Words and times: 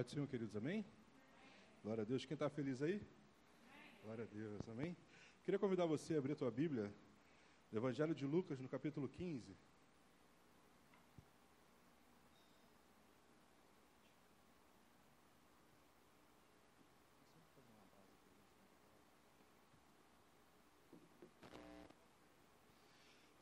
Pode 0.00 0.08
do 0.08 0.14
Senhor, 0.14 0.28
queridos, 0.28 0.56
amém? 0.56 0.82
Glória 1.84 2.00
a 2.00 2.04
Deus. 2.06 2.24
Quem 2.24 2.34
está 2.34 2.48
feliz 2.48 2.80
aí? 2.80 3.06
Glória 4.02 4.24
a 4.24 4.26
Deus, 4.26 4.66
amém? 4.66 4.96
Queria 5.44 5.58
convidar 5.58 5.84
você 5.84 6.14
a 6.14 6.18
abrir 6.18 6.32
a 6.32 6.36
tua 6.36 6.50
Bíblia, 6.50 6.90
no 7.70 7.78
Evangelho 7.78 8.14
de 8.14 8.24
Lucas, 8.24 8.58
no 8.58 8.66
capítulo 8.66 9.06
15. 9.10 9.54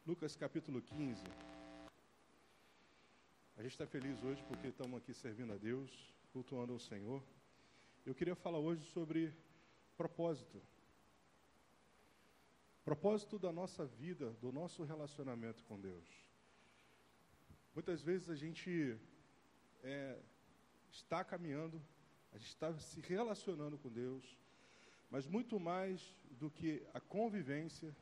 Lucas 0.04 0.34
capítulo 0.34 0.82
15. 0.82 1.22
A 3.56 3.62
gente 3.62 3.70
está 3.70 3.86
feliz 3.86 4.20
hoje 4.24 4.42
porque 4.48 4.66
estamos 4.66 4.98
aqui 4.98 5.14
servindo 5.14 5.52
a 5.52 5.56
Deus, 5.56 6.17
cultuando 6.32 6.73
ao 6.73 6.78
Senhor. 6.78 7.23
Eu 8.05 8.14
queria 8.14 8.34
falar 8.34 8.59
hoje 8.59 8.84
sobre 8.91 9.34
propósito. 9.96 10.62
Propósito 12.84 13.38
da 13.38 13.52
nossa 13.52 13.84
vida, 13.84 14.30
do 14.41 14.51
nosso 14.51 14.84
relacionamento 14.84 15.64
com 15.64 15.78
Deus. 15.78 16.06
Muitas 17.74 18.02
vezes 18.02 18.30
a 18.30 18.34
gente 18.34 18.98
é, 19.82 20.18
está 20.91 21.23
caminhando, 21.24 21.82
a 22.32 22.38
gente 22.38 22.48
está 22.48 22.73
se 22.79 23.01
relacionando 23.01 23.79
com 23.79 23.90
Deus, 23.90 24.38
mas 25.10 25.26
muito 25.26 25.59
mais 25.59 26.15
do 26.30 26.51
que 26.51 26.87
a 26.92 27.01
convivência, 27.01 27.95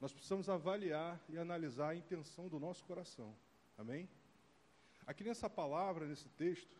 nós 0.00 0.12
precisamos 0.12 0.48
avaliar 0.48 1.22
e 1.28 1.36
analisar 1.36 1.90
a 1.90 1.96
intenção 1.96 2.48
do 2.48 2.58
nosso 2.58 2.84
coração. 2.84 3.36
Amém? 3.76 4.08
Aqui 5.06 5.24
nessa 5.24 5.50
palavra, 5.50 6.06
nesse 6.06 6.28
texto, 6.30 6.79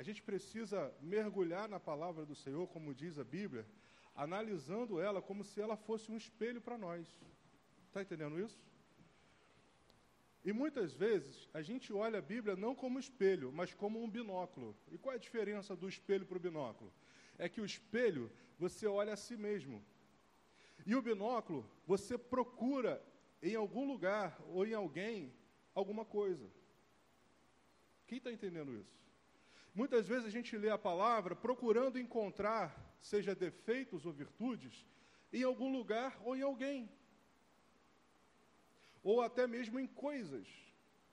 a 0.00 0.02
gente 0.02 0.22
precisa 0.22 0.90
mergulhar 1.02 1.68
na 1.68 1.78
palavra 1.78 2.24
do 2.24 2.34
Senhor, 2.34 2.66
como 2.68 2.94
diz 2.94 3.18
a 3.18 3.24
Bíblia, 3.38 3.66
analisando 4.14 4.98
ela 4.98 5.20
como 5.20 5.44
se 5.44 5.60
ela 5.60 5.76
fosse 5.76 6.10
um 6.10 6.16
espelho 6.16 6.58
para 6.58 6.78
nós. 6.78 7.06
Está 7.86 8.00
entendendo 8.00 8.40
isso? 8.40 8.58
E 10.42 10.54
muitas 10.54 10.94
vezes 10.94 11.50
a 11.52 11.60
gente 11.60 11.92
olha 11.92 12.18
a 12.18 12.22
Bíblia 12.22 12.56
não 12.56 12.74
como 12.74 12.98
espelho, 12.98 13.52
mas 13.52 13.74
como 13.74 14.02
um 14.02 14.08
binóculo. 14.08 14.74
E 14.90 14.96
qual 14.96 15.12
é 15.12 15.16
a 15.16 15.20
diferença 15.20 15.76
do 15.76 15.86
espelho 15.86 16.24
para 16.24 16.38
o 16.38 16.40
binóculo? 16.48 16.90
É 17.36 17.46
que 17.46 17.60
o 17.60 17.66
espelho 17.66 18.32
você 18.58 18.86
olha 18.86 19.12
a 19.12 19.18
si 19.18 19.36
mesmo. 19.36 19.84
E 20.86 20.94
o 20.94 21.02
binóculo, 21.02 21.70
você 21.86 22.16
procura 22.16 23.04
em 23.42 23.54
algum 23.54 23.86
lugar 23.86 24.40
ou 24.46 24.66
em 24.66 24.72
alguém 24.72 25.30
alguma 25.74 26.06
coisa. 26.06 26.50
Quem 28.06 28.16
está 28.16 28.32
entendendo 28.32 28.74
isso? 28.74 28.98
Muitas 29.74 30.06
vezes 30.06 30.26
a 30.26 30.30
gente 30.30 30.56
lê 30.56 30.70
a 30.70 30.78
palavra 30.78 31.34
procurando 31.36 31.98
encontrar, 31.98 32.76
seja 33.00 33.34
defeitos 33.34 34.04
ou 34.04 34.12
virtudes, 34.12 34.86
em 35.32 35.42
algum 35.42 35.72
lugar 35.72 36.20
ou 36.24 36.36
em 36.36 36.42
alguém. 36.42 36.90
Ou 39.02 39.22
até 39.22 39.46
mesmo 39.46 39.78
em 39.78 39.86
coisas. 39.86 40.46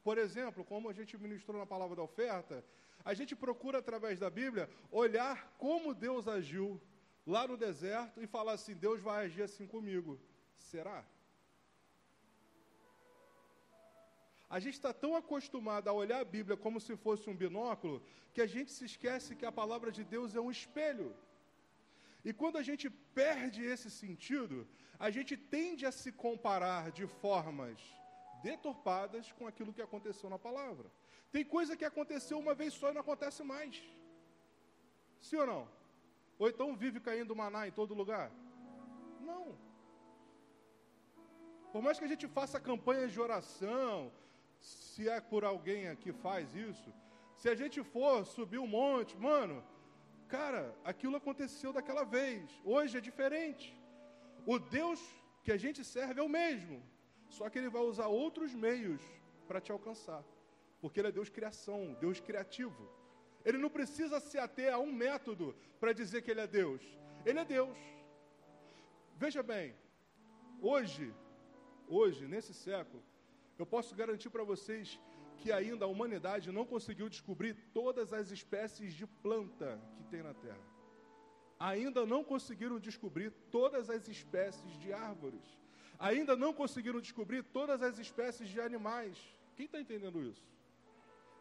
Por 0.03 0.17
exemplo, 0.17 0.65
como 0.65 0.89
a 0.89 0.93
gente 0.93 1.17
ministrou 1.17 1.57
na 1.57 1.65
palavra 1.65 1.95
da 1.95 2.03
oferta, 2.03 2.65
a 3.05 3.13
gente 3.13 3.35
procura 3.35 3.77
através 3.79 4.19
da 4.19 4.29
Bíblia 4.29 4.69
olhar 4.91 5.53
como 5.57 5.93
Deus 5.93 6.27
agiu 6.27 6.81
lá 7.25 7.47
no 7.47 7.57
deserto 7.57 8.21
e 8.21 8.27
falar 8.27 8.53
assim: 8.53 8.73
Deus 8.73 9.01
vai 9.01 9.25
agir 9.25 9.43
assim 9.43 9.67
comigo. 9.67 10.19
Será? 10.57 11.05
A 14.49 14.59
gente 14.59 14.75
está 14.75 14.93
tão 14.93 15.13
acostumado 15.15 15.89
a 15.89 15.93
olhar 15.93 16.19
a 16.21 16.31
Bíblia 16.35 16.55
como 16.55 16.79
se 16.79 16.95
fosse 16.95 17.29
um 17.29 17.35
binóculo 17.35 18.01
que 18.33 18.41
a 18.41 18.47
gente 18.47 18.71
se 18.71 18.85
esquece 18.85 19.35
que 19.35 19.45
a 19.45 19.51
palavra 19.51 19.91
de 19.91 20.03
Deus 20.03 20.35
é 20.35 20.41
um 20.41 20.51
espelho. 20.51 21.13
E 22.23 22.31
quando 22.33 22.57
a 22.57 22.63
gente 22.63 22.89
perde 22.89 23.61
esse 23.63 23.89
sentido, 23.91 24.67
a 24.97 25.09
gente 25.09 25.35
tende 25.35 25.85
a 25.85 25.91
se 25.91 26.11
comparar 26.11 26.91
de 26.91 27.05
formas 27.07 27.77
deturpadas 28.41 29.31
com 29.33 29.45
aquilo 29.47 29.73
que 29.73 29.81
aconteceu 29.81 30.29
na 30.29 30.39
palavra. 30.39 30.89
Tem 31.31 31.43
coisa 31.43 31.75
que 31.75 31.85
aconteceu 31.85 32.39
uma 32.39 32.53
vez 32.53 32.73
só 32.73 32.89
e 32.89 32.93
não 32.93 33.01
acontece 33.01 33.43
mais. 33.43 33.81
Sim 35.19 35.37
ou 35.37 35.47
não? 35.47 35.63
Ou 36.39 36.47
então 36.47 36.75
vive 36.75 36.99
caindo 36.99 37.35
maná 37.35 37.67
em 37.67 37.71
todo 37.71 37.93
lugar? 37.93 38.31
Não. 39.19 39.57
Por 41.73 41.81
mais 41.81 41.99
que 41.99 42.05
a 42.05 42.13
gente 42.13 42.27
faça 42.27 42.59
campanhas 42.59 43.11
de 43.11 43.19
oração, 43.19 44.11
se 44.59 45.07
é 45.09 45.19
por 45.21 45.43
alguém 45.43 45.95
que 45.95 46.11
faz 46.11 46.55
isso, 46.55 46.93
se 47.35 47.47
a 47.49 47.55
gente 47.55 47.83
for 47.83 48.25
subir 48.25 48.57
um 48.57 48.67
monte, 48.67 49.15
mano, 49.17 49.63
cara, 50.27 50.75
aquilo 50.83 51.15
aconteceu 51.15 51.71
daquela 51.71 52.03
vez, 52.03 52.49
hoje 52.63 52.97
é 52.97 53.01
diferente. 53.01 53.79
O 54.45 54.57
Deus 54.57 54.99
que 55.43 55.51
a 55.51 55.57
gente 55.57 55.83
serve 55.83 56.19
é 56.19 56.23
o 56.23 56.29
mesmo, 56.29 56.81
só 57.29 57.49
que 57.49 57.57
ele 57.59 57.69
vai 57.69 57.81
usar 57.81 58.07
outros 58.07 58.53
meios 58.53 59.01
para 59.47 59.61
te 59.61 59.71
alcançar, 59.71 60.23
porque 60.81 60.99
ele 60.99 61.09
é 61.09 61.11
Deus 61.11 61.29
criação, 61.29 61.95
Deus 61.99 62.19
criativo. 62.19 62.89
Ele 63.45 63.57
não 63.57 63.69
precisa 63.69 64.19
se 64.19 64.37
ater 64.37 64.73
a 64.73 64.79
um 64.79 64.91
método 64.91 65.55
para 65.79 65.93
dizer 65.93 66.21
que 66.21 66.31
ele 66.31 66.41
é 66.41 66.47
Deus. 66.47 66.81
Ele 67.25 67.39
é 67.39 67.45
Deus. 67.45 67.77
Veja 69.15 69.41
bem, 69.41 69.73
hoje, 70.61 71.13
hoje, 71.87 72.27
nesse 72.27 72.53
século, 72.53 73.01
eu 73.57 73.65
posso 73.65 73.95
garantir 73.95 74.29
para 74.29 74.43
vocês 74.43 74.99
que 75.37 75.51
ainda 75.51 75.85
a 75.85 75.87
humanidade 75.87 76.51
não 76.51 76.65
conseguiu 76.65 77.07
descobrir 77.09 77.53
todas 77.73 78.13
as 78.13 78.31
espécies 78.31 78.93
de 78.93 79.05
planta 79.05 79.79
que 79.95 80.03
tem 80.05 80.23
na 80.23 80.33
Terra. 80.33 80.65
Ainda 81.59 82.05
não 82.05 82.23
conseguiram 82.23 82.79
descobrir 82.79 83.31
todas 83.51 83.89
as 83.89 84.07
espécies 84.07 84.73
de 84.79 84.93
árvores. 84.93 85.45
Ainda 85.97 86.35
não 86.35 86.53
conseguiram 86.53 86.99
descobrir 86.99 87.43
todas 87.43 87.81
as 87.81 87.97
espécies 87.97 88.47
de 88.49 88.59
animais. 88.61 89.17
Quem 89.55 89.65
está 89.65 89.79
entendendo 89.79 90.23
isso? 90.23 90.45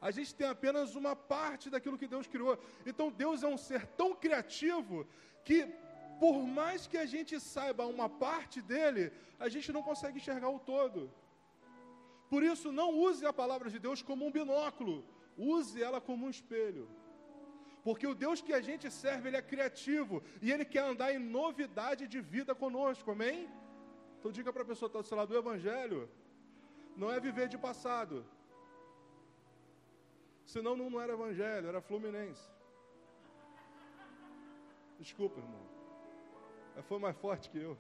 A 0.01 0.11
gente 0.11 0.35
tem 0.35 0.47
apenas 0.47 0.95
uma 0.95 1.15
parte 1.15 1.69
daquilo 1.69 1.99
que 1.99 2.07
Deus 2.07 2.27
criou. 2.27 2.59
Então 2.85 3.11
Deus 3.11 3.43
é 3.43 3.49
um 3.49 3.59
ser 3.59 3.87
tão 4.01 4.15
criativo 4.15 5.07
que, 5.45 5.67
por 6.19 6.43
mais 6.43 6.87
que 6.87 6.97
a 6.97 7.07
gente 7.07 7.39
saiba 7.41 7.87
uma 7.87 8.09
parte 8.09 8.63
dele, 8.63 9.13
a 9.39 9.49
gente 9.49 9.73
não 9.73 9.83
consegue 9.83 10.19
enxergar 10.19 10.49
o 10.49 10.59
todo. 10.59 11.11
Por 12.29 12.43
isso, 12.43 12.73
não 12.73 12.89
use 13.09 13.25
a 13.25 13.33
palavra 13.33 13.71
de 13.71 13.79
Deus 13.79 14.03
como 14.03 14.27
um 14.27 14.33
binóculo, 14.39 15.05
use 15.37 15.83
ela 15.83 16.01
como 16.01 16.27
um 16.27 16.31
espelho. 16.31 16.89
Porque 17.87 18.07
o 18.07 18.17
Deus 18.17 18.41
que 18.41 18.53
a 18.53 18.61
gente 18.61 18.91
serve, 18.91 19.29
ele 19.29 19.37
é 19.37 19.43
criativo 19.43 20.23
e 20.43 20.51
ele 20.51 20.65
quer 20.65 20.85
andar 20.93 21.15
em 21.15 21.19
novidade 21.19 22.09
de 22.09 22.21
vida 22.21 22.53
conosco, 22.53 23.13
amém? 23.13 23.49
Então 24.19 24.33
diga 24.33 24.53
para 24.53 24.63
a 24.63 24.71
pessoa 24.71 24.89
que 24.89 24.97
está 24.97 25.03
do 25.03 25.09
seu 25.09 25.17
lado, 25.17 25.33
o 25.33 25.39
Evangelho 25.39 26.11
não 26.97 27.13
é 27.13 27.21
viver 27.21 27.47
de 27.49 27.57
passado. 27.57 28.27
Senão 30.45 30.75
não, 30.77 30.91
não 30.91 31.01
era 31.01 31.13
Evangelho, 31.13 31.69
era 31.69 31.81
Fluminense. 31.81 32.49
Desculpa, 34.99 35.39
irmão. 35.39 35.67
Foi 36.89 36.99
mais 36.99 37.17
forte 37.17 37.49
que 37.51 37.59
eu. 37.59 37.77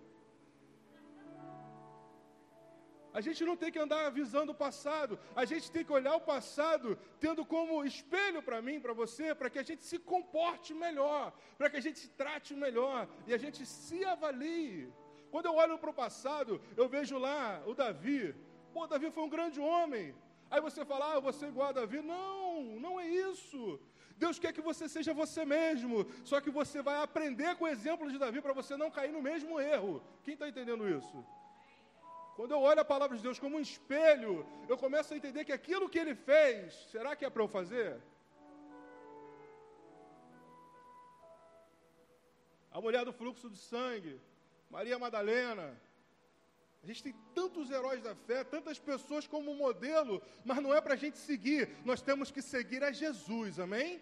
A 3.16 3.20
gente 3.26 3.42
não 3.48 3.56
tem 3.60 3.72
que 3.72 3.78
andar 3.78 4.00
avisando 4.04 4.52
o 4.52 4.54
passado, 4.54 5.18
a 5.34 5.44
gente 5.50 5.70
tem 5.74 5.82
que 5.82 5.94
olhar 5.98 6.14
o 6.16 6.20
passado 6.20 6.98
tendo 7.18 7.46
como 7.52 7.82
espelho 7.82 8.42
para 8.42 8.60
mim, 8.66 8.78
para 8.78 8.92
você, 8.92 9.34
para 9.34 9.48
que 9.48 9.58
a 9.58 9.62
gente 9.62 9.82
se 9.90 9.98
comporte 9.98 10.74
melhor, 10.74 11.32
para 11.56 11.70
que 11.70 11.78
a 11.78 11.84
gente 11.86 11.98
se 11.98 12.10
trate 12.10 12.54
melhor 12.54 13.08
e 13.26 13.32
a 13.32 13.38
gente 13.38 13.64
se 13.64 14.04
avalie. 14.04 14.92
Quando 15.30 15.46
eu 15.46 15.54
olho 15.54 15.78
para 15.78 15.88
o 15.88 16.00
passado, 16.04 16.60
eu 16.76 16.90
vejo 16.90 17.16
lá 17.16 17.62
o 17.66 17.72
Davi. 17.72 18.34
Pô, 18.74 18.86
Davi 18.86 19.10
foi 19.10 19.24
um 19.24 19.34
grande 19.36 19.60
homem. 19.60 20.14
Aí 20.50 20.60
você 20.60 20.84
fala, 20.84 21.12
ah, 21.12 21.14
eu 21.14 21.22
vou 21.22 21.32
ser 21.32 21.48
igual 21.48 21.70
a 21.70 21.78
Davi. 21.80 22.02
Não, 22.02 22.62
não 22.84 23.00
é 23.00 23.08
isso. 23.08 23.80
Deus 24.18 24.38
quer 24.38 24.52
que 24.52 24.60
você 24.60 24.90
seja 24.90 25.14
você 25.14 25.42
mesmo, 25.46 26.06
só 26.22 26.38
que 26.38 26.50
você 26.50 26.82
vai 26.82 27.02
aprender 27.02 27.56
com 27.56 27.64
o 27.64 27.68
exemplo 27.76 28.10
de 28.12 28.18
Davi 28.18 28.42
para 28.42 28.52
você 28.52 28.76
não 28.76 28.90
cair 28.90 29.12
no 29.12 29.22
mesmo 29.22 29.58
erro. 29.58 30.02
Quem 30.22 30.34
está 30.34 30.46
entendendo 30.46 30.86
isso? 30.86 31.24
Quando 32.36 32.52
eu 32.52 32.60
olho 32.60 32.80
a 32.80 32.84
palavra 32.84 33.16
de 33.16 33.22
Deus 33.22 33.38
como 33.38 33.56
um 33.56 33.60
espelho, 33.60 34.46
eu 34.68 34.76
começo 34.76 35.12
a 35.12 35.16
entender 35.16 35.42
que 35.44 35.52
aquilo 35.52 35.88
que 35.88 35.98
ele 35.98 36.14
fez, 36.14 36.74
será 36.92 37.16
que 37.16 37.24
é 37.24 37.30
para 37.30 37.42
eu 37.42 37.48
fazer? 37.48 37.98
A 42.70 42.78
mulher 42.78 43.06
do 43.06 43.12
fluxo 43.20 43.48
de 43.48 43.56
sangue, 43.56 44.20
Maria 44.70 44.98
Madalena. 44.98 45.80
A 46.82 46.86
gente 46.86 47.02
tem 47.02 47.14
tantos 47.34 47.70
heróis 47.70 48.02
da 48.02 48.14
fé, 48.14 48.44
tantas 48.44 48.78
pessoas 48.78 49.26
como 49.26 49.54
modelo, 49.54 50.22
mas 50.44 50.58
não 50.58 50.74
é 50.74 50.80
para 50.82 50.92
a 50.92 51.02
gente 51.04 51.16
seguir, 51.16 51.70
nós 51.86 52.02
temos 52.02 52.30
que 52.30 52.42
seguir 52.42 52.84
a 52.84 52.92
Jesus, 52.92 53.58
amém? 53.58 54.00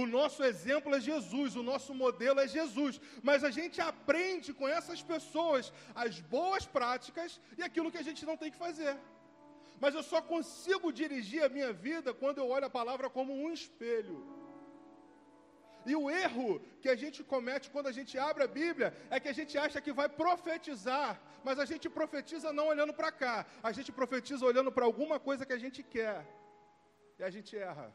O 0.00 0.04
nosso 0.16 0.40
exemplo 0.50 0.94
é 0.94 1.00
Jesus, 1.10 1.50
o 1.60 1.62
nosso 1.68 1.92
modelo 2.00 2.38
é 2.42 2.46
Jesus. 2.56 2.94
Mas 3.28 3.42
a 3.48 3.50
gente 3.58 3.78
aprende 3.90 4.50
com 4.58 4.66
essas 4.78 5.00
pessoas 5.12 5.72
as 6.04 6.14
boas 6.34 6.64
práticas 6.76 7.40
e 7.58 7.62
aquilo 7.68 7.92
que 7.92 8.02
a 8.02 8.08
gente 8.08 8.24
não 8.30 8.36
tem 8.42 8.50
que 8.54 8.64
fazer. 8.66 8.94
Mas 9.82 9.94
eu 9.94 10.02
só 10.12 10.20
consigo 10.34 10.92
dirigir 11.00 11.42
a 11.42 11.48
minha 11.56 11.72
vida 11.86 12.12
quando 12.22 12.38
eu 12.42 12.48
olho 12.54 12.66
a 12.68 12.76
palavra 12.78 13.08
como 13.16 13.32
um 13.44 13.50
espelho. 13.58 14.18
E 15.90 15.96
o 16.02 16.06
erro 16.10 16.60
que 16.82 16.90
a 16.94 16.98
gente 17.02 17.18
comete 17.32 17.70
quando 17.74 17.88
a 17.92 17.96
gente 17.98 18.14
abre 18.28 18.44
a 18.44 18.54
Bíblia 18.60 18.88
é 19.08 19.18
que 19.18 19.32
a 19.32 19.36
gente 19.40 19.56
acha 19.66 19.80
que 19.80 19.98
vai 20.00 20.08
profetizar, 20.22 21.10
mas 21.46 21.58
a 21.58 21.64
gente 21.64 21.88
profetiza 21.98 22.52
não 22.52 22.66
olhando 22.72 22.92
para 23.00 23.12
cá, 23.24 23.36
a 23.62 23.72
gente 23.76 23.92
profetiza 24.00 24.44
olhando 24.44 24.70
para 24.70 24.84
alguma 24.84 25.18
coisa 25.28 25.46
que 25.46 25.56
a 25.58 25.62
gente 25.66 25.82
quer. 25.82 26.18
E 27.18 27.22
a 27.28 27.30
gente 27.30 27.56
erra. 27.56 27.88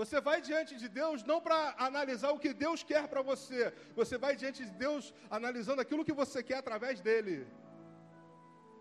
Você 0.00 0.18
vai 0.26 0.38
diante 0.48 0.72
de 0.82 0.88
Deus 0.98 1.24
não 1.30 1.38
para 1.46 1.74
analisar 1.86 2.30
o 2.32 2.38
que 2.42 2.52
Deus 2.64 2.80
quer 2.90 3.04
para 3.12 3.22
você, 3.30 3.60
você 4.00 4.16
vai 4.24 4.36
diante 4.42 4.60
de 4.64 4.70
Deus 4.84 5.12
analisando 5.28 5.80
aquilo 5.84 6.04
que 6.08 6.18
você 6.20 6.40
quer 6.40 6.58
através 6.58 7.00
dele. 7.06 7.34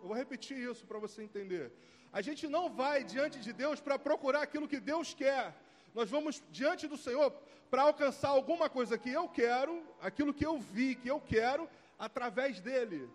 Eu 0.01 0.09
vou 0.09 0.17
repetir 0.23 0.57
isso 0.71 0.85
para 0.85 0.99
você 1.05 1.23
entender. 1.23 1.65
A 2.13 2.21
gente 2.21 2.43
não 2.47 2.65
vai 2.81 3.03
diante 3.03 3.39
de 3.39 3.51
Deus 3.51 3.81
para 3.81 3.97
procurar 3.97 4.43
aquilo 4.43 4.67
que 4.67 4.79
Deus 4.79 5.15
quer. 5.15 5.55
Nós 5.95 6.07
vamos 6.07 6.43
diante 6.51 6.85
do 6.87 6.97
Senhor 7.05 7.31
para 7.71 7.81
alcançar 7.81 8.29
alguma 8.29 8.69
coisa 8.69 8.95
que 8.95 9.09
eu 9.09 9.27
quero, 9.27 9.73
aquilo 9.99 10.31
que 10.31 10.45
eu 10.45 10.59
vi, 10.59 10.93
que 10.93 11.09
eu 11.09 11.19
quero, 11.19 11.67
através 11.97 12.61
dele. 12.61 13.09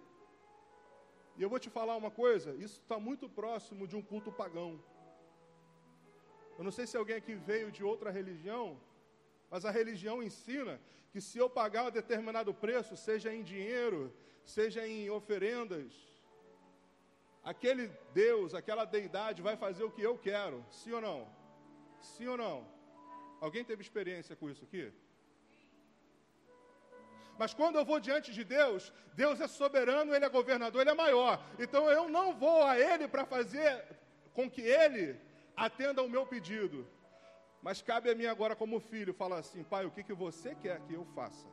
E 1.36 1.42
eu 1.42 1.48
vou 1.48 1.60
te 1.60 1.70
falar 1.70 1.96
uma 1.96 2.10
coisa: 2.10 2.50
isso 2.66 2.80
está 2.80 2.98
muito 2.98 3.28
próximo 3.28 3.86
de 3.86 3.94
um 3.94 4.02
culto 4.02 4.32
pagão. 4.32 4.70
Eu 6.58 6.64
não 6.64 6.70
sei 6.70 6.86
se 6.86 6.96
alguém 6.96 7.16
aqui 7.16 7.34
veio 7.34 7.70
de 7.70 7.82
outra 7.82 8.10
religião, 8.10 8.78
mas 9.50 9.64
a 9.64 9.70
religião 9.70 10.22
ensina 10.22 10.80
que 11.10 11.20
se 11.20 11.38
eu 11.38 11.48
pagar 11.48 11.84
um 11.84 11.90
determinado 11.90 12.52
preço, 12.54 12.96
seja 12.96 13.34
em 13.34 13.42
dinheiro, 13.42 14.12
seja 14.44 14.86
em 14.86 15.10
oferendas, 15.10 15.92
aquele 17.44 17.90
Deus, 18.14 18.54
aquela 18.54 18.84
deidade 18.84 19.42
vai 19.42 19.56
fazer 19.56 19.84
o 19.84 19.90
que 19.90 20.02
eu 20.02 20.16
quero. 20.16 20.64
Sim 20.70 20.92
ou 20.92 21.00
não? 21.00 21.28
Sim 22.00 22.28
ou 22.28 22.36
não? 22.36 22.66
Alguém 23.40 23.64
teve 23.64 23.82
experiência 23.82 24.34
com 24.36 24.48
isso 24.48 24.64
aqui? 24.64 24.92
Mas 27.38 27.52
quando 27.52 27.76
eu 27.76 27.84
vou 27.84 27.98
diante 27.98 28.32
de 28.32 28.44
Deus, 28.44 28.92
Deus 29.14 29.40
é 29.40 29.48
soberano, 29.48 30.14
Ele 30.14 30.24
é 30.24 30.28
governador, 30.28 30.80
Ele 30.80 30.90
é 30.90 30.94
maior. 30.94 31.44
Então 31.58 31.90
eu 31.90 32.08
não 32.08 32.34
vou 32.34 32.62
a 32.62 32.78
Ele 32.78 33.08
para 33.08 33.24
fazer 33.24 33.84
com 34.32 34.48
que 34.50 34.60
Ele 34.60 35.18
atenda 35.56 36.00
ao 36.00 36.08
meu 36.08 36.26
pedido. 36.26 36.86
Mas 37.62 37.80
cabe 37.80 38.10
a 38.10 38.14
mim 38.14 38.26
agora, 38.26 38.56
como 38.56 38.80
filho, 38.80 39.14
falar 39.14 39.38
assim: 39.38 39.62
Pai, 39.62 39.86
o 39.86 39.90
que, 39.90 40.02
que 40.02 40.12
você 40.12 40.54
quer 40.54 40.80
que 40.80 40.94
eu 40.94 41.04
faça? 41.14 41.46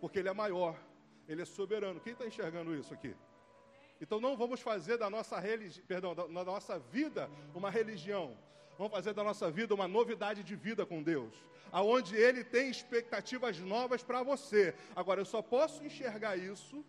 Porque 0.00 0.18
Ele 0.18 0.28
é 0.28 0.34
maior, 0.34 0.76
Ele 1.26 1.42
é 1.42 1.44
soberano. 1.44 2.00
Quem 2.00 2.12
está 2.12 2.26
enxergando 2.26 2.74
isso 2.74 2.92
aqui? 2.92 3.16
Então 4.00 4.20
não 4.20 4.36
vamos 4.36 4.60
fazer 4.60 4.96
da 4.96 5.10
nossa 5.10 5.38
religi... 5.38 5.82
perdão, 5.82 6.14
da, 6.14 6.26
da 6.26 6.44
nossa 6.44 6.78
vida 6.78 7.30
uma 7.54 7.70
religião. 7.70 8.36
Vamos 8.78 8.92
fazer 8.94 9.12
da 9.12 9.22
nossa 9.22 9.50
vida 9.50 9.74
uma 9.74 9.86
novidade 9.86 10.42
de 10.42 10.56
vida 10.56 10.86
com 10.86 11.02
Deus, 11.02 11.34
aonde 11.70 12.16
ele 12.16 12.42
tem 12.42 12.70
expectativas 12.70 13.58
novas 13.58 14.02
para 14.02 14.22
você. 14.22 14.74
Agora 14.96 15.20
eu 15.20 15.26
só 15.26 15.42
posso 15.42 15.84
enxergar 15.84 16.36
isso 16.38 16.82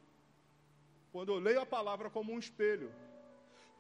quando 1.11 1.33
eu 1.33 1.39
leio 1.39 1.59
a 1.59 1.65
palavra 1.65 2.09
como 2.09 2.31
um 2.31 2.39
espelho. 2.39 2.93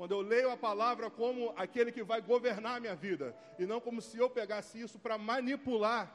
Quando 0.01 0.13
eu 0.13 0.21
leio 0.21 0.49
a 0.49 0.57
palavra 0.57 1.11
como 1.11 1.53
aquele 1.55 1.91
que 1.91 2.03
vai 2.03 2.19
governar 2.19 2.77
a 2.77 2.79
minha 2.79 2.95
vida, 2.95 3.37
e 3.59 3.67
não 3.67 3.79
como 3.79 4.01
se 4.01 4.17
eu 4.17 4.27
pegasse 4.37 4.81
isso 4.81 4.97
para 4.97 5.15
manipular, 5.15 6.11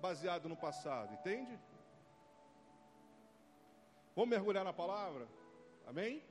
baseado 0.00 0.48
no 0.48 0.56
passado, 0.56 1.14
entende? 1.14 1.56
Vamos 4.16 4.30
mergulhar 4.30 4.64
na 4.64 4.72
palavra? 4.72 5.28
Amém? 5.86 6.24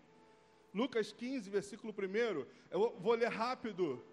Lucas 0.74 1.14
15, 1.14 1.50
versículo 1.50 1.94
1. 1.94 2.46
Eu 2.70 3.00
vou 3.00 3.14
ler 3.14 3.30
rápido 3.30 4.04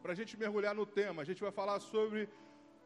para 0.00 0.12
a 0.12 0.14
gente 0.14 0.36
mergulhar 0.36 0.76
no 0.76 0.86
tema. 0.86 1.22
A 1.22 1.24
gente 1.24 1.40
vai 1.40 1.50
falar 1.50 1.80
sobre 1.80 2.28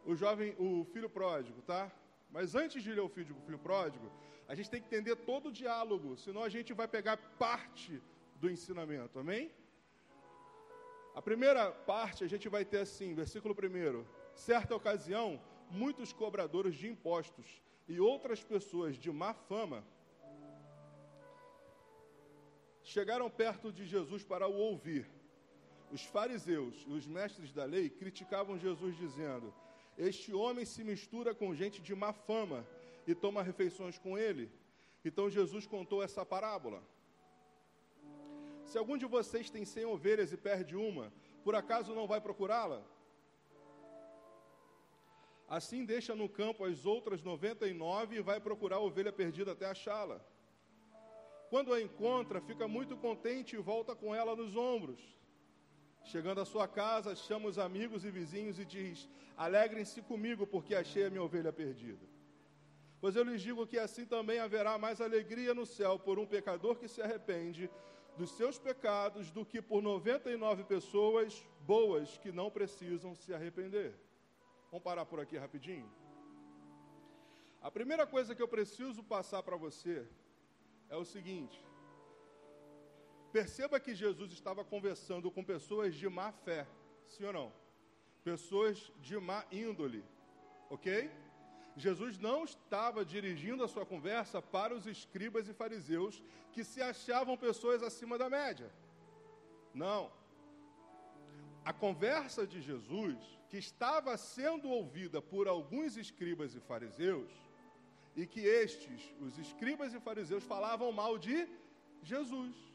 o 0.07 0.15
jovem, 0.15 0.57
o 0.59 0.87
filho 0.95 1.11
pródigo, 1.11 1.61
tá? 1.61 1.93
Mas 2.31 2.55
antes 2.55 2.83
de 2.83 2.91
ler 2.91 3.03
o 3.03 3.11
filho, 3.11 3.37
o 3.37 3.43
filho 3.43 3.59
pródigo, 3.59 4.11
a 4.49 4.55
gente 4.55 4.71
tem 4.71 4.81
que 4.81 4.87
entender 4.87 5.15
todo 5.15 5.51
o 5.51 5.53
diálogo, 5.53 6.17
senão 6.17 6.43
a 6.43 6.49
gente 6.49 6.73
vai 6.73 6.89
pegar 6.89 7.19
parte 7.39 8.01
do 8.43 8.51
ensinamento, 8.51 9.21
amém? 9.21 9.53
A 11.15 11.23
primeira 11.23 11.71
parte 11.71 12.25
a 12.25 12.27
gente 12.27 12.49
vai 12.49 12.65
ter 12.65 12.81
assim, 12.81 13.15
versículo 13.15 13.55
1. 13.55 14.05
Certa 14.35 14.75
ocasião, 14.75 15.41
muitos 15.71 16.13
cobradores 16.13 16.75
de 16.75 16.89
impostos 16.89 17.63
e 17.87 18.01
outras 18.01 18.43
pessoas 18.43 18.97
de 18.97 19.13
má 19.13 19.33
fama 19.33 19.85
chegaram 22.83 23.31
perto 23.31 23.73
de 23.73 23.87
Jesus 23.87 24.25
para 24.25 24.49
o 24.49 24.57
ouvir. 24.57 25.09
Os 25.93 26.03
fariseus 26.03 26.85
e 26.89 26.93
os 26.93 27.07
mestres 27.07 27.53
da 27.53 27.65
lei 27.65 27.89
criticavam 27.89 28.59
Jesus, 28.59 28.97
dizendo: 28.97 29.55
Este 29.97 30.35
homem 30.35 30.65
se 30.65 30.83
mistura 30.83 31.33
com 31.33 31.55
gente 31.55 31.81
de 31.81 31.95
má 31.95 32.13
fama 32.13 32.67
e 33.07 33.15
toma 33.15 33.41
refeições 33.41 33.99
com 33.99 34.19
ele. 34.19 34.51
Então 35.05 35.31
Jesus 35.31 35.65
contou 35.65 36.03
essa 36.03 36.27
parábola. 36.27 36.83
Se 38.73 38.79
algum 38.79 38.97
de 38.97 39.05
vocês 39.05 39.51
tem 39.55 39.65
cem 39.67 39.85
ovelhas 39.85 40.33
e 40.33 40.37
perde 40.49 40.75
uma, 40.75 41.13
por 41.45 41.55
acaso 41.55 41.95
não 41.95 42.07
vai 42.07 42.23
procurá-la? 42.27 42.83
Assim 45.47 45.85
deixa 45.85 46.15
no 46.15 46.27
campo 46.27 46.65
as 46.65 46.87
outras 46.87 47.21
noventa 47.23 47.67
e 47.69 47.75
nove 47.75 48.17
e 48.17 48.23
vai 48.23 48.41
procurar 48.41 48.77
a 48.77 48.87
ovelha 48.89 49.13
perdida 49.13 49.53
até 49.53 49.67
achá-la. 49.67 50.19
Quando 51.51 51.75
a 51.75 51.83
encontra, 51.83 52.41
fica 52.41 52.67
muito 52.67 52.97
contente 52.97 53.57
e 53.57 53.59
volta 53.59 53.95
com 53.95 54.15
ela 54.15 54.35
nos 54.35 54.57
ombros. 54.57 55.03
Chegando 56.03 56.41
à 56.41 56.47
sua 56.47 56.67
casa, 56.67 57.15
chama 57.15 57.49
os 57.49 57.59
amigos 57.59 58.07
e 58.07 58.11
vizinhos 58.11 58.59
e 58.59 58.65
diz: 58.65 59.07
Alegrem-se 59.37 60.01
comigo, 60.01 60.47
porque 60.47 60.75
achei 60.75 61.05
a 61.05 61.11
minha 61.11 61.23
ovelha 61.23 61.53
perdida. 61.53 62.07
Pois 63.03 63.17
eu 63.17 63.25
lhes 63.25 63.43
digo 63.43 63.67
que 63.67 63.79
assim 63.79 64.07
também 64.07 64.39
haverá 64.39 64.79
mais 64.79 64.99
alegria 64.99 65.53
no 65.53 65.67
céu 65.67 65.99
por 65.99 66.19
um 66.19 66.25
pecador 66.25 66.77
que 66.77 66.89
se 66.89 67.03
arrepende 67.03 67.71
dos 68.17 68.31
seus 68.33 68.59
pecados 68.59 69.31
do 69.31 69.45
que 69.45 69.63
por 69.63 69.83
99 69.83 70.65
pessoas 70.65 71.47
boas 71.61 72.19
que 72.19 72.31
não 72.31 72.51
precisam 72.51 73.15
se 73.15 73.33
arrepender. 73.33 73.95
Vamos 74.71 74.85
parar 74.85 75.05
por 75.05 75.21
aqui 75.21 75.37
rapidinho? 75.37 75.91
A 77.61 77.71
primeira 77.71 78.07
coisa 78.07 78.35
que 78.35 78.43
eu 78.43 78.49
preciso 78.49 79.03
passar 79.03 79.43
para 79.43 79.57
você 79.57 80.07
é 80.89 80.97
o 80.97 81.05
seguinte: 81.05 81.65
perceba 83.33 83.81
que 83.81 83.95
Jesus 83.95 84.33
estava 84.33 84.65
conversando 84.65 85.31
com 85.31 85.45
pessoas 85.45 85.95
de 85.95 86.09
má 86.09 86.33
fé, 86.33 86.67
sim 87.07 87.25
ou 87.25 87.33
não? 87.33 87.53
Pessoas 88.25 88.93
de 89.01 89.19
má 89.19 89.45
índole, 89.51 90.05
ok? 90.69 91.11
Jesus 91.77 92.19
não 92.19 92.45
estava 92.45 93.05
dirigindo 93.05 93.65
a 93.65 93.69
sua 93.69 93.87
conversa 93.87 94.43
para 94.43 94.75
os 94.75 94.87
escribas 94.87 95.49
e 95.49 95.55
fariseus 95.55 96.23
que 96.53 96.63
se 96.63 96.83
achavam 96.83 97.37
pessoas 97.37 97.83
acima 97.83 98.19
da 98.19 98.29
média. 98.29 98.71
Não. 99.73 100.13
A 101.65 101.73
conversa 101.73 102.47
de 102.47 102.61
Jesus, 102.61 103.17
que 103.49 103.57
estava 103.57 104.17
sendo 104.17 104.69
ouvida 104.69 105.23
por 105.23 105.49
alguns 105.49 105.97
escribas 105.97 106.55
e 106.55 106.61
fariseus, 106.61 107.31
e 108.15 108.27
que 108.27 108.41
estes, 108.41 109.15
os 109.21 109.39
escribas 109.39 109.95
e 109.95 110.01
fariseus, 110.01 110.45
falavam 110.45 110.93
mal 110.93 111.17
de 111.17 111.49
Jesus. 112.03 112.72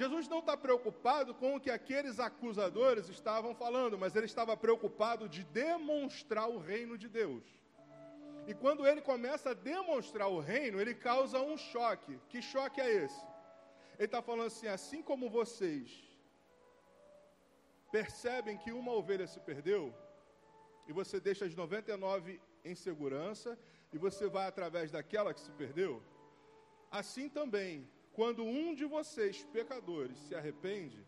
Jesus 0.00 0.28
não 0.32 0.40
está 0.42 0.56
preocupado 0.56 1.30
com 1.40 1.50
o 1.54 1.60
que 1.60 1.70
aqueles 1.78 2.16
acusadores 2.20 3.08
estavam 3.08 3.52
falando, 3.62 3.98
mas 4.02 4.14
ele 4.14 4.26
estava 4.32 4.56
preocupado 4.56 5.28
de 5.34 5.42
demonstrar 5.44 6.48
o 6.48 6.58
reino 6.70 6.96
de 7.02 7.08
Deus. 7.20 7.44
E 8.50 8.54
quando 8.62 8.86
ele 8.86 9.02
começa 9.12 9.50
a 9.50 9.58
demonstrar 9.72 10.28
o 10.36 10.40
reino, 10.52 10.80
ele 10.80 10.94
causa 10.94 11.40
um 11.40 11.56
choque. 11.70 12.14
Que 12.30 12.40
choque 12.40 12.80
é 12.80 12.90
esse? 13.04 13.22
Ele 13.98 14.08
está 14.10 14.22
falando 14.28 14.46
assim: 14.46 14.68
assim 14.78 15.02
como 15.02 15.28
vocês 15.40 15.86
percebem 17.90 18.56
que 18.62 18.70
uma 18.80 18.92
ovelha 19.00 19.26
se 19.26 19.40
perdeu, 19.50 19.82
e 20.88 20.92
você 20.92 21.18
deixa 21.28 21.44
as 21.44 21.54
99 21.54 22.40
em 22.64 22.74
segurança 22.86 23.58
e 23.92 23.98
você 23.98 24.28
vai 24.28 24.46
através 24.46 24.90
daquela 24.90 25.34
que 25.34 25.40
se 25.40 25.52
perdeu? 25.62 26.02
Assim 26.90 27.28
também, 27.28 27.88
quando 28.18 28.42
um 28.42 28.74
de 28.74 28.84
vocês, 28.84 29.44
pecadores, 29.52 30.18
se 30.26 30.34
arrepende, 30.34 31.06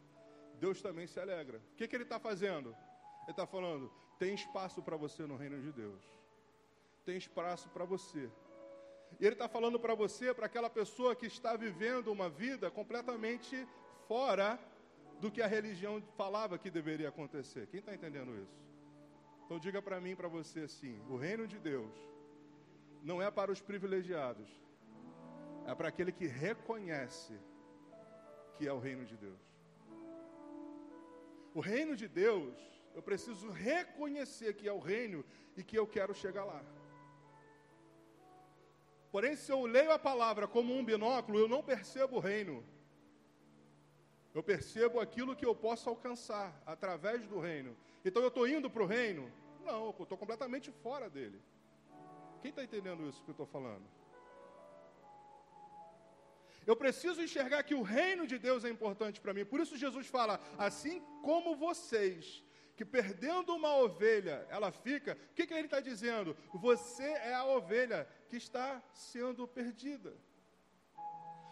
Deus 0.60 0.80
também 0.80 1.08
se 1.08 1.18
alegra. 1.18 1.58
O 1.58 1.74
que, 1.74 1.88
que 1.88 1.96
ele 1.96 2.04
está 2.04 2.20
fazendo? 2.20 2.68
Ele 3.22 3.32
está 3.32 3.48
falando: 3.48 3.92
tem 4.16 4.32
espaço 4.32 4.80
para 4.80 4.96
você 4.96 5.26
no 5.26 5.34
reino 5.34 5.60
de 5.60 5.72
Deus. 5.72 6.00
Tem 7.04 7.16
espaço 7.16 7.68
para 7.70 7.84
você. 7.84 8.30
E 9.18 9.26
ele 9.26 9.34
está 9.34 9.48
falando 9.48 9.80
para 9.80 9.92
você, 9.92 10.32
para 10.32 10.46
aquela 10.46 10.70
pessoa 10.70 11.16
que 11.16 11.26
está 11.26 11.56
vivendo 11.56 12.12
uma 12.12 12.30
vida 12.30 12.70
completamente 12.70 13.66
fora 14.06 14.56
do 15.18 15.32
que 15.32 15.42
a 15.42 15.48
religião 15.48 16.00
falava 16.16 16.58
que 16.58 16.70
deveria 16.70 17.08
acontecer. 17.08 17.66
Quem 17.66 17.80
está 17.80 17.92
entendendo 17.92 18.40
isso? 18.40 18.62
Então 19.44 19.58
diga 19.58 19.82
para 19.82 20.00
mim, 20.00 20.14
para 20.14 20.28
você 20.28 20.60
assim: 20.60 21.02
o 21.08 21.16
reino 21.16 21.44
de 21.48 21.58
Deus 21.58 21.92
não 23.02 23.20
é 23.20 23.28
para 23.32 23.50
os 23.50 23.60
privilegiados, 23.60 24.48
é 25.70 25.74
para 25.74 25.88
aquele 25.88 26.12
que 26.12 26.26
reconhece 26.26 27.38
que 28.56 28.66
é 28.66 28.72
o 28.72 28.78
reino 28.78 29.04
de 29.04 29.16
Deus. 29.16 29.40
O 31.54 31.60
reino 31.60 31.96
de 31.96 32.08
Deus 32.08 32.70
Eu 32.94 33.02
preciso 33.02 33.50
reconhecer 33.50 34.54
que 34.54 34.68
é 34.68 34.72
o 34.72 34.78
reino 34.78 35.24
e 35.56 35.62
que 35.62 35.76
eu 35.78 35.86
quero 35.86 36.12
chegar 36.12 36.44
lá. 36.44 36.60
Porém, 39.12 39.36
se 39.36 39.50
eu 39.50 39.64
leio 39.64 39.92
a 39.92 39.98
palavra 39.98 40.46
como 40.46 40.74
um 40.74 40.84
binóculo, 40.84 41.38
eu 41.38 41.48
não 41.48 41.62
percebo 41.62 42.16
o 42.16 42.20
reino. 42.20 42.64
Eu 44.34 44.42
percebo 44.42 45.00
aquilo 45.00 45.36
que 45.36 45.46
eu 45.46 45.54
posso 45.54 45.88
alcançar 45.88 46.60
através 46.64 47.26
do 47.26 47.38
reino. 47.40 47.76
Então 48.04 48.22
eu 48.22 48.28
estou 48.28 48.46
indo 48.46 48.70
para 48.70 48.82
o 48.82 48.86
reino? 48.86 49.30
Não, 49.64 49.86
eu 49.86 50.02
estou 50.02 50.18
completamente 50.18 50.70
fora 50.70 51.08
dele. 51.08 51.40
Quem 52.40 52.50
está 52.50 52.62
entendendo 52.62 53.08
isso 53.08 53.22
que 53.22 53.30
eu 53.30 53.32
estou 53.32 53.46
falando? 53.46 53.99
Eu 56.66 56.76
preciso 56.76 57.22
enxergar 57.22 57.62
que 57.62 57.74
o 57.74 57.82
reino 57.82 58.26
de 58.26 58.38
Deus 58.38 58.64
é 58.64 58.70
importante 58.70 59.20
para 59.20 59.34
mim. 59.34 59.44
Por 59.44 59.60
isso 59.60 59.76
Jesus 59.76 60.06
fala: 60.06 60.40
assim 60.58 61.00
como 61.22 61.56
vocês, 61.56 62.44
que 62.76 62.84
perdendo 62.84 63.54
uma 63.54 63.76
ovelha, 63.76 64.46
ela 64.50 64.70
fica. 64.70 65.12
O 65.30 65.34
que, 65.34 65.46
que 65.46 65.54
ele 65.54 65.66
está 65.66 65.80
dizendo? 65.80 66.36
Você 66.54 67.02
é 67.04 67.34
a 67.34 67.44
ovelha 67.44 68.06
que 68.28 68.36
está 68.36 68.82
sendo 68.92 69.46
perdida. 69.46 70.14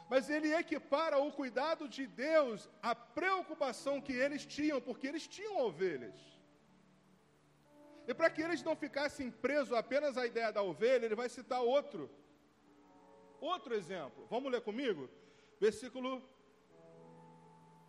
Mas 0.08 0.30
ele 0.30 0.54
equipara 0.54 1.18
o 1.18 1.30
cuidado 1.30 1.86
de 1.86 2.06
Deus 2.06 2.68
à 2.82 2.94
preocupação 2.94 4.00
que 4.00 4.12
eles 4.12 4.46
tinham, 4.46 4.80
porque 4.80 5.06
eles 5.06 5.26
tinham 5.26 5.60
ovelhas. 5.60 6.16
E 8.06 8.14
para 8.14 8.30
que 8.30 8.40
eles 8.40 8.62
não 8.62 8.74
ficassem 8.74 9.30
presos 9.30 9.74
apenas 9.74 10.16
à 10.16 10.26
ideia 10.26 10.50
da 10.50 10.62
ovelha, 10.62 11.04
ele 11.04 11.14
vai 11.14 11.28
citar 11.28 11.60
outro. 11.60 12.10
Outro 13.40 13.75
exemplo. 13.75 14.26
Vamos 14.28 14.50
ler 14.50 14.61
comigo? 14.61 15.09
Versículo 15.61 16.23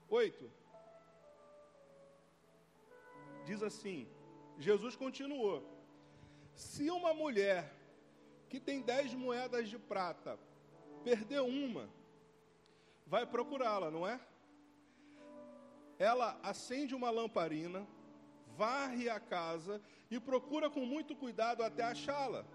8. 0.10 0.52
Diz 3.46 3.64
assim: 3.64 4.08
Jesus 4.58 4.96
continuou: 4.96 5.64
Se 6.54 6.90
uma 6.90 7.14
mulher 7.14 7.74
que 8.48 8.60
tem 8.60 8.82
dez 8.82 9.14
moedas 9.14 9.70
de 9.70 9.78
prata 9.78 10.40
perder 11.04 11.42
uma, 11.42 11.90
vai 13.06 13.26
procurá-la, 13.26 13.90
não 13.90 14.08
é? 14.08 14.20
Ela 15.98 16.40
acende 16.44 16.96
uma 16.96 17.10
lamparina, 17.10 17.88
varre 18.56 19.10
a 19.10 19.20
casa 19.20 19.82
e 20.10 20.20
procura 20.20 20.70
com 20.70 20.86
muito 20.86 21.16
cuidado 21.16 21.64
até 21.64 21.84
achá-la. 21.84 22.46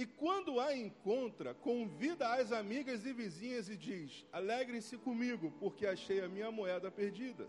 E 0.00 0.06
quando 0.06 0.58
a 0.58 0.74
encontra, 0.74 1.52
convida 1.52 2.26
as 2.26 2.52
amigas 2.52 3.04
e 3.04 3.12
vizinhas 3.12 3.68
e 3.68 3.76
diz: 3.76 4.24
Alegrem-se 4.32 4.96
comigo, 4.96 5.52
porque 5.60 5.86
achei 5.86 6.22
a 6.22 6.28
minha 6.36 6.50
moeda 6.50 6.90
perdida. 6.90 7.46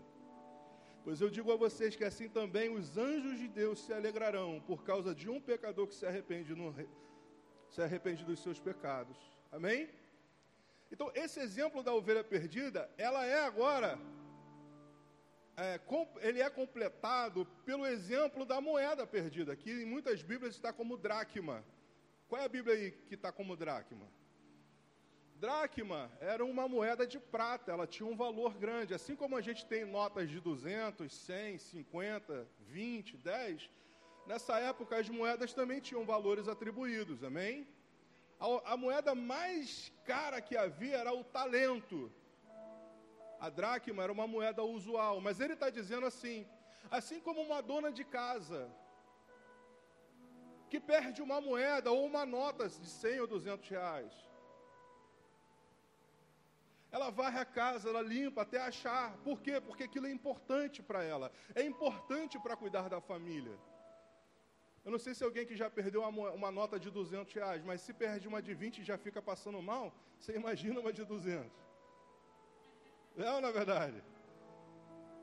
Pois 1.02 1.22
eu 1.22 1.30
digo 1.30 1.50
a 1.50 1.56
vocês 1.56 1.96
que 1.96 2.04
assim 2.04 2.28
também 2.28 2.68
os 2.68 2.98
anjos 2.98 3.38
de 3.38 3.48
Deus 3.48 3.78
se 3.82 3.94
alegrarão 3.94 4.62
por 4.66 4.84
causa 4.84 5.14
de 5.14 5.30
um 5.30 5.40
pecador 5.40 5.86
que 5.86 5.94
se 5.94 6.04
arrepende, 6.04 6.54
no, 6.54 6.74
se 7.70 7.80
arrepende 7.80 8.22
dos 8.22 8.42
seus 8.42 8.60
pecados. 8.60 9.16
Amém? 9.50 9.88
Então, 10.90 11.10
esse 11.14 11.40
exemplo 11.40 11.82
da 11.82 11.94
ovelha 11.94 12.22
perdida, 12.22 12.90
ela 12.98 13.24
é 13.24 13.46
agora 13.46 13.98
é, 15.56 15.80
ele 16.20 16.42
é 16.42 16.50
completado 16.50 17.46
pelo 17.64 17.86
exemplo 17.86 18.44
da 18.44 18.60
moeda 18.60 19.06
perdida, 19.06 19.56
que 19.56 19.70
em 19.70 19.86
muitas 19.86 20.22
Bíblias 20.22 20.54
está 20.54 20.70
como 20.70 20.98
dracma. 20.98 21.64
Qual 22.32 22.40
é 22.40 22.46
a 22.46 22.48
Bíblia 22.48 22.74
aí 22.74 22.92
que 22.92 23.14
está 23.14 23.30
como 23.30 23.54
dracma? 23.54 24.06
Dracma 25.34 26.10
era 26.18 26.42
uma 26.42 26.66
moeda 26.66 27.06
de 27.06 27.18
prata, 27.20 27.70
ela 27.70 27.86
tinha 27.86 28.08
um 28.08 28.16
valor 28.16 28.54
grande. 28.54 28.94
Assim 28.94 29.14
como 29.14 29.36
a 29.36 29.42
gente 29.42 29.66
tem 29.66 29.84
notas 29.84 30.30
de 30.30 30.40
200, 30.40 31.12
100, 31.12 31.58
50, 31.58 32.48
20, 32.60 33.18
10, 33.18 33.70
nessa 34.26 34.58
época 34.58 34.96
as 34.96 35.10
moedas 35.10 35.52
também 35.52 35.78
tinham 35.78 36.06
valores 36.06 36.48
atribuídos, 36.48 37.22
amém? 37.22 37.68
A, 38.40 38.72
a 38.72 38.76
moeda 38.78 39.14
mais 39.14 39.92
cara 40.06 40.40
que 40.40 40.56
havia 40.56 40.96
era 40.96 41.12
o 41.12 41.22
talento. 41.22 42.10
A 43.38 43.50
dracma 43.50 44.04
era 44.04 44.10
uma 44.10 44.26
moeda 44.26 44.62
usual, 44.62 45.20
mas 45.20 45.38
ele 45.38 45.52
está 45.52 45.68
dizendo 45.68 46.06
assim: 46.06 46.46
assim 46.90 47.20
como 47.20 47.42
uma 47.42 47.60
dona 47.60 47.92
de 47.92 48.04
casa 48.04 48.72
que 50.72 50.80
perde 50.80 51.20
uma 51.20 51.38
moeda 51.38 51.90
ou 51.90 52.06
uma 52.06 52.24
nota 52.24 52.66
de 52.66 52.86
100 52.86 53.20
ou 53.20 53.26
200 53.26 53.68
reais, 53.68 54.10
ela 56.90 57.10
varre 57.10 57.38
a 57.40 57.44
casa, 57.44 57.90
ela 57.90 58.00
limpa 58.00 58.40
até 58.40 58.58
achar. 58.58 59.14
Por 59.18 59.42
quê? 59.42 59.60
Porque 59.60 59.82
aquilo 59.82 60.06
é 60.06 60.10
importante 60.10 60.82
para 60.82 61.02
ela, 61.02 61.30
é 61.54 61.62
importante 61.62 62.38
para 62.38 62.56
cuidar 62.56 62.88
da 62.88 63.02
família. 63.02 63.54
Eu 64.82 64.90
não 64.90 64.98
sei 64.98 65.12
se 65.14 65.22
alguém 65.22 65.44
que 65.44 65.54
já 65.54 65.68
perdeu 65.68 66.00
uma, 66.08 66.30
uma, 66.30 66.50
nota 66.50 66.80
de 66.80 66.90
200 66.90 67.34
reais, 67.34 67.62
mas 67.62 67.82
se 67.82 67.92
perde 67.92 68.26
uma 68.26 68.40
de 68.40 68.54
20 68.54 68.78
e 68.78 68.82
já 68.82 68.96
fica 68.96 69.20
passando 69.20 69.60
mal, 69.60 69.92
você 70.18 70.34
imagina 70.34 70.80
uma 70.80 70.92
de 70.92 71.04
200. 71.04 71.52
Não, 73.14 73.42
na 73.42 73.50
verdade. 73.50 74.02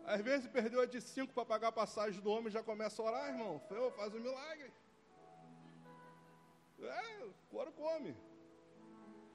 Às 0.05 0.21
vezes 0.21 0.45
perdeu 0.47 0.81
a 0.81 0.85
de 0.85 1.01
cinco 1.01 1.33
para 1.33 1.43
pagar 1.43 1.69
a 1.69 1.79
passagem 1.83 2.21
do 2.21 2.29
homem 2.29 2.51
já 2.51 2.61
começa 2.61 3.01
a 3.01 3.05
orar, 3.05 3.29
irmão. 3.29 3.59
Faz 3.97 4.13
um 4.13 4.19
milagre. 4.19 4.71
É, 6.83 7.23
o 7.23 7.71
come. 7.71 8.15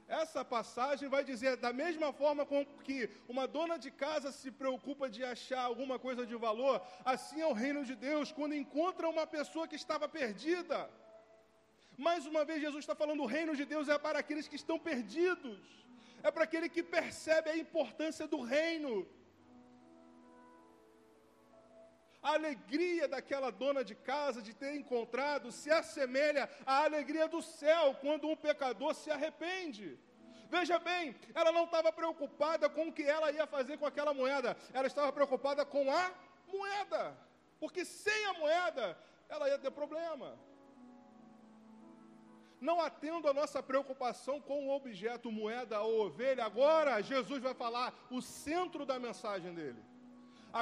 Essa 0.06 0.44
passagem 0.44 1.08
vai 1.08 1.24
dizer, 1.24 1.56
da 1.56 1.72
mesma 1.72 2.12
forma 2.12 2.44
com 2.44 2.64
que 2.86 3.08
uma 3.26 3.46
dona 3.48 3.78
de 3.78 3.90
casa 3.90 4.30
se 4.30 4.50
preocupa 4.50 5.08
de 5.08 5.24
achar 5.24 5.62
alguma 5.62 5.98
coisa 5.98 6.26
de 6.26 6.36
valor, 6.36 6.82
assim 7.04 7.40
é 7.40 7.46
o 7.46 7.54
reino 7.54 7.84
de 7.84 7.94
Deus, 7.94 8.30
quando 8.30 8.54
encontra 8.54 9.08
uma 9.08 9.26
pessoa 9.26 9.66
que 9.66 9.76
estava 9.76 10.06
perdida. 10.06 10.90
Mais 11.96 12.26
uma 12.26 12.44
vez, 12.44 12.60
Jesus 12.60 12.82
está 12.84 12.94
falando: 12.94 13.22
o 13.22 13.26
reino 13.26 13.56
de 13.56 13.64
Deus 13.64 13.88
é 13.88 13.98
para 13.98 14.18
aqueles 14.18 14.46
que 14.46 14.56
estão 14.56 14.78
perdidos 14.78 15.84
é 16.24 16.30
para 16.30 16.44
aquele 16.44 16.70
que 16.70 16.82
percebe 16.82 17.50
a 17.50 17.56
importância 17.64 18.26
do 18.26 18.40
reino. 18.40 19.06
A 22.24 22.30
alegria 22.38 23.06
daquela 23.06 23.50
dona 23.62 23.82
de 23.84 23.94
casa 23.94 24.40
de 24.46 24.52
ter 24.60 24.72
encontrado 24.74 25.52
se 25.52 25.70
assemelha 25.70 26.48
à 26.64 26.76
alegria 26.84 27.28
do 27.28 27.42
céu 27.42 27.94
quando 28.00 28.26
um 28.26 28.34
pecador 28.34 28.94
se 28.94 29.10
arrepende. 29.10 29.98
Veja 30.48 30.78
bem, 30.78 31.14
ela 31.34 31.52
não 31.52 31.64
estava 31.64 31.92
preocupada 31.92 32.66
com 32.76 32.88
o 32.88 32.92
que 32.92 33.02
ela 33.02 33.30
ia 33.30 33.46
fazer 33.46 33.76
com 33.76 33.84
aquela 33.84 34.14
moeda, 34.14 34.56
ela 34.72 34.86
estava 34.86 35.12
preocupada 35.12 35.66
com 35.66 35.84
a 35.90 36.12
moeda, 36.48 37.14
porque 37.60 37.84
sem 37.84 38.24
a 38.26 38.34
moeda 38.34 38.98
ela 39.28 39.48
ia 39.50 39.58
ter 39.58 39.70
problema 39.70 40.28
não 42.64 42.80
atendo 42.80 43.28
a 43.28 43.34
nossa 43.34 43.62
preocupação 43.62 44.40
com 44.40 44.66
o 44.66 44.70
objeto, 44.74 45.30
moeda 45.30 45.82
ou 45.82 46.06
ovelha. 46.06 46.46
Agora 46.46 47.02
Jesus 47.02 47.42
vai 47.42 47.52
falar 47.52 47.92
o 48.10 48.22
centro 48.22 48.86
da 48.86 48.98
mensagem 48.98 49.52
dele. 49.52 49.93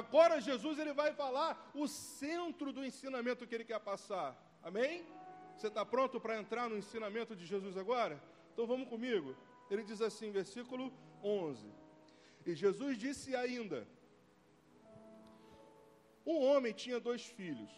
Agora 0.00 0.40
Jesus 0.40 0.78
ele 0.78 0.94
vai 0.94 1.12
falar 1.12 1.70
o 1.74 1.86
centro 1.86 2.72
do 2.72 2.82
ensinamento 2.82 3.46
que 3.46 3.54
ele 3.54 3.70
quer 3.70 3.78
passar. 3.78 4.30
Amém? 4.62 5.06
Você 5.54 5.66
está 5.66 5.84
pronto 5.84 6.18
para 6.18 6.38
entrar 6.38 6.66
no 6.70 6.78
ensinamento 6.78 7.36
de 7.36 7.44
Jesus 7.44 7.76
agora? 7.76 8.18
Então 8.52 8.66
vamos 8.66 8.88
comigo. 8.88 9.36
Ele 9.70 9.82
diz 9.82 10.00
assim, 10.00 10.30
versículo 10.30 10.90
11: 11.22 11.70
E 12.46 12.54
Jesus 12.54 12.96
disse 12.96 13.36
ainda: 13.36 13.86
Um 16.24 16.42
homem 16.42 16.72
tinha 16.72 16.98
dois 16.98 17.26
filhos. 17.26 17.70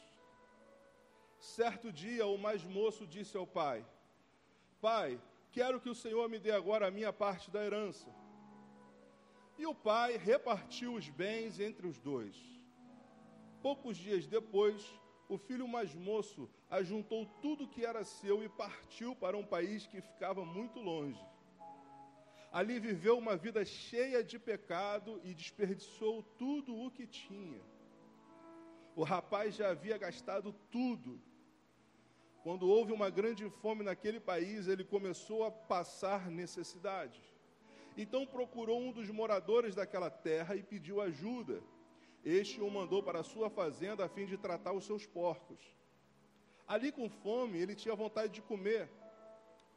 Certo 1.40 1.92
dia, 1.92 2.24
o 2.26 2.38
mais 2.38 2.62
moço 2.62 3.08
disse 3.08 3.36
ao 3.36 3.46
pai: 3.60 3.84
Pai, 4.80 5.20
quero 5.50 5.80
que 5.80 5.90
o 5.90 5.96
Senhor 5.96 6.28
me 6.28 6.38
dê 6.38 6.52
agora 6.52 6.86
a 6.86 6.92
minha 6.92 7.12
parte 7.12 7.50
da 7.50 7.64
herança. 7.64 8.08
E 9.58 9.66
o 9.66 9.74
pai 9.74 10.16
repartiu 10.16 10.94
os 10.94 11.08
bens 11.08 11.60
entre 11.60 11.86
os 11.86 11.98
dois. 11.98 12.36
Poucos 13.62 13.96
dias 13.96 14.26
depois, 14.26 14.84
o 15.28 15.38
filho 15.38 15.66
mais 15.66 15.94
moço 15.94 16.50
ajuntou 16.70 17.26
tudo 17.40 17.68
que 17.68 17.84
era 17.84 18.04
seu 18.04 18.42
e 18.42 18.48
partiu 18.48 19.14
para 19.16 19.36
um 19.36 19.44
país 19.44 19.86
que 19.86 20.00
ficava 20.00 20.44
muito 20.44 20.80
longe. 20.80 21.24
Ali 22.52 22.78
viveu 22.78 23.18
uma 23.18 23.36
vida 23.36 23.64
cheia 23.64 24.22
de 24.22 24.38
pecado 24.38 25.20
e 25.24 25.34
desperdiçou 25.34 26.22
tudo 26.22 26.76
o 26.76 26.90
que 26.90 27.06
tinha. 27.06 27.60
O 28.94 29.02
rapaz 29.02 29.56
já 29.56 29.70
havia 29.70 29.98
gastado 29.98 30.52
tudo 30.70 31.20
quando 32.44 32.68
houve 32.68 32.92
uma 32.92 33.08
grande 33.08 33.48
fome 33.48 33.82
naquele 33.82 34.20
país, 34.20 34.68
ele 34.68 34.84
começou 34.84 35.44
a 35.44 35.50
passar 35.50 36.30
necessidade. 36.30 37.18
Então 37.96 38.26
procurou 38.26 38.80
um 38.80 38.92
dos 38.92 39.08
moradores 39.10 39.74
daquela 39.74 40.10
terra 40.10 40.56
e 40.56 40.62
pediu 40.62 41.00
ajuda. 41.00 41.62
Este 42.24 42.60
o 42.60 42.70
mandou 42.70 43.02
para 43.02 43.20
a 43.20 43.24
sua 43.24 43.48
fazenda 43.50 44.04
a 44.04 44.08
fim 44.08 44.26
de 44.26 44.36
tratar 44.36 44.72
os 44.72 44.84
seus 44.84 45.06
porcos. 45.06 45.60
Ali 46.66 46.90
com 46.90 47.08
fome, 47.08 47.58
ele 47.58 47.74
tinha 47.74 47.94
vontade 47.94 48.32
de 48.32 48.42
comer 48.42 48.90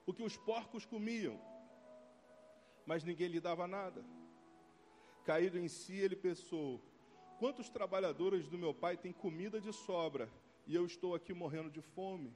o 0.05 0.13
que 0.13 0.23
os 0.23 0.37
porcos 0.37 0.85
comiam, 0.85 1.39
mas 2.85 3.03
ninguém 3.03 3.27
lhe 3.27 3.41
dava 3.41 3.67
nada. 3.67 4.03
Caído 5.25 5.59
em 5.59 5.67
si, 5.67 5.93
ele 5.93 6.15
pensou: 6.15 6.81
Quantos 7.37 7.69
trabalhadores 7.69 8.47
do 8.47 8.57
meu 8.57 8.73
pai 8.73 8.95
têm 8.95 9.11
comida 9.11 9.59
de 9.59 9.73
sobra 9.73 10.29
e 10.65 10.73
eu 10.73 10.85
estou 10.85 11.13
aqui 11.13 11.33
morrendo 11.33 11.69
de 11.69 11.81
fome? 11.81 12.33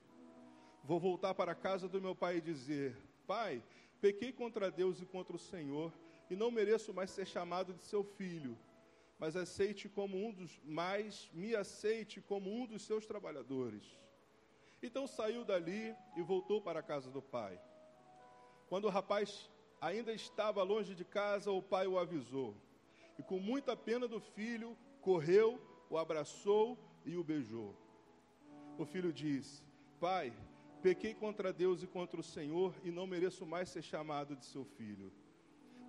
Vou 0.84 1.00
voltar 1.00 1.34
para 1.34 1.54
a 1.54 1.56
casa 1.56 1.88
do 1.88 2.02
meu 2.02 2.14
pai 2.14 2.38
e 2.38 2.42
dizer: 2.42 2.98
Pai, 3.26 3.64
pequei 4.02 4.32
contra 4.32 4.72
Deus 4.72 5.00
e 5.02 5.06
contra 5.06 5.36
o 5.36 5.40
Senhor 5.40 5.94
e 6.30 6.36
não 6.36 6.50
mereço 6.50 6.94
mais 6.94 7.12
ser 7.12 7.28
chamado 7.28 7.74
de 7.74 7.84
seu 7.84 8.04
filho. 8.04 8.58
Mas 9.20 9.36
aceite 9.36 9.88
como 9.88 10.18
um 10.18 10.32
dos 10.34 10.60
mais 10.64 11.30
me 11.34 11.56
aceite 11.56 12.20
como 12.20 12.52
um 12.52 12.66
dos 12.66 12.82
seus 12.82 13.06
trabalhadores. 13.06 13.84
Então 14.82 15.06
saiu 15.06 15.46
dali 15.46 15.96
e 16.18 16.22
voltou 16.24 16.60
para 16.60 16.80
a 16.80 16.84
casa 16.84 17.12
do 17.12 17.22
pai. 17.22 17.62
Quando 18.68 18.86
o 18.86 18.90
rapaz 18.90 19.50
ainda 19.80 20.12
estava 20.12 20.64
longe 20.64 20.96
de 20.96 21.06
casa, 21.06 21.52
o 21.52 21.62
pai 21.62 21.86
o 21.86 22.00
avisou. 22.00 22.56
E 23.20 23.22
com 23.22 23.40
muita 23.40 23.78
pena 23.78 24.08
do 24.08 24.20
filho, 24.20 24.76
correu, 25.02 25.62
o 25.90 25.98
abraçou 25.98 26.78
e 27.06 27.16
o 27.16 27.24
beijou. 27.24 27.76
O 28.80 28.86
filho 28.86 29.14
disse: 29.14 29.62
Pai, 30.00 30.34
pequei 30.82 31.14
contra 31.14 31.54
Deus 31.54 31.84
e 31.84 31.88
contra 31.88 32.20
o 32.20 32.24
Senhor 32.24 32.74
e 32.84 32.92
não 32.92 33.06
mereço 33.06 33.46
mais 33.46 33.70
ser 33.70 33.84
chamado 33.84 34.36
de 34.36 34.46
seu 34.46 34.66
filho. 34.66 35.12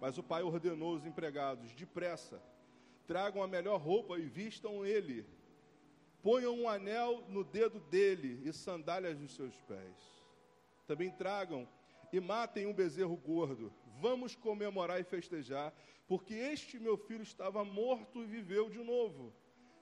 Mas 0.00 0.18
o 0.18 0.22
pai 0.22 0.42
ordenou 0.42 0.94
os 0.94 1.06
empregados: 1.06 1.72
Depressa, 1.72 2.42
tragam 3.06 3.42
a 3.42 3.49
melhor 3.49 3.80
roupa 3.80 4.18
e 4.18 4.26
vistam 4.26 4.84
ele. 4.84 5.25
Ponham 6.22 6.54
um 6.54 6.68
anel 6.68 7.25
no 7.28 7.42
dedo 7.42 7.80
dele 7.80 8.40
e 8.44 8.52
sandálias 8.52 9.18
nos 9.18 9.34
seus 9.34 9.61
pés. 9.62 9.96
Também 10.87 11.11
tragam 11.11 11.68
e 12.12 12.20
matem 12.20 12.66
um 12.66 12.75
bezerro 12.75 13.16
gordo. 13.16 13.72
Vamos 14.00 14.37
comemorar 14.37 15.00
e 15.00 15.04
festejar, 15.04 15.72
porque 16.06 16.34
este 16.34 16.78
meu 16.78 16.96
filho 16.96 17.22
estava 17.22 17.64
morto 17.64 18.22
e 18.22 18.26
viveu 18.26 18.68
de 18.68 18.82
novo. 18.82 19.32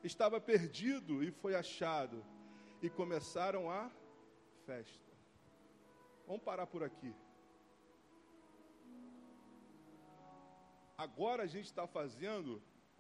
Estava 0.03 0.41
perdido 0.41 1.23
e 1.23 1.31
foi 1.31 1.55
achado. 1.55 2.25
E 2.83 2.89
começaram 2.89 3.71
a 3.71 3.91
festa. 4.71 5.13
Vamos 6.29 6.45
parar 6.51 6.67
por 6.73 6.83
aqui. 6.89 7.13
Agora 11.07 11.43
a 11.45 11.51
gente 11.55 11.69
está 11.73 11.87
fazendo 11.99 12.51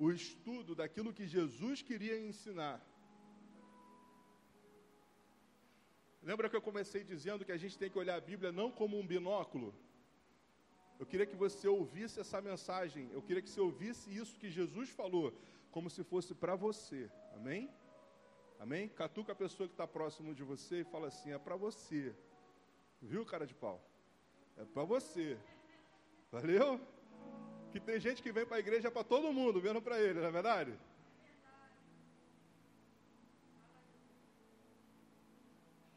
o 0.05 0.07
estudo 0.21 0.75
daquilo 0.81 1.15
que 1.19 1.27
Jesus 1.37 1.77
queria 1.91 2.17
ensinar. 2.29 2.79
Lembra 6.29 6.49
que 6.50 6.57
eu 6.59 6.67
comecei 6.71 7.03
dizendo 7.12 7.45
que 7.47 7.57
a 7.57 7.61
gente 7.62 7.79
tem 7.83 7.91
que 7.93 8.00
olhar 8.03 8.17
a 8.17 8.29
Bíblia 8.31 8.50
não 8.61 8.69
como 8.81 8.99
um 8.99 9.07
binóculo? 9.12 9.69
Eu 11.00 11.07
queria 11.11 11.29
que 11.31 11.43
você 11.45 11.67
ouvisse 11.69 12.17
essa 12.25 12.41
mensagem, 12.50 13.05
eu 13.17 13.23
queria 13.27 13.45
que 13.45 13.53
você 13.53 13.62
ouvisse 13.69 14.07
isso 14.23 14.41
que 14.43 14.50
Jesus 14.59 14.89
falou, 15.00 15.29
como 15.75 15.89
se 15.95 16.03
fosse 16.12 16.35
para 16.43 16.57
você. 16.67 17.00
Amém? 17.37 17.62
Amém? 18.64 18.88
Catuca 18.88 19.33
a 19.33 19.35
pessoa 19.35 19.67
que 19.67 19.73
está 19.73 19.87
próximo 19.87 20.35
de 20.35 20.43
você 20.43 20.81
e 20.81 20.85
fala 20.85 21.09
assim: 21.09 21.33
é 21.33 21.38
para 21.38 21.57
você. 21.57 22.14
Viu, 23.00 23.25
cara 23.25 23.47
de 23.47 23.55
pau? 23.55 23.83
É 24.59 24.64
para 24.67 24.85
você. 24.85 25.38
Valeu? 26.31 26.79
Que 27.73 27.81
tem 27.81 27.99
gente 27.99 28.23
que 28.23 28.31
vem 28.31 28.45
para 28.45 28.59
a 28.59 28.61
igreja 28.61 28.90
para 28.90 29.02
todo 29.02 29.33
mundo, 29.33 29.62
vendo 29.62 29.81
para 29.81 29.99
ele, 29.99 30.21
não 30.21 30.29
é 30.29 30.31
verdade? 30.31 30.79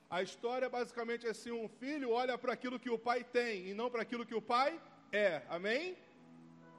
A 0.10 0.22
história 0.22 0.70
basicamente 0.70 1.28
é 1.28 1.32
assim: 1.32 1.52
um 1.52 1.68
filho 1.68 2.12
olha 2.12 2.38
para 2.38 2.54
aquilo 2.54 2.80
que 2.80 2.90
o 2.90 2.98
pai 2.98 3.26
tem 3.26 3.68
e 3.68 3.74
não 3.74 3.90
para 3.92 4.04
aquilo 4.04 4.26
que 4.26 4.36
o 4.36 4.42
pai 4.42 4.80
é. 5.12 5.42
Amém? 5.50 5.98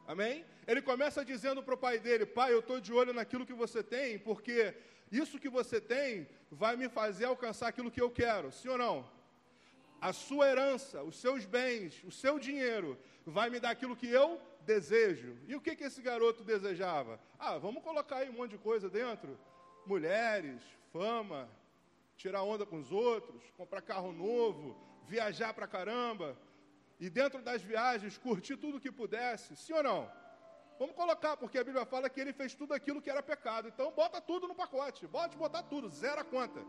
Amém? 0.06 0.44
Ele 0.66 0.82
começa 0.82 1.24
dizendo 1.24 1.62
para 1.62 1.74
o 1.74 1.78
pai 1.78 1.98
dele: 1.98 2.26
Pai, 2.26 2.52
eu 2.52 2.60
estou 2.60 2.80
de 2.80 2.92
olho 2.92 3.12
naquilo 3.12 3.46
que 3.46 3.54
você 3.54 3.82
tem, 3.82 4.18
porque 4.18 4.74
isso 5.10 5.38
que 5.38 5.48
você 5.48 5.80
tem 5.80 6.28
vai 6.50 6.76
me 6.76 6.88
fazer 6.88 7.26
alcançar 7.26 7.68
aquilo 7.68 7.90
que 7.90 8.00
eu 8.00 8.10
quero. 8.10 8.52
Sim 8.52 8.68
ou 8.68 8.78
não? 8.78 9.10
A 10.00 10.12
sua 10.12 10.48
herança, 10.48 11.02
os 11.02 11.16
seus 11.16 11.46
bens, 11.46 12.02
o 12.04 12.10
seu 12.10 12.38
dinheiro 12.38 12.98
vai 13.24 13.48
me 13.48 13.58
dar 13.58 13.70
aquilo 13.70 13.96
que 13.96 14.08
eu 14.08 14.40
desejo. 14.60 15.36
E 15.46 15.54
o 15.54 15.60
que, 15.60 15.76
que 15.76 15.84
esse 15.84 16.02
garoto 16.02 16.44
desejava? 16.44 17.18
Ah, 17.38 17.56
vamos 17.56 17.82
colocar 17.82 18.16
aí 18.16 18.28
um 18.28 18.34
monte 18.34 18.52
de 18.52 18.58
coisa 18.58 18.90
dentro: 18.90 19.38
mulheres, 19.86 20.62
fama, 20.92 21.48
tirar 22.16 22.42
onda 22.42 22.66
com 22.66 22.78
os 22.78 22.92
outros, 22.92 23.42
comprar 23.56 23.80
carro 23.80 24.12
novo, 24.12 24.76
viajar 25.06 25.54
pra 25.54 25.66
caramba, 25.66 26.36
e 27.04 27.10
dentro 27.10 27.42
das 27.42 27.60
viagens 27.62 28.16
curtir 28.16 28.56
tudo 28.56 28.80
que 28.80 28.90
pudesse, 28.90 29.54
sim 29.56 29.74
ou 29.74 29.82
não? 29.82 30.10
Vamos 30.78 30.94
colocar, 30.96 31.36
porque 31.36 31.58
a 31.58 31.64
Bíblia 31.68 31.84
fala 31.84 32.08
que 32.08 32.18
ele 32.18 32.32
fez 32.32 32.54
tudo 32.54 32.72
aquilo 32.72 33.02
que 33.02 33.10
era 33.10 33.22
pecado. 33.22 33.68
Então 33.68 33.92
bota 33.92 34.22
tudo 34.22 34.48
no 34.48 34.54
pacote, 34.54 35.06
bota 35.06 35.36
botar 35.36 35.64
tudo, 35.64 35.90
zero 35.90 36.22
a 36.22 36.24
conta. 36.24 36.60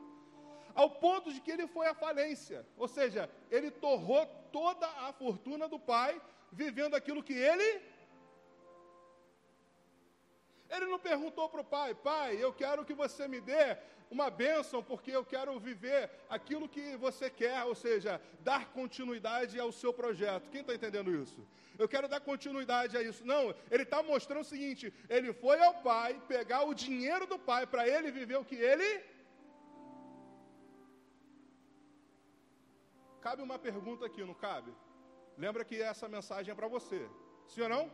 Ao 0.73 0.89
ponto 0.89 1.31
de 1.31 1.39
que 1.39 1.51
ele 1.51 1.67
foi 1.67 1.87
à 1.87 1.93
falência. 1.93 2.67
Ou 2.75 2.87
seja, 2.87 3.29
ele 3.49 3.71
torrou 3.71 4.25
toda 4.51 4.85
a 5.07 5.13
fortuna 5.13 5.69
do 5.69 5.79
pai, 5.79 6.21
vivendo 6.51 6.95
aquilo 6.95 7.23
que 7.23 7.33
ele 7.33 7.69
ele 10.69 10.87
não 10.87 10.99
perguntou 10.99 11.47
para 11.47 11.61
o 11.61 11.63
pai, 11.63 11.95
pai, 11.95 12.43
eu 12.43 12.51
quero 12.51 12.83
que 12.83 12.93
você 12.93 13.27
me 13.27 13.39
dê 13.39 13.77
uma 14.09 14.29
bênção, 14.29 14.83
porque 14.83 15.11
eu 15.11 15.25
quero 15.25 15.59
viver 15.59 16.09
aquilo 16.29 16.69
que 16.69 16.95
você 16.97 17.29
quer, 17.29 17.63
ou 17.63 17.75
seja, 17.75 18.21
dar 18.41 18.71
continuidade 18.71 19.59
ao 19.59 19.71
seu 19.71 19.93
projeto. 19.93 20.49
Quem 20.49 20.61
está 20.61 20.75
entendendo 20.75 21.13
isso? 21.23 21.45
Eu 21.77 21.87
quero 21.87 22.07
dar 22.07 22.19
continuidade 22.19 22.95
a 22.97 23.01
isso. 23.01 23.25
Não, 23.25 23.53
ele 23.69 23.83
está 23.83 24.01
mostrando 24.01 24.41
o 24.41 24.51
seguinte: 24.53 24.93
ele 25.09 25.33
foi 25.33 25.59
ao 25.59 25.75
pai 25.89 26.21
pegar 26.27 26.63
o 26.63 26.73
dinheiro 26.73 27.27
do 27.27 27.37
pai 27.37 27.65
para 27.67 27.87
ele 27.87 28.11
viver 28.11 28.37
o 28.37 28.45
que 28.45 28.55
ele. 28.55 29.03
Cabe 33.21 33.41
uma 33.41 33.57
pergunta 33.57 34.05
aqui, 34.05 34.23
não 34.23 34.35
cabe? 34.35 34.71
Lembra 35.37 35.65
que 35.65 35.81
essa 35.81 36.07
mensagem 36.07 36.51
é 36.51 36.55
para 36.55 36.67
você, 36.67 37.09
sim 37.47 37.61
ou 37.61 37.69
não? 37.69 37.91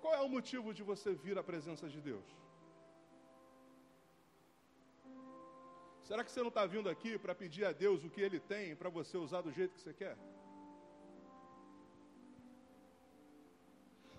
Qual 0.00 0.14
é 0.14 0.20
o 0.20 0.28
motivo 0.28 0.72
de 0.72 0.82
você 0.82 1.12
vir 1.14 1.36
à 1.38 1.42
presença 1.42 1.88
de 1.88 2.00
Deus? 2.00 2.24
Será 6.08 6.24
que 6.24 6.32
você 6.32 6.40
não 6.40 6.48
está 6.48 6.64
vindo 6.64 6.88
aqui 6.88 7.18
para 7.18 7.34
pedir 7.34 7.66
a 7.66 7.72
Deus 7.84 8.02
o 8.02 8.08
que 8.08 8.22
Ele 8.26 8.40
tem 8.40 8.74
para 8.74 8.88
você 8.88 9.18
usar 9.18 9.42
do 9.42 9.52
jeito 9.52 9.74
que 9.74 9.82
você 9.82 9.92
quer? 9.92 10.16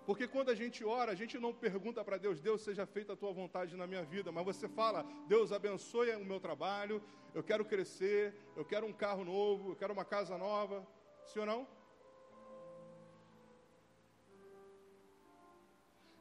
Porque 0.06 0.28
quando 0.28 0.50
a 0.52 0.56
gente 0.62 0.86
ora, 0.86 1.12
a 1.12 1.16
gente 1.16 1.40
não 1.40 1.52
pergunta 1.52 2.04
para 2.04 2.18
Deus, 2.18 2.40
Deus 2.40 2.62
seja 2.62 2.86
feita 2.86 3.14
a 3.14 3.16
tua 3.16 3.34
vontade 3.34 3.76
na 3.76 3.88
minha 3.88 4.04
vida, 4.04 4.32
mas 4.32 4.46
você 4.46 4.70
fala, 4.70 5.04
Deus 5.28 5.52
abençoe 5.52 6.12
o 6.12 6.30
meu 6.32 6.40
trabalho, 6.40 7.02
eu 7.34 7.42
quero 7.42 7.66
crescer, 7.66 8.36
eu 8.56 8.64
quero 8.64 8.86
um 8.86 8.94
carro 8.94 9.26
novo, 9.26 9.72
eu 9.72 9.76
quero 9.76 9.92
uma 9.92 10.06
casa 10.06 10.38
nova. 10.38 10.88
Sim 11.26 11.40
ou 11.40 11.46
não? 11.48 11.68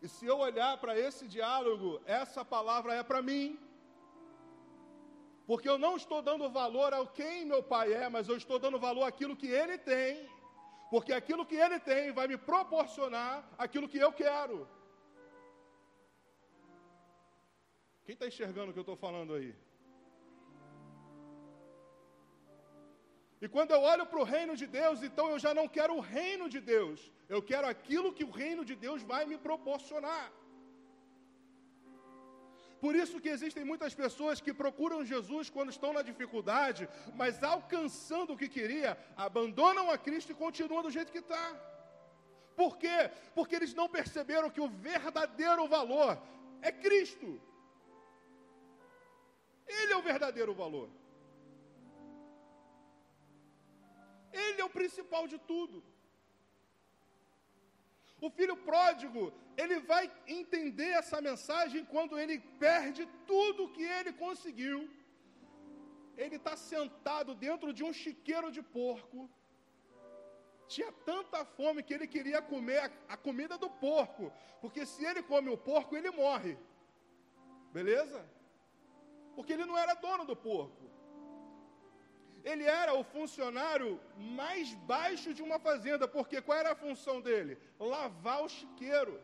E 0.00 0.08
se 0.08 0.24
eu 0.24 0.38
olhar 0.38 0.78
para 0.78 0.98
esse 0.98 1.28
diálogo, 1.28 2.00
essa 2.06 2.42
palavra 2.42 2.94
é 2.94 3.02
para 3.02 3.20
mim. 3.20 3.67
Porque 5.48 5.68
eu 5.72 5.78
não 5.84 5.92
estou 6.00 6.20
dando 6.28 6.46
valor 6.60 6.90
ao 6.96 7.04
quem 7.18 7.36
meu 7.52 7.60
pai 7.74 7.86
é, 8.00 8.06
mas 8.14 8.28
eu 8.30 8.36
estou 8.40 8.58
dando 8.64 8.78
valor 8.86 9.04
àquilo 9.10 9.38
que 9.42 9.50
ele 9.60 9.76
tem. 9.92 10.10
Porque 10.90 11.12
aquilo 11.20 11.46
que 11.50 11.58
ele 11.66 11.78
tem 11.90 12.12
vai 12.18 12.26
me 12.32 12.36
proporcionar 12.50 13.32
aquilo 13.64 13.88
que 13.92 14.00
eu 14.06 14.10
quero. 14.12 14.56
Quem 18.04 18.14
está 18.16 18.26
enxergando 18.30 18.68
o 18.70 18.74
que 18.74 18.82
eu 18.82 18.88
estou 18.88 18.98
falando 19.06 19.32
aí? 19.38 19.50
E 23.40 23.48
quando 23.54 23.70
eu 23.76 23.80
olho 23.92 24.04
para 24.10 24.20
o 24.22 24.28
reino 24.34 24.54
de 24.60 24.66
Deus, 24.80 25.02
então 25.08 25.26
eu 25.30 25.38
já 25.46 25.54
não 25.58 25.66
quero 25.76 25.94
o 25.96 26.04
reino 26.18 26.46
de 26.54 26.60
Deus, 26.74 27.00
eu 27.34 27.40
quero 27.50 27.66
aquilo 27.74 28.12
que 28.18 28.24
o 28.28 28.34
reino 28.42 28.64
de 28.70 28.76
Deus 28.86 29.02
vai 29.12 29.24
me 29.32 29.38
proporcionar. 29.48 30.26
Por 32.80 32.94
isso 32.94 33.20
que 33.20 33.28
existem 33.28 33.64
muitas 33.64 33.94
pessoas 34.02 34.40
que 34.40 34.54
procuram 34.62 35.04
Jesus 35.04 35.50
quando 35.50 35.70
estão 35.70 35.92
na 35.92 36.02
dificuldade, 36.02 36.88
mas 37.20 37.42
alcançando 37.42 38.32
o 38.32 38.36
que 38.36 38.48
queria, 38.48 38.96
abandonam 39.16 39.90
a 39.90 39.98
Cristo 39.98 40.30
e 40.32 40.40
continuam 40.44 40.82
do 40.82 40.90
jeito 40.90 41.10
que 41.10 41.24
está. 41.26 41.46
Por 42.60 42.76
quê? 42.82 43.10
Porque 43.34 43.56
eles 43.56 43.74
não 43.74 43.88
perceberam 43.88 44.50
que 44.50 44.60
o 44.60 44.68
verdadeiro 44.68 45.66
valor 45.66 46.20
é 46.62 46.70
Cristo. 46.72 47.40
Ele 49.66 49.92
é 49.92 49.96
o 49.96 50.02
verdadeiro 50.02 50.54
valor. 50.54 50.88
Ele 54.32 54.60
é 54.60 54.64
o 54.64 54.70
principal 54.70 55.26
de 55.26 55.38
tudo. 55.38 55.82
O 58.20 58.28
filho 58.30 58.56
pródigo, 58.56 59.32
ele 59.56 59.78
vai 59.80 60.10
entender 60.26 60.90
essa 61.00 61.20
mensagem 61.20 61.84
quando 61.84 62.18
ele 62.18 62.38
perde 62.58 63.06
tudo 63.26 63.72
que 63.76 63.82
ele 63.82 64.12
conseguiu. 64.12 64.90
Ele 66.16 66.36
está 66.36 66.56
sentado 66.56 67.34
dentro 67.34 67.72
de 67.72 67.84
um 67.84 67.92
chiqueiro 67.92 68.50
de 68.50 68.62
porco. 68.62 69.30
Tinha 70.66 70.90
tanta 71.10 71.44
fome 71.44 71.82
que 71.82 71.94
ele 71.94 72.06
queria 72.06 72.42
comer 72.42 72.78
a, 72.78 72.90
a 73.14 73.16
comida 73.16 73.56
do 73.56 73.70
porco, 73.70 74.32
porque 74.60 74.84
se 74.84 75.04
ele 75.04 75.22
come 75.22 75.48
o 75.48 75.56
porco, 75.56 75.96
ele 75.96 76.10
morre. 76.10 76.58
Beleza? 77.72 78.28
Porque 79.36 79.52
ele 79.52 79.64
não 79.64 79.78
era 79.78 79.94
dono 79.94 80.24
do 80.24 80.34
porco. 80.34 80.97
Ele 82.44 82.64
era 82.64 82.94
o 82.94 83.04
funcionário 83.04 84.00
mais 84.16 84.74
baixo 84.74 85.34
de 85.34 85.42
uma 85.42 85.58
fazenda, 85.58 86.06
porque 86.06 86.40
qual 86.40 86.58
era 86.58 86.72
a 86.72 86.76
função 86.76 87.20
dele? 87.20 87.58
Lavar 87.78 88.42
o 88.42 88.48
chiqueiro 88.48 89.20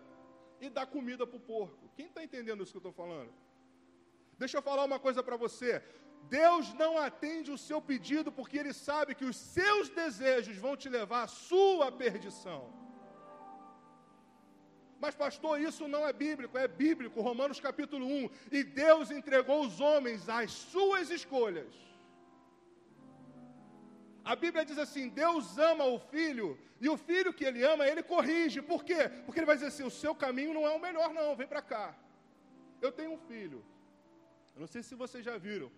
e 0.61 0.69
dar 0.69 0.87
comida 0.87 1.27
para 1.27 1.37
o 1.37 1.41
porco. 1.41 1.91
Quem 1.97 2.07
está 2.07 2.23
entendendo 2.23 2.63
isso 2.63 2.73
que 2.73 2.77
eu 2.77 2.91
estou 2.91 2.93
falando? 2.93 3.33
Deixa 4.39 4.59
eu 4.59 4.63
falar 4.63 4.85
uma 4.85 4.99
coisa 4.99 5.23
para 5.23 5.37
você. 5.37 5.83
Deus 6.29 6.73
não 6.75 6.97
atende 6.99 7.51
o 7.51 7.59
seu 7.59 7.81
pedido 7.81 8.33
porque 8.33 8.59
Ele 8.59 8.73
sabe 8.73 9.15
que 9.15 9.25
os 9.25 9.37
seus 9.37 9.89
desejos 9.89 10.57
vão 10.57 10.77
te 10.77 10.89
levar 10.89 11.25
à 11.25 11.27
sua 11.29 11.93
perdição. 11.93 12.73
Mas, 14.99 15.15
pastor, 15.15 15.61
isso 15.61 15.87
não 15.87 16.07
é 16.07 16.13
bíblico, 16.13 16.57
é 16.57 16.67
bíblico, 16.67 17.21
Romanos 17.21 17.61
capítulo 17.61 18.07
1. 18.07 18.31
E 18.51 18.65
Deus 18.65 19.11
entregou 19.11 19.61
os 19.61 19.79
homens 19.79 20.29
às 20.29 20.51
suas 20.51 21.11
escolhas. 21.11 21.75
A 24.25 24.35
Bíblia 24.35 24.65
diz 24.65 24.79
assim: 24.79 25.09
Deus 25.09 25.59
ama 25.59 25.85
o 25.85 25.99
filho, 25.99 26.59
e 26.81 26.89
o 26.89 26.97
filho 26.97 27.33
que 27.33 27.45
ele 27.45 27.63
ama, 27.63 27.87
ele 27.87 28.03
corrige. 28.03 28.63
Por 28.63 28.83
quê? 28.83 29.09
Porque 29.25 29.39
ele 29.41 29.47
vai 29.47 29.57
dizer 29.57 29.69
assim: 29.69 29.85
o 29.85 29.91
seu 29.91 30.15
caminho 30.15 30.55
não 30.55 30.67
é 30.67 30.71
o 30.71 30.81
melhor, 30.81 31.13
não, 31.13 31.37
vem 31.37 31.47
para 31.47 31.63
cá. 31.63 31.95
Eu 32.81 32.91
tenho 32.91 33.13
um 33.13 33.19
filho. 33.19 33.65
Eu 34.55 34.61
não 34.61 34.67
sei 34.67 34.83
se 34.83 34.95
vocês 34.95 35.25
já 35.25 35.37
viram 35.37 35.71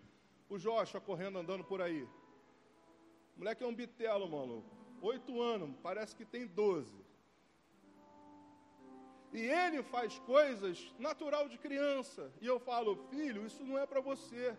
o 0.49 0.59
Joshua 0.59 1.01
correndo, 1.01 1.39
andando 1.39 1.65
por 1.65 1.81
aí. 1.83 2.03
O 3.35 3.39
moleque 3.39 3.65
é 3.65 3.67
um 3.67 3.75
bitelo, 3.75 4.29
maluco. 4.29 4.71
Oito 5.03 5.41
anos, 5.41 5.75
parece 5.83 6.15
que 6.15 6.25
tem 6.25 6.47
doze. 6.47 7.05
E 9.33 9.41
ele 9.41 9.83
faz 9.83 10.19
coisas 10.21 10.95
natural 10.99 11.49
de 11.49 11.59
criança. 11.59 12.33
E 12.41 12.47
eu 12.47 12.59
falo, 12.59 12.97
filho, 13.11 13.45
isso 13.45 13.63
não 13.65 13.77
é 13.79 13.85
para 13.85 14.01
você. 14.01 14.57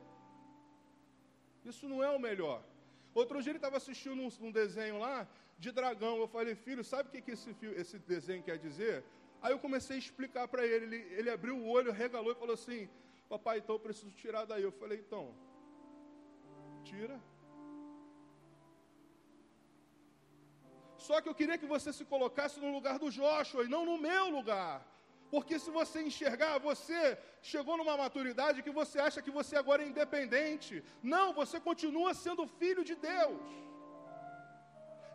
Isso 1.66 1.88
não 1.88 2.04
é 2.04 2.10
o 2.10 2.20
melhor. 2.20 2.62
Outro 3.22 3.42
dia 3.42 3.52
ele 3.52 3.58
estava 3.58 3.78
assistindo 3.78 4.22
um, 4.22 4.30
um, 4.48 4.52
desenho 4.52 5.00
lá 5.00 5.28
de 5.58 5.72
dragão. 5.72 6.18
Eu 6.18 6.28
falei, 6.28 6.54
filho, 6.66 6.84
sabe 6.84 7.10
o 7.10 7.12
que, 7.12 7.22
que 7.26 7.32
esse, 7.32 7.56
esse 7.82 7.98
desenho 7.98 8.44
quer 8.44 8.58
dizer? 8.66 9.04
Aí 9.42 9.52
eu 9.54 9.60
comecei 9.66 9.96
a 9.96 10.00
explicar 10.00 10.48
para 10.48 10.64
ele. 10.66 10.86
ele. 10.86 11.00
Ele 11.20 11.30
abriu 11.38 11.56
o 11.58 11.68
olho, 11.68 11.92
regalou 11.92 12.32
e 12.34 12.36
falou 12.36 12.54
assim: 12.54 12.82
Papai, 13.28 13.58
então 13.58 13.76
eu 13.76 13.80
preciso 13.80 14.12
tirar 14.24 14.46
daí. 14.46 14.64
Eu 14.64 14.72
falei, 14.72 15.00
então, 15.00 15.24
tira. 16.84 17.20
Só 21.08 21.20
que 21.22 21.30
eu 21.30 21.36
queria 21.40 21.58
que 21.58 21.66
você 21.66 21.92
se 21.92 22.06
colocasse 22.06 22.60
no 22.60 22.72
lugar 22.72 23.00
do 23.00 23.10
Joshua 23.10 23.64
e 23.64 23.68
não 23.68 23.84
no 23.84 23.98
meu 23.98 24.30
lugar. 24.30 24.86
Porque 25.30 25.60
se 25.60 25.70
você 25.70 26.02
enxergar, 26.02 26.58
você 26.58 27.18
chegou 27.42 27.78
numa 27.78 27.98
maturidade 27.98 28.64
que 28.64 28.72
você 28.72 29.00
acha 29.00 29.22
que 29.22 29.32
você 29.40 29.56
agora 29.56 29.84
é 29.84 29.88
independente. 29.88 30.84
Não, 31.04 31.34
você 31.34 31.60
continua 31.60 32.14
sendo 32.14 32.48
filho 32.60 32.84
de 32.84 32.96
Deus. 32.96 33.42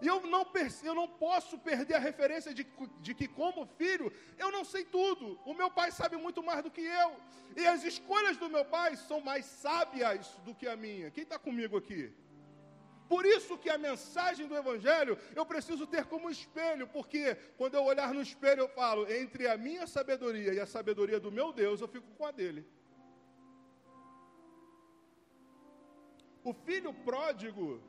E 0.03 0.07
eu 0.09 0.21
não, 0.27 0.45
eu 0.83 0.95
não 0.97 1.07
posso 1.07 1.57
perder 1.57 1.95
a 1.95 2.01
referência 2.01 2.53
de, 2.53 2.67
de 3.01 3.15
que, 3.15 3.29
como 3.29 3.69
filho, 3.79 4.13
eu 4.37 4.51
não 4.51 4.65
sei 4.65 4.85
tudo. 4.85 5.39
O 5.47 5.55
meu 5.55 5.71
pai 5.71 5.93
sabe 5.93 6.17
muito 6.17 6.43
mais 6.43 6.63
do 6.65 6.73
que 6.73 6.81
eu. 6.81 7.17
E 7.57 7.65
as 7.67 7.85
escolhas 7.85 8.37
do 8.37 8.49
meu 8.51 8.65
pai 8.65 8.97
são 8.97 9.21
mais 9.21 9.47
sábias 9.47 10.27
do 10.45 10.55
que 10.55 10.67
a 10.67 10.77
minha. 10.77 11.11
Quem 11.13 11.23
está 11.23 11.39
comigo 11.39 11.77
aqui? 11.77 12.13
Por 13.09 13.27
isso 13.27 13.59
que 13.59 13.71
a 13.71 13.79
mensagem 13.79 14.47
do 14.47 14.57
Evangelho 14.57 15.19
eu 15.35 15.45
preciso 15.45 15.87
ter 15.87 16.05
como 16.07 16.31
espelho, 16.31 16.87
porque 16.87 17.37
quando 17.57 17.75
eu 17.75 17.85
olhar 17.85 18.13
no 18.15 18.23
espelho 18.23 18.61
eu 18.61 18.69
falo, 18.69 19.11
entre 19.13 19.47
a 19.49 19.57
minha 19.57 19.87
sabedoria 19.87 20.55
e 20.55 20.61
a 20.61 20.67
sabedoria 20.67 21.21
do 21.21 21.31
meu 21.31 21.53
Deus, 21.53 21.81
eu 21.81 21.89
fico 21.89 22.07
com 22.17 22.27
a 22.27 22.31
dele. 22.31 22.67
O 26.45 26.53
filho 26.53 26.93
pródigo 26.93 27.81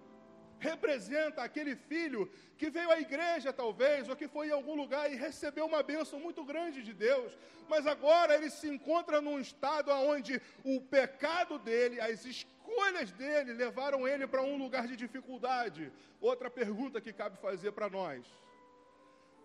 representa 0.60 1.42
aquele 1.44 1.76
filho 1.76 2.32
que 2.58 2.70
veio 2.70 2.90
à 2.92 3.00
igreja, 3.00 3.52
talvez, 3.52 4.08
ou 4.08 4.16
que 4.16 4.28
foi 4.28 4.48
em 4.48 4.52
algum 4.52 4.76
lugar 4.76 5.12
e 5.12 5.16
recebeu 5.16 5.66
uma 5.66 5.84
bênção 5.84 6.20
muito 6.20 6.44
grande 6.46 6.82
de 6.82 6.94
Deus, 6.94 7.38
mas 7.68 7.86
agora 7.86 8.36
ele 8.36 8.50
se 8.50 8.68
encontra 8.70 9.20
num 9.20 9.40
estado 9.40 9.92
onde 9.92 10.42
o 10.64 10.80
pecado 10.82 11.60
dele, 11.60 12.00
as 12.00 12.24
escolhas 12.64 13.12
dele 13.12 13.54
levaram 13.54 14.08
ele 14.08 14.26
para 14.26 14.42
um 14.42 14.58
lugar 14.58 14.88
de 14.88 14.96
dificuldade. 14.96 15.92
Outra 16.20 16.50
pergunta 16.50 17.02
que 17.02 17.14
cabe 17.14 17.38
fazer 17.38 17.72
para 17.72 17.90
nós: 17.90 18.26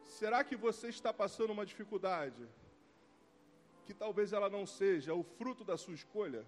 será 0.05 0.45
que 0.45 0.57
você 0.57 0.89
está 0.89 1.13
passando 1.13 1.53
uma 1.53 1.67
dificuldade 1.67 2.49
que 3.87 3.95
talvez 3.95 4.33
ela 4.33 4.49
não 4.51 4.65
seja 4.67 5.15
o 5.15 5.23
fruto 5.23 5.65
da 5.65 5.77
sua 5.77 5.95
escolha? 5.95 6.45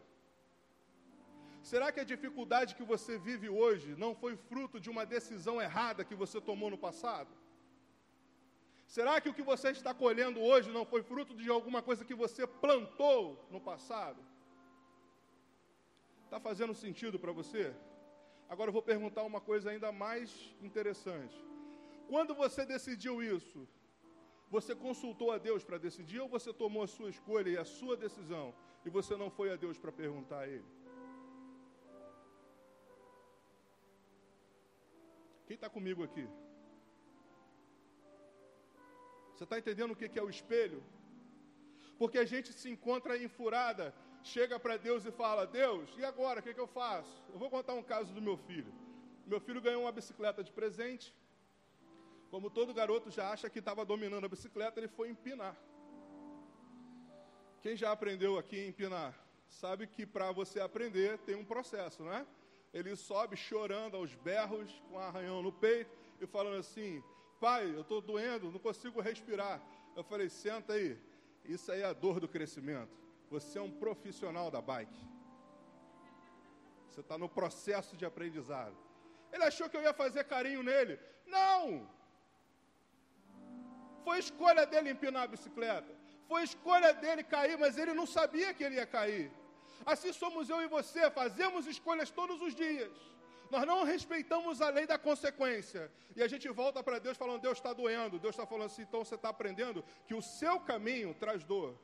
Será 1.63 1.93
que 1.93 2.01
a 2.01 2.05
dificuldade 2.05 2.75
que 2.75 2.83
você 2.83 3.19
vive 3.19 3.49
hoje 3.49 3.95
não 3.97 4.15
foi 4.15 4.35
fruto 4.37 4.81
de 4.81 4.89
uma 4.89 5.05
decisão 5.05 5.61
errada 5.61 6.05
que 6.05 6.15
você 6.15 6.41
tomou 6.41 6.71
no 6.71 6.79
passado? 6.79 7.31
Será 8.87 9.21
que 9.21 9.29
o 9.29 9.35
que 9.35 9.43
você 9.43 9.69
está 9.71 9.93
colhendo 9.95 10.41
hoje 10.41 10.71
não 10.71 10.85
foi 10.85 11.03
fruto 11.03 11.35
de 11.35 11.49
alguma 11.49 11.83
coisa 11.83 12.05
que 12.05 12.15
você 12.15 12.47
plantou 12.47 13.47
no 13.51 13.61
passado? 13.61 14.30
Está 16.31 16.39
fazendo 16.39 16.73
sentido 16.73 17.19
para 17.19 17.33
você? 17.33 17.75
Agora 18.49 18.69
eu 18.69 18.73
vou 18.73 18.83
perguntar 18.91 19.25
uma 19.25 19.41
coisa 19.41 19.69
ainda 19.71 19.91
mais 19.91 20.55
interessante. 20.63 21.37
Quando 22.07 22.37
você 22.37 22.65
decidiu 22.65 23.21
isso, 23.21 23.67
você 24.49 24.73
consultou 24.77 25.33
a 25.33 25.39
Deus 25.39 25.65
para 25.65 25.77
decidir 25.77 26.21
ou 26.21 26.29
você 26.29 26.53
tomou 26.53 26.85
a 26.85 26.87
sua 26.87 27.11
escolha 27.11 27.51
e 27.51 27.59
a 27.59 27.65
sua 27.65 27.97
decisão 27.97 28.55
e 28.85 28.89
você 28.89 29.17
não 29.17 29.29
foi 29.29 29.51
a 29.51 29.57
Deus 29.57 29.77
para 29.77 29.91
perguntar 29.91 30.39
a 30.43 30.47
Ele? 30.47 30.71
Quem 35.49 35.57
está 35.57 35.69
comigo 35.69 36.05
aqui? 36.05 36.29
Você 39.35 39.43
está 39.43 39.59
entendendo 39.59 39.91
o 39.95 39.97
que 39.97 40.17
é 40.17 40.23
o 40.23 40.31
espelho? 40.31 40.81
Porque 41.99 42.19
a 42.19 42.25
gente 42.25 42.53
se 42.53 42.71
encontra 42.71 43.19
em 43.19 43.27
furada 43.27 43.93
chega 44.23 44.59
para 44.59 44.77
Deus 44.77 45.05
e 45.05 45.11
fala: 45.11 45.47
Deus, 45.47 45.89
e 45.97 46.05
agora? 46.05 46.41
O 46.41 46.43
que, 46.43 46.55
que 46.55 46.61
eu 46.61 46.67
faço? 46.67 47.23
Eu 47.33 47.39
vou 47.39 47.51
contar 47.51 47.75
um 47.75 47.83
caso 47.83 48.13
do 48.13 48.23
meu 48.23 48.37
filho. 48.37 48.73
Meu 49.27 49.41
filho 49.41 49.61
ganhou 49.61 49.83
uma 49.83 49.93
bicicleta 49.93 50.43
de 50.43 50.53
presente. 50.53 51.15
Como 52.31 52.49
todo 52.49 52.75
garoto 52.75 53.11
já 53.11 53.31
acha 53.31 53.51
que 53.51 53.59
estava 53.59 53.85
dominando 53.85 54.25
a 54.25 54.29
bicicleta, 54.29 54.79
ele 54.79 54.89
foi 54.89 55.09
empinar. 55.09 55.57
Quem 57.61 57.77
já 57.77 57.93
aprendeu 57.93 58.39
aqui 58.39 58.59
a 58.59 58.69
empinar, 58.69 59.15
sabe 59.49 59.87
que 59.87 60.07
para 60.07 60.33
você 60.33 60.61
aprender 60.61 61.19
tem 61.19 61.35
um 61.35 61.45
processo, 61.45 62.03
não 62.03 62.13
é? 62.13 62.27
Ele 62.73 62.95
sobe 62.95 63.37
chorando 63.37 63.97
aos 63.97 64.15
berros, 64.15 64.71
com 64.89 64.95
um 64.95 64.99
arranhão 64.99 65.43
no 65.43 65.53
peito, 65.53 65.91
e 66.21 66.27
falando 66.27 66.57
assim: 66.57 67.03
Pai, 67.41 67.75
eu 67.75 67.81
estou 67.81 68.01
doendo, 68.01 68.51
não 68.51 68.61
consigo 68.61 69.01
respirar. 69.01 69.61
Eu 69.97 70.05
falei: 70.05 70.29
Senta 70.29 70.75
aí, 70.75 70.97
isso 71.45 71.71
aí 71.73 71.81
é 71.81 71.87
a 71.87 71.93
dor 71.93 72.21
do 72.21 72.29
crescimento. 72.29 72.97
Você 73.31 73.59
é 73.59 73.63
um 73.63 73.71
profissional 73.71 74.51
da 74.51 74.61
bike. 74.61 75.05
Você 76.89 77.01
está 77.01 77.17
no 77.17 77.29
processo 77.29 77.97
de 77.97 78.05
aprendizado. 78.05 78.77
Ele 79.33 79.45
achou 79.45 79.69
que 79.69 79.77
eu 79.77 79.83
ia 79.83 79.95
fazer 79.95 80.25
carinho 80.25 80.63
nele. 80.63 80.99
Não! 81.27 81.89
Foi 84.05 84.19
escolha 84.19 84.67
dele 84.67 84.91
empinar 84.91 85.23
a 85.25 85.33
bicicleta. 85.35 85.93
Foi 86.27 86.43
escolha 86.43 86.93
dele 86.93 87.23
cair, 87.23 87.57
mas 87.59 87.79
ele 87.79 87.95
não 87.95 88.07
sabia 88.07 88.53
que 88.53 88.65
ele 88.65 88.77
ia 88.77 88.87
cair. 88.87 89.31
Assim 89.87 90.13
somos 90.13 90.51
eu 90.51 90.61
e 90.63 90.67
você, 90.67 91.11
fazemos 91.11 91.67
escolhas 91.67 92.11
todos 92.11 92.43
os 92.43 92.55
dias. 92.55 92.93
Nós 93.51 93.65
não 93.67 93.85
respeitamos 93.85 94.61
a 94.61 94.69
lei 94.71 94.87
da 94.87 94.99
consequência. 94.99 95.91
E 96.15 96.23
a 96.23 96.29
gente 96.29 96.49
volta 96.49 96.83
para 96.83 96.99
Deus 96.99 97.17
falando: 97.17 97.41
Deus 97.41 97.59
está 97.59 97.73
doendo. 97.73 98.19
Deus 98.19 98.35
está 98.35 98.47
falando 98.47 98.67
assim, 98.67 98.83
então 98.83 99.05
você 99.05 99.15
está 99.15 99.29
aprendendo 99.29 99.85
que 100.07 100.15
o 100.15 100.23
seu 100.23 100.61
caminho 100.61 101.15
traz 101.15 101.43
dor. 101.45 101.77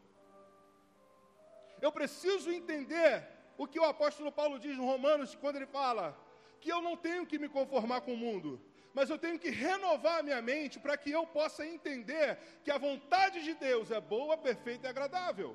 Eu 1.80 1.92
preciso 1.92 2.50
entender 2.50 3.26
o 3.58 3.66
que 3.66 3.78
o 3.78 3.84
apóstolo 3.84 4.30
Paulo 4.30 4.58
diz 4.58 4.76
no 4.76 4.84
Romanos, 4.84 5.34
quando 5.34 5.56
ele 5.56 5.66
fala 5.66 6.18
que 6.60 6.70
eu 6.70 6.80
não 6.80 6.96
tenho 6.96 7.26
que 7.26 7.38
me 7.38 7.48
conformar 7.48 8.00
com 8.00 8.14
o 8.14 8.16
mundo, 8.16 8.60
mas 8.92 9.10
eu 9.10 9.18
tenho 9.18 9.38
que 9.38 9.50
renovar 9.50 10.20
a 10.20 10.22
minha 10.22 10.40
mente 10.40 10.78
para 10.78 10.96
que 10.96 11.10
eu 11.10 11.26
possa 11.26 11.66
entender 11.66 12.38
que 12.64 12.70
a 12.70 12.78
vontade 12.78 13.42
de 13.42 13.54
Deus 13.54 13.90
é 13.90 14.00
boa, 14.00 14.38
perfeita 14.38 14.86
e 14.86 14.90
agradável. 14.90 15.54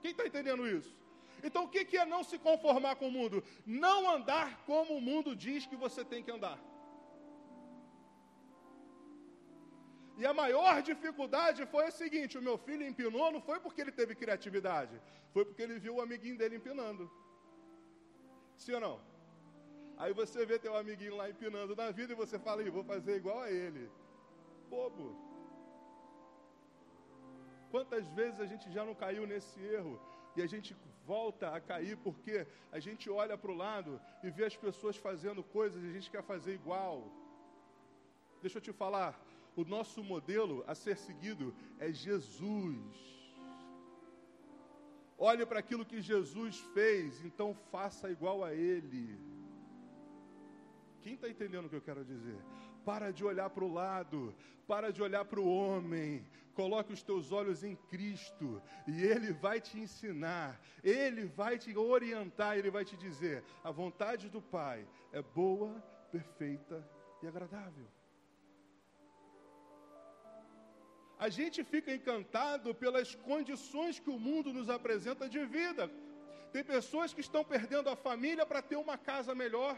Quem 0.00 0.12
está 0.12 0.26
entendendo 0.26 0.68
isso? 0.68 0.96
Então, 1.42 1.64
o 1.64 1.68
que 1.68 1.96
é 1.96 2.04
não 2.04 2.22
se 2.24 2.38
conformar 2.38 2.96
com 2.96 3.08
o 3.08 3.10
mundo? 3.10 3.42
Não 3.66 4.08
andar 4.08 4.64
como 4.64 4.96
o 4.96 5.00
mundo 5.00 5.34
diz 5.34 5.66
que 5.66 5.76
você 5.76 6.04
tem 6.04 6.22
que 6.22 6.30
andar. 6.30 6.58
E 10.16 10.24
a 10.24 10.32
maior 10.32 10.82
dificuldade 10.82 11.66
foi 11.66 11.84
a 11.86 11.90
seguinte: 11.90 12.38
o 12.38 12.42
meu 12.48 12.56
filho 12.66 12.86
empinou, 12.86 13.30
não 13.30 13.42
foi 13.48 13.58
porque 13.60 13.80
ele 13.82 13.92
teve 13.92 14.14
criatividade, 14.14 14.94
foi 15.34 15.44
porque 15.44 15.62
ele 15.62 15.78
viu 15.78 15.96
o 15.96 16.00
amiguinho 16.00 16.38
dele 16.38 16.56
empinando. 16.56 17.10
Sim 18.56 18.74
ou 18.74 18.80
não? 18.80 18.96
Aí 19.98 20.12
você 20.12 20.44
vê 20.44 20.58
teu 20.58 20.76
amiguinho 20.76 21.16
lá 21.16 21.28
empinando 21.28 21.74
na 21.74 21.90
vida 21.90 22.12
e 22.12 22.16
você 22.16 22.38
fala, 22.38 22.70
vou 22.70 22.84
fazer 22.84 23.16
igual 23.16 23.40
a 23.40 23.50
ele. 23.50 23.90
Bobo. 24.68 25.08
Quantas 27.70 28.06
vezes 28.18 28.40
a 28.40 28.46
gente 28.46 28.70
já 28.70 28.84
não 28.84 28.94
caiu 28.94 29.26
nesse 29.26 29.58
erro 29.60 30.00
e 30.36 30.42
a 30.42 30.46
gente 30.46 30.76
volta 31.06 31.54
a 31.54 31.60
cair 31.60 31.96
porque 31.96 32.46
a 32.70 32.78
gente 32.78 33.08
olha 33.08 33.36
para 33.38 33.50
o 33.50 33.54
lado 33.54 34.00
e 34.22 34.30
vê 34.30 34.44
as 34.44 34.56
pessoas 34.56 34.96
fazendo 34.96 35.42
coisas 35.42 35.82
e 35.82 35.88
a 35.88 35.92
gente 35.92 36.10
quer 36.10 36.22
fazer 36.22 36.52
igual. 36.54 37.10
Deixa 38.42 38.58
eu 38.58 38.62
te 38.62 38.72
falar, 38.72 39.18
o 39.56 39.64
nosso 39.64 40.04
modelo 40.04 40.62
a 40.66 40.74
ser 40.74 40.96
seguido 40.98 41.54
é 41.78 41.90
Jesus. 41.90 42.76
Olhe 45.18 45.46
para 45.46 45.60
aquilo 45.60 45.84
que 45.84 46.00
Jesus 46.02 46.58
fez, 46.74 47.24
então 47.24 47.54
faça 47.72 48.10
igual 48.10 48.44
a 48.44 48.52
Ele. 48.52 49.18
Quem 51.00 51.14
está 51.14 51.28
entendendo 51.28 51.64
o 51.64 51.68
que 51.70 51.76
eu 51.76 51.80
quero 51.80 52.04
dizer? 52.04 52.38
Para 52.84 53.10
de 53.10 53.24
olhar 53.24 53.48
para 53.48 53.64
o 53.64 53.72
lado, 53.72 54.34
para 54.66 54.92
de 54.92 55.02
olhar 55.02 55.24
para 55.24 55.40
o 55.40 55.48
homem, 55.48 56.26
coloque 56.54 56.92
os 56.92 57.02
teus 57.02 57.32
olhos 57.32 57.64
em 57.64 57.74
Cristo 57.74 58.60
e 58.86 59.02
Ele 59.02 59.32
vai 59.32 59.58
te 59.58 59.78
ensinar, 59.78 60.60
Ele 60.84 61.24
vai 61.24 61.58
te 61.58 61.74
orientar, 61.74 62.58
Ele 62.58 62.70
vai 62.70 62.84
te 62.84 62.96
dizer: 62.96 63.42
a 63.64 63.70
vontade 63.70 64.28
do 64.28 64.42
Pai 64.42 64.86
é 65.12 65.22
boa, 65.22 65.80
perfeita 66.12 66.86
e 67.22 67.26
agradável. 67.26 67.95
A 71.18 71.28
gente 71.28 71.64
fica 71.64 71.94
encantado 71.94 72.74
pelas 72.74 73.14
condições 73.14 73.98
que 73.98 74.10
o 74.10 74.18
mundo 74.18 74.52
nos 74.52 74.68
apresenta 74.68 75.28
de 75.28 75.44
vida. 75.46 75.90
Tem 76.52 76.62
pessoas 76.62 77.12
que 77.14 77.20
estão 77.20 77.42
perdendo 77.44 77.88
a 77.88 77.96
família 77.96 78.44
para 78.44 78.60
ter 78.60 78.76
uma 78.76 78.98
casa 78.98 79.34
melhor. 79.34 79.76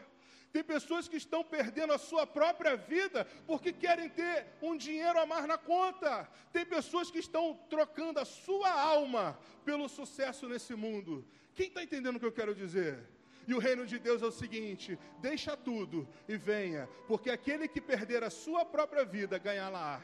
Tem 0.52 0.64
pessoas 0.64 1.06
que 1.06 1.16
estão 1.16 1.44
perdendo 1.44 1.92
a 1.92 1.98
sua 1.98 2.26
própria 2.26 2.76
vida 2.76 3.24
porque 3.46 3.72
querem 3.72 4.08
ter 4.08 4.46
um 4.62 4.76
dinheiro 4.76 5.18
a 5.20 5.26
mais 5.26 5.46
na 5.46 5.58
conta. 5.58 6.28
Tem 6.52 6.64
pessoas 6.64 7.10
que 7.10 7.18
estão 7.18 7.54
trocando 7.68 8.18
a 8.18 8.24
sua 8.24 8.70
alma 8.70 9.38
pelo 9.64 9.88
sucesso 9.88 10.48
nesse 10.48 10.74
mundo. 10.74 11.24
Quem 11.54 11.68
está 11.68 11.82
entendendo 11.82 12.16
o 12.16 12.20
que 12.20 12.26
eu 12.26 12.32
quero 12.32 12.54
dizer? 12.54 13.06
E 13.46 13.54
o 13.54 13.58
reino 13.58 13.86
de 13.86 13.98
Deus 13.98 14.22
é 14.22 14.26
o 14.26 14.32
seguinte: 14.32 14.98
deixa 15.20 15.56
tudo 15.56 16.08
e 16.28 16.36
venha, 16.36 16.88
porque 17.06 17.30
aquele 17.30 17.68
que 17.68 17.80
perder 17.80 18.22
a 18.24 18.30
sua 18.30 18.64
própria 18.64 19.04
vida 19.04 19.38
ganha 19.38 19.68
lá. 19.68 20.02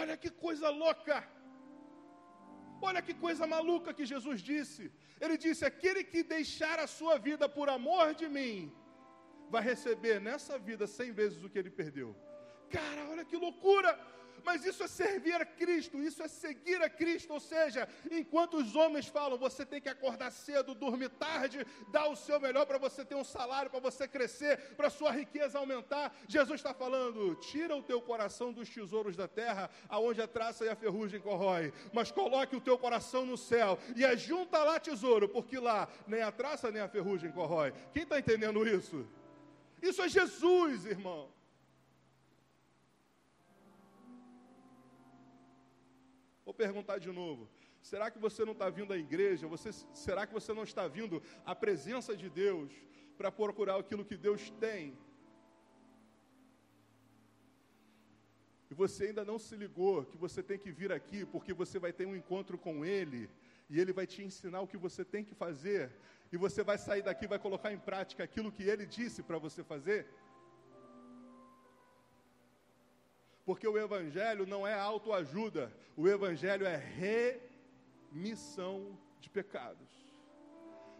Olha 0.00 0.16
que 0.22 0.30
coisa 0.44 0.68
louca! 0.82 1.18
Olha 2.88 3.00
que 3.06 3.14
coisa 3.24 3.44
maluca 3.54 3.94
que 3.98 4.06
Jesus 4.12 4.40
disse. 4.50 4.84
Ele 5.24 5.36
disse: 5.44 5.62
aquele 5.70 6.02
que 6.12 6.22
deixar 6.36 6.78
a 6.84 6.88
sua 6.98 7.14
vida 7.28 7.46
por 7.56 7.68
amor 7.76 8.06
de 8.20 8.28
mim, 8.36 8.56
vai 9.54 9.62
receber 9.72 10.16
nessa 10.28 10.56
vida 10.68 10.86
cem 10.96 11.12
vezes 11.20 11.42
o 11.42 11.50
que 11.52 11.58
ele 11.60 11.72
perdeu. 11.82 12.10
Cara, 12.76 13.02
olha 13.12 13.24
que 13.30 13.38
loucura! 13.46 13.92
Mas 14.46 14.64
isso 14.64 14.84
é 14.84 14.86
servir 14.86 15.34
a 15.34 15.44
Cristo, 15.44 16.00
isso 16.00 16.22
é 16.22 16.28
seguir 16.28 16.80
a 16.80 16.88
Cristo. 16.88 17.32
Ou 17.32 17.40
seja, 17.40 17.88
enquanto 18.08 18.58
os 18.58 18.76
homens 18.76 19.08
falam, 19.08 19.36
você 19.36 19.66
tem 19.66 19.80
que 19.80 19.88
acordar 19.88 20.30
cedo, 20.30 20.72
dormir 20.72 21.08
tarde, 21.08 21.66
dar 21.88 22.06
o 22.06 22.14
seu 22.14 22.38
melhor 22.38 22.64
para 22.64 22.78
você 22.78 23.04
ter 23.04 23.16
um 23.16 23.24
salário, 23.24 23.68
para 23.68 23.80
você 23.80 24.06
crescer, 24.06 24.76
para 24.76 24.88
sua 24.88 25.10
riqueza 25.10 25.58
aumentar. 25.58 26.16
Jesus 26.28 26.60
está 26.60 26.72
falando: 26.72 27.34
tira 27.34 27.74
o 27.74 27.82
teu 27.82 28.00
coração 28.00 28.52
dos 28.52 28.70
tesouros 28.70 29.16
da 29.16 29.26
terra, 29.26 29.68
aonde 29.88 30.22
a 30.22 30.28
traça 30.28 30.64
e 30.64 30.68
a 30.68 30.76
ferrugem 30.76 31.20
corrói, 31.20 31.72
mas 31.92 32.12
coloque 32.12 32.54
o 32.54 32.60
teu 32.60 32.78
coração 32.78 33.26
no 33.26 33.36
céu 33.36 33.76
e 33.96 34.04
ajunta 34.04 34.62
lá 34.62 34.78
tesouro, 34.78 35.28
porque 35.28 35.58
lá 35.58 35.88
nem 36.06 36.22
a 36.22 36.30
traça 36.30 36.70
nem 36.70 36.80
a 36.80 36.88
ferrugem 36.88 37.32
corrói. 37.32 37.72
Quem 37.92 38.04
está 38.04 38.16
entendendo 38.16 38.64
isso? 38.64 39.04
Isso 39.82 40.00
é 40.02 40.08
Jesus, 40.08 40.86
irmão. 40.86 41.35
Perguntar 46.64 46.98
de 46.98 47.10
novo. 47.20 47.48
Será 47.90 48.10
que 48.10 48.18
você 48.18 48.44
não 48.44 48.52
está 48.52 48.68
vindo 48.78 48.92
à 48.92 48.98
igreja? 49.06 49.46
Você, 49.46 49.70
será 49.94 50.26
que 50.26 50.34
você 50.38 50.52
não 50.52 50.64
está 50.64 50.88
vindo 50.88 51.22
à 51.44 51.54
presença 51.54 52.16
de 52.16 52.28
Deus 52.28 52.72
para 53.18 53.30
procurar 53.30 53.76
aquilo 53.78 54.04
que 54.04 54.16
Deus 54.16 54.50
tem? 54.66 54.98
E 58.70 58.74
você 58.74 59.04
ainda 59.08 59.24
não 59.24 59.38
se 59.38 59.54
ligou 59.54 60.04
que 60.04 60.16
você 60.16 60.42
tem 60.42 60.58
que 60.58 60.72
vir 60.72 60.90
aqui 60.92 61.24
porque 61.24 61.52
você 61.62 61.78
vai 61.78 61.92
ter 61.92 62.06
um 62.06 62.16
encontro 62.16 62.58
com 62.58 62.84
Ele 62.84 63.30
e 63.70 63.80
Ele 63.80 63.92
vai 63.92 64.06
te 64.06 64.22
ensinar 64.22 64.60
o 64.60 64.66
que 64.66 64.76
você 64.86 65.04
tem 65.04 65.24
que 65.24 65.34
fazer 65.34 65.92
e 66.32 66.36
você 66.36 66.62
vai 66.62 66.76
sair 66.76 67.02
daqui 67.02 67.24
e 67.24 67.28
vai 67.28 67.38
colocar 67.38 67.72
em 67.72 67.78
prática 67.78 68.24
aquilo 68.24 68.50
que 68.50 68.64
ele 68.64 68.84
disse 68.84 69.22
para 69.22 69.38
você 69.38 69.62
fazer? 69.62 70.06
Porque 73.46 73.66
o 73.66 73.78
evangelho 73.78 74.44
não 74.44 74.66
é 74.66 74.74
autoajuda, 74.74 75.72
o 75.96 76.08
evangelho 76.08 76.66
é 76.66 76.76
remissão 78.12 78.98
de 79.20 79.30
pecados. 79.30 79.88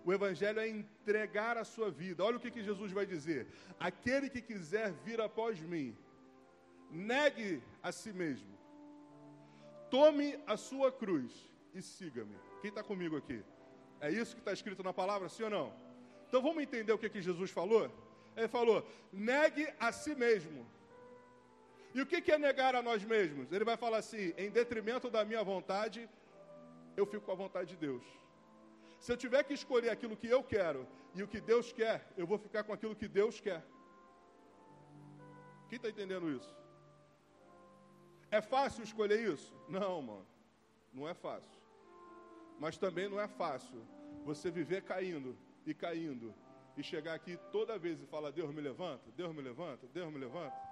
O 0.05 0.13
evangelho 0.13 0.61
é 0.61 0.69
entregar 0.69 1.59
a 1.59 1.65
sua 1.65 1.91
vida. 1.91 2.23
Olha 2.23 2.37
o 2.37 2.41
que, 2.41 2.53
que 2.53 2.63
Jesus 2.63 2.93
vai 2.93 3.05
dizer: 3.05 3.49
aquele 3.81 4.31
que 4.31 4.41
quiser 4.41 4.93
vir 5.05 5.21
após 5.21 5.61
mim, 5.61 5.97
negue 6.89 7.61
a 7.83 7.91
si 7.91 8.13
mesmo, 8.13 8.57
tome 9.91 10.39
a 10.47 10.57
sua 10.57 10.93
cruz 10.93 11.33
e 11.75 11.83
siga-me. 11.83 12.37
Quem 12.61 12.69
está 12.69 12.85
comigo 12.85 13.17
aqui? 13.17 13.43
É 14.01 14.09
isso 14.09 14.37
que 14.37 14.41
está 14.41 14.53
escrito 14.53 14.85
na 14.85 14.93
palavra, 14.93 15.29
sim 15.29 15.43
ou 15.43 15.51
não? 15.51 15.75
Então 16.29 16.41
vamos 16.41 16.63
entender 16.63 16.93
o 16.93 16.99
que, 16.99 17.09
que 17.09 17.21
Jesus 17.21 17.51
falou? 17.51 17.91
Ele 18.37 18.47
falou: 18.47 18.89
negue 19.13 19.69
a 19.81 19.91
si 19.91 20.15
mesmo. 20.15 20.76
E 21.97 22.01
o 22.03 22.05
que, 22.05 22.31
é 22.31 22.37
negar 22.37 22.75
a 22.75 22.83
nós 22.83 23.03
mesmos? 23.03 23.51
Ele 23.51 23.65
vai 23.65 23.75
falar 23.75 23.97
assim: 24.05 24.35
em 24.37 24.51
detrimento 24.51 25.09
da 25.09 25.25
minha 25.25 25.43
vontade, 25.43 26.07
eu 26.95 27.07
fico 27.07 27.25
com 27.25 27.33
a 27.33 27.43
vontade 27.45 27.71
de 27.71 27.77
Deus. 27.77 28.05
Se 29.01 29.11
eu 29.13 29.17
tiver 29.17 29.43
que 29.45 29.55
escolher 29.55 29.89
aquilo 29.89 30.15
que 30.15 30.27
eu 30.27 30.43
quero 30.43 30.87
e 31.15 31.23
o 31.23 31.29
que 31.33 31.41
Deus 31.41 31.73
quer, 31.73 32.07
eu 32.15 32.27
vou 32.27 32.37
ficar 32.37 32.65
com 32.65 32.75
aquilo 32.75 32.95
que 32.95 33.09
Deus 33.09 33.41
quer. 33.41 33.65
Quem 35.71 35.77
está 35.79 35.89
entendendo 35.89 36.31
isso? 36.31 36.55
É 38.31 38.43
fácil 38.43 38.85
escolher 38.85 39.33
isso? 39.33 39.55
Não, 39.67 40.03
mano. 40.03 40.27
Não 40.93 41.09
é 41.09 41.15
fácil. 41.15 41.59
Mas 42.61 42.77
também 42.77 43.09
não 43.09 43.19
é 43.19 43.27
fácil 43.27 43.81
você 44.23 44.51
viver 44.51 44.83
caindo 44.83 45.35
e 45.65 45.73
caindo 45.73 46.35
e 46.77 46.83
chegar 46.83 47.15
aqui 47.15 47.39
toda 47.51 47.79
vez 47.79 48.03
e 48.03 48.07
falar: 48.07 48.33
Deus 48.33 48.55
me 48.55 48.61
levanta, 48.61 49.11
Deus 49.17 49.35
me 49.35 49.41
levanta, 49.41 49.87
Deus 49.95 50.13
me 50.13 50.19
levanta. 50.19 50.66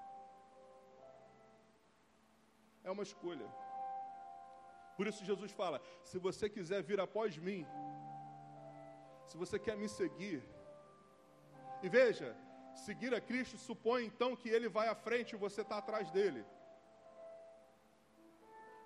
É 2.84 2.90
uma 2.90 3.02
escolha. 3.02 3.48
Por 4.96 5.06
isso 5.06 5.24
Jesus 5.24 5.52
fala: 5.52 5.80
se 6.02 6.18
você 6.18 6.48
quiser 6.48 6.82
vir 6.82 7.00
após 7.00 7.36
mim, 7.36 7.66
se 9.26 9.36
você 9.36 9.58
quer 9.58 9.76
me 9.76 9.88
seguir, 9.88 10.42
e 11.82 11.88
veja, 11.88 12.36
seguir 12.86 13.14
a 13.14 13.20
Cristo 13.20 13.56
supõe 13.58 14.04
então 14.04 14.36
que 14.36 14.48
ele 14.48 14.68
vai 14.68 14.88
à 14.88 14.94
frente 14.94 15.32
e 15.32 15.42
você 15.46 15.62
está 15.62 15.78
atrás 15.78 16.10
dele. 16.10 16.44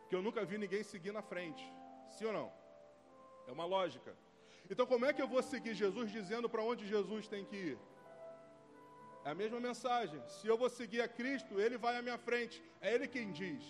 Que 0.09 0.15
eu 0.17 0.23
nunca 0.23 0.45
vi 0.45 0.57
ninguém 0.57 0.83
seguir 0.83 1.13
na 1.13 1.23
frente, 1.23 1.63
sim 2.17 2.25
ou 2.25 2.33
não? 2.33 2.53
É 3.47 3.53
uma 3.53 3.65
lógica. 3.65 4.17
Então, 4.71 4.87
como 4.87 5.07
é 5.07 5.13
que 5.13 5.23
eu 5.23 5.29
vou 5.29 5.43
seguir 5.43 5.75
Jesus 5.75 6.11
dizendo 6.11 6.49
para 6.49 6.63
onde 6.63 6.87
Jesus 6.87 7.27
tem 7.27 7.45
que 7.45 7.57
ir? 7.57 7.79
É 9.25 9.31
a 9.31 9.35
mesma 9.35 9.61
mensagem. 9.61 10.21
Se 10.27 10.47
eu 10.47 10.57
vou 10.57 10.71
seguir 10.71 11.01
a 11.01 11.09
Cristo, 11.09 11.61
Ele 11.61 11.77
vai 11.77 11.97
à 11.97 12.03
minha 12.03 12.19
frente. 12.19 12.63
É 12.81 12.95
Ele 12.95 13.09
quem 13.09 13.33
diz. 13.33 13.65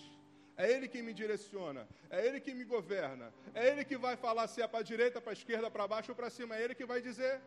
É 0.63 0.69
Ele 0.69 0.89
quem 0.93 1.01
me 1.01 1.13
direciona. 1.13 1.87
É 2.09 2.19
Ele 2.27 2.39
que 2.45 2.53
me 2.53 2.65
governa. 2.65 3.33
É 3.53 3.69
Ele 3.69 3.85
que 3.85 3.97
vai 4.05 4.15
falar 4.17 4.45
se 4.49 4.61
é 4.61 4.67
para 4.67 4.79
a 4.79 4.89
direita, 4.91 5.21
para 5.21 5.31
a 5.31 5.39
esquerda, 5.39 5.71
para 5.71 5.87
baixo 5.87 6.11
ou 6.11 6.15
para 6.17 6.29
cima. 6.29 6.57
É 6.57 6.61
Ele 6.61 6.75
que 6.75 6.85
vai 6.85 7.01
dizer. 7.01 7.41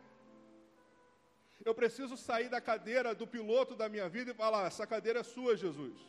Eu 1.63 1.75
preciso 1.75 2.17
sair 2.17 2.49
da 2.49 2.59
cadeira 2.59 3.15
do 3.15 3.27
piloto 3.27 3.77
da 3.77 3.87
minha 3.87 4.09
vida 4.09 4.31
e 4.31 4.35
falar: 4.35 4.67
essa 4.67 4.87
cadeira 4.87 5.21
é 5.21 5.23
sua, 5.23 5.55
Jesus. 5.55 6.01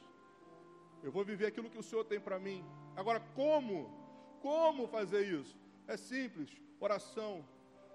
Eu 1.04 1.12
vou 1.12 1.26
viver 1.26 1.48
aquilo 1.48 1.70
que 1.70 1.78
o 1.78 1.84
Senhor 1.84 2.06
tem 2.06 2.22
para 2.22 2.40
mim. 2.40 2.64
Agora, 2.96 3.20
como? 3.36 3.78
Como 4.42 4.88
fazer 4.88 5.26
isso? 5.26 5.58
É 5.86 5.98
simples: 5.98 6.50
oração, 6.80 7.46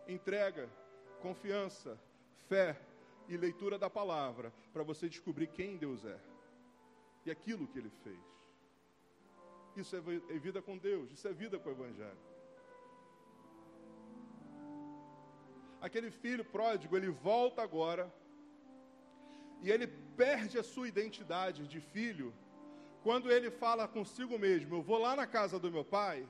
entrega, 0.06 0.68
confiança, 1.22 1.98
fé 2.46 2.78
e 3.26 3.38
leitura 3.38 3.78
da 3.78 3.88
palavra 3.88 4.52
para 4.70 4.82
você 4.82 5.08
descobrir 5.08 5.46
quem 5.46 5.78
Deus 5.78 6.04
é 6.04 6.20
e 7.24 7.30
aquilo 7.30 7.66
que 7.66 7.78
Ele 7.78 7.90
fez. 8.04 8.37
Isso 9.76 9.94
é, 9.96 9.98
é 10.34 10.38
vida 10.38 10.60
com 10.60 10.76
Deus, 10.76 11.10
isso 11.12 11.26
é 11.28 11.32
vida 11.32 11.58
com 11.58 11.68
o 11.68 11.72
Evangelho. 11.72 12.18
Aquele 15.80 16.10
filho 16.10 16.44
pródigo, 16.44 16.96
ele 16.96 17.08
volta 17.08 17.62
agora 17.62 18.12
e 19.62 19.70
ele 19.70 19.86
perde 20.16 20.58
a 20.58 20.62
sua 20.62 20.88
identidade 20.88 21.66
de 21.66 21.80
filho 21.80 22.34
quando 23.02 23.30
ele 23.30 23.50
fala 23.50 23.86
consigo 23.86 24.38
mesmo: 24.38 24.76
Eu 24.76 24.82
vou 24.82 24.98
lá 24.98 25.14
na 25.14 25.26
casa 25.26 25.58
do 25.58 25.70
meu 25.70 25.84
pai 25.84 26.28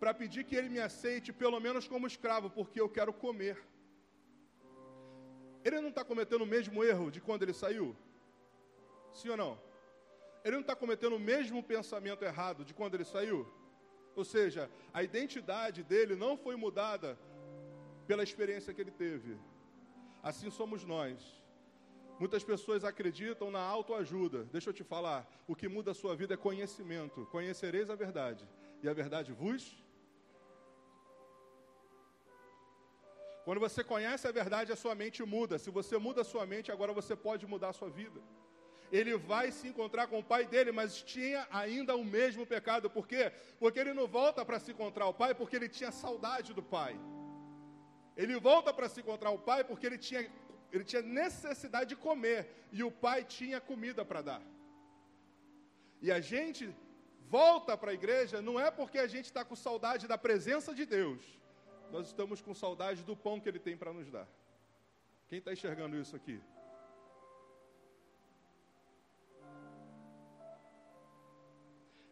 para 0.00 0.14
pedir 0.14 0.44
que 0.44 0.56
ele 0.56 0.68
me 0.68 0.80
aceite, 0.80 1.32
pelo 1.32 1.58
menos 1.60 1.88
como 1.88 2.06
escravo, 2.06 2.48
porque 2.48 2.80
eu 2.80 2.88
quero 2.88 3.12
comer. 3.12 3.62
Ele 5.64 5.80
não 5.80 5.88
está 5.88 6.04
cometendo 6.04 6.42
o 6.42 6.46
mesmo 6.46 6.84
erro 6.84 7.10
de 7.10 7.20
quando 7.20 7.42
ele 7.42 7.52
saiu? 7.52 7.96
Sim 9.12 9.30
ou 9.30 9.36
não? 9.36 9.67
Ele 10.44 10.56
não 10.56 10.60
está 10.60 10.74
cometendo 10.74 11.16
o 11.16 11.20
mesmo 11.20 11.62
pensamento 11.62 12.24
errado 12.24 12.64
de 12.64 12.74
quando 12.74 12.94
ele 12.94 13.04
saiu? 13.04 13.46
Ou 14.14 14.24
seja, 14.24 14.70
a 14.92 15.02
identidade 15.02 15.82
dele 15.82 16.14
não 16.14 16.36
foi 16.36 16.56
mudada 16.56 17.18
pela 18.06 18.22
experiência 18.22 18.72
que 18.74 18.80
ele 18.80 18.90
teve. 18.90 19.38
Assim 20.22 20.50
somos 20.50 20.84
nós. 20.84 21.18
Muitas 22.18 22.42
pessoas 22.42 22.82
acreditam 22.84 23.50
na 23.50 23.60
autoajuda. 23.60 24.44
Deixa 24.44 24.70
eu 24.70 24.74
te 24.74 24.82
falar, 24.82 25.28
o 25.46 25.54
que 25.54 25.68
muda 25.68 25.92
a 25.92 25.94
sua 25.94 26.16
vida 26.16 26.34
é 26.34 26.36
conhecimento. 26.36 27.26
Conhecereis 27.26 27.90
a 27.90 27.94
verdade, 27.94 28.48
e 28.82 28.88
a 28.88 28.92
verdade 28.92 29.32
vos 29.32 29.62
Quando 33.48 33.60
você 33.60 33.82
conhece 33.82 34.24
a 34.28 34.30
verdade, 34.30 34.72
a 34.72 34.76
sua 34.76 34.94
mente 34.94 35.20
muda. 35.24 35.58
Se 35.58 35.70
você 35.70 35.96
muda 35.96 36.20
a 36.20 36.24
sua 36.32 36.44
mente, 36.44 36.70
agora 36.70 36.92
você 36.92 37.16
pode 37.16 37.46
mudar 37.46 37.70
a 37.70 37.72
sua 37.72 37.88
vida. 37.88 38.20
Ele 38.90 39.16
vai 39.16 39.50
se 39.52 39.68
encontrar 39.68 40.06
com 40.06 40.18
o 40.18 40.24
pai 40.24 40.46
dele, 40.46 40.72
mas 40.72 41.02
tinha 41.02 41.46
ainda 41.50 41.94
o 41.96 42.04
mesmo 42.04 42.46
pecado. 42.46 42.88
Por 42.88 43.06
quê? 43.06 43.32
Porque 43.58 43.78
ele 43.78 43.92
não 43.92 44.06
volta 44.06 44.44
para 44.44 44.58
se 44.58 44.72
encontrar 44.72 45.06
o 45.06 45.14
pai 45.14 45.34
porque 45.34 45.56
ele 45.56 45.68
tinha 45.68 45.90
saudade 45.90 46.54
do 46.54 46.62
pai. 46.62 46.98
Ele 48.16 48.38
volta 48.38 48.72
para 48.72 48.88
se 48.88 49.00
encontrar 49.00 49.30
o 49.30 49.38
pai 49.38 49.62
porque 49.62 49.86
ele 49.86 49.98
tinha, 49.98 50.30
ele 50.72 50.84
tinha 50.84 51.02
necessidade 51.02 51.90
de 51.90 51.96
comer 51.96 52.48
e 52.72 52.82
o 52.82 52.90
pai 52.90 53.24
tinha 53.24 53.60
comida 53.60 54.04
para 54.04 54.22
dar. 54.22 54.42
E 56.00 56.10
a 56.10 56.20
gente 56.20 56.74
volta 57.28 57.76
para 57.76 57.90
a 57.90 57.94
igreja 57.94 58.40
não 58.40 58.58
é 58.58 58.70
porque 58.70 58.98
a 58.98 59.06
gente 59.06 59.26
está 59.26 59.44
com 59.44 59.54
saudade 59.54 60.08
da 60.08 60.16
presença 60.16 60.74
de 60.74 60.86
Deus 60.86 61.38
nós 61.90 62.06
estamos 62.06 62.40
com 62.40 62.54
saudade 62.54 63.02
do 63.02 63.16
pão 63.16 63.40
que 63.40 63.48
Ele 63.48 63.58
tem 63.58 63.76
para 63.76 63.92
nos 63.92 64.10
dar. 64.10 64.28
Quem 65.28 65.38
está 65.38 65.52
enxergando 65.52 65.96
isso 65.96 66.14
aqui? 66.14 66.40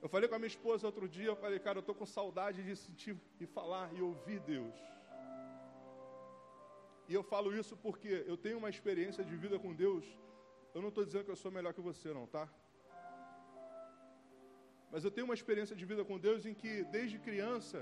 Eu 0.07 0.11
falei 0.15 0.29
com 0.29 0.37
a 0.37 0.39
minha 0.39 0.55
esposa 0.55 0.87
outro 0.87 1.07
dia, 1.15 1.31
eu 1.31 1.39
falei, 1.45 1.59
cara, 1.59 1.79
eu 1.79 1.85
estou 1.85 1.95
com 2.01 2.07
saudade 2.07 2.59
de 2.67 2.75
sentir 2.77 3.15
e 3.41 3.47
falar 3.55 3.87
e 3.93 4.01
ouvir 4.01 4.39
Deus. 4.39 4.77
E 7.09 7.13
eu 7.19 7.25
falo 7.25 7.49
isso 7.61 7.77
porque 7.85 8.13
eu 8.33 8.37
tenho 8.45 8.59
uma 8.59 8.71
experiência 8.75 9.25
de 9.25 9.35
vida 9.45 9.59
com 9.65 9.75
Deus. 9.75 10.05
Eu 10.73 10.81
não 10.81 10.91
estou 10.91 11.05
dizendo 11.05 11.25
que 11.25 11.33
eu 11.33 11.41
sou 11.43 11.51
melhor 11.51 11.75
que 11.75 11.81
você, 11.81 12.15
não, 12.19 12.25
tá? 12.25 12.45
Mas 14.93 15.03
eu 15.03 15.11
tenho 15.11 15.27
uma 15.27 15.35
experiência 15.41 15.75
de 15.75 15.85
vida 15.85 16.05
com 16.05 16.21
Deus 16.29 16.47
em 16.47 16.55
que, 16.55 16.85
desde 16.85 17.19
criança, 17.19 17.79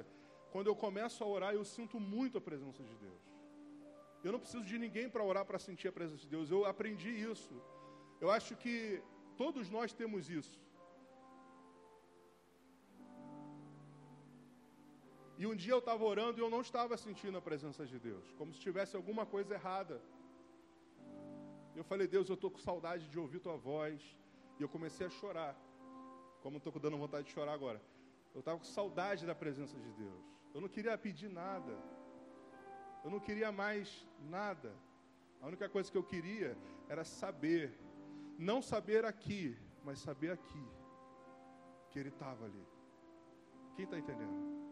quando 0.51 0.69
eu 0.69 0.77
começo 0.87 1.23
a 1.23 1.27
orar, 1.27 1.53
eu 1.53 1.65
sinto 1.77 2.01
muito 2.01 2.39
a 2.39 2.47
presença 2.51 2.83
de 2.83 2.97
Deus. 3.07 3.23
Eu 4.25 4.33
não 4.33 4.41
preciso 4.41 4.65
de 4.65 4.79
ninguém 4.79 5.11
para 5.11 5.23
orar 5.23 5.45
para 5.45 5.59
sentir 5.59 5.89
a 5.89 5.97
presença 6.01 6.23
de 6.23 6.31
Deus. 6.37 6.51
Eu 6.51 6.65
aprendi 6.65 7.11
isso. 7.11 7.55
Eu 8.19 8.31
acho 8.31 8.57
que 8.57 9.03
todos 9.37 9.69
nós 9.69 9.93
temos 9.93 10.31
isso. 10.31 10.64
E 15.37 15.47
um 15.47 15.55
dia 15.55 15.73
eu 15.73 15.79
estava 15.79 16.05
orando 16.05 16.39
e 16.39 16.43
eu 16.43 16.51
não 16.51 16.61
estava 16.61 16.97
sentindo 16.97 17.37
a 17.39 17.43
presença 17.43 17.85
de 17.85 17.99
Deus, 17.99 18.33
como 18.39 18.53
se 18.53 18.61
tivesse 18.61 18.95
alguma 18.95 19.27
coisa 19.27 19.55
errada. 19.55 20.01
Eu 21.75 21.83
falei, 21.83 22.07
Deus, 22.07 22.29
eu 22.29 22.35
estou 22.35 22.51
com 22.51 22.59
saudade 22.59 23.09
de 23.09 23.19
ouvir 23.19 23.41
tua 23.41 23.57
voz. 23.57 24.01
E 24.59 24.63
eu 24.63 24.69
comecei 24.69 25.07
a 25.07 25.11
chorar, 25.11 25.57
como 26.41 26.59
estou 26.59 26.73
dando 26.79 26.97
vontade 26.97 27.27
de 27.27 27.33
chorar 27.33 27.53
agora. 27.53 27.83
Eu 28.33 28.39
estava 28.41 28.59
com 28.59 28.65
saudade 28.65 29.27
da 29.27 29.35
presença 29.35 29.77
de 29.79 29.91
Deus. 29.93 30.25
Eu 30.55 30.61
não 30.61 30.69
queria 30.69 30.97
pedir 30.97 31.29
nada. 31.29 31.77
Eu 33.05 33.11
não 33.11 33.19
queria 33.19 33.51
mais 33.51 34.07
nada. 34.21 34.73
A 35.41 35.47
única 35.47 35.69
coisa 35.69 35.91
que 35.91 35.99
eu 35.99 36.05
queria 36.05 36.57
era 36.89 37.05
saber. 37.05 37.77
Não 38.39 38.63
saber 38.63 39.05
aqui, 39.05 39.57
mas 39.85 39.99
saber 39.99 40.31
aqui. 40.31 40.65
Que 41.91 41.99
Ele 41.99 42.09
estava 42.09 42.45
ali. 42.45 42.67
Quem 43.75 43.85
está 43.85 43.99
entendendo? 43.99 44.64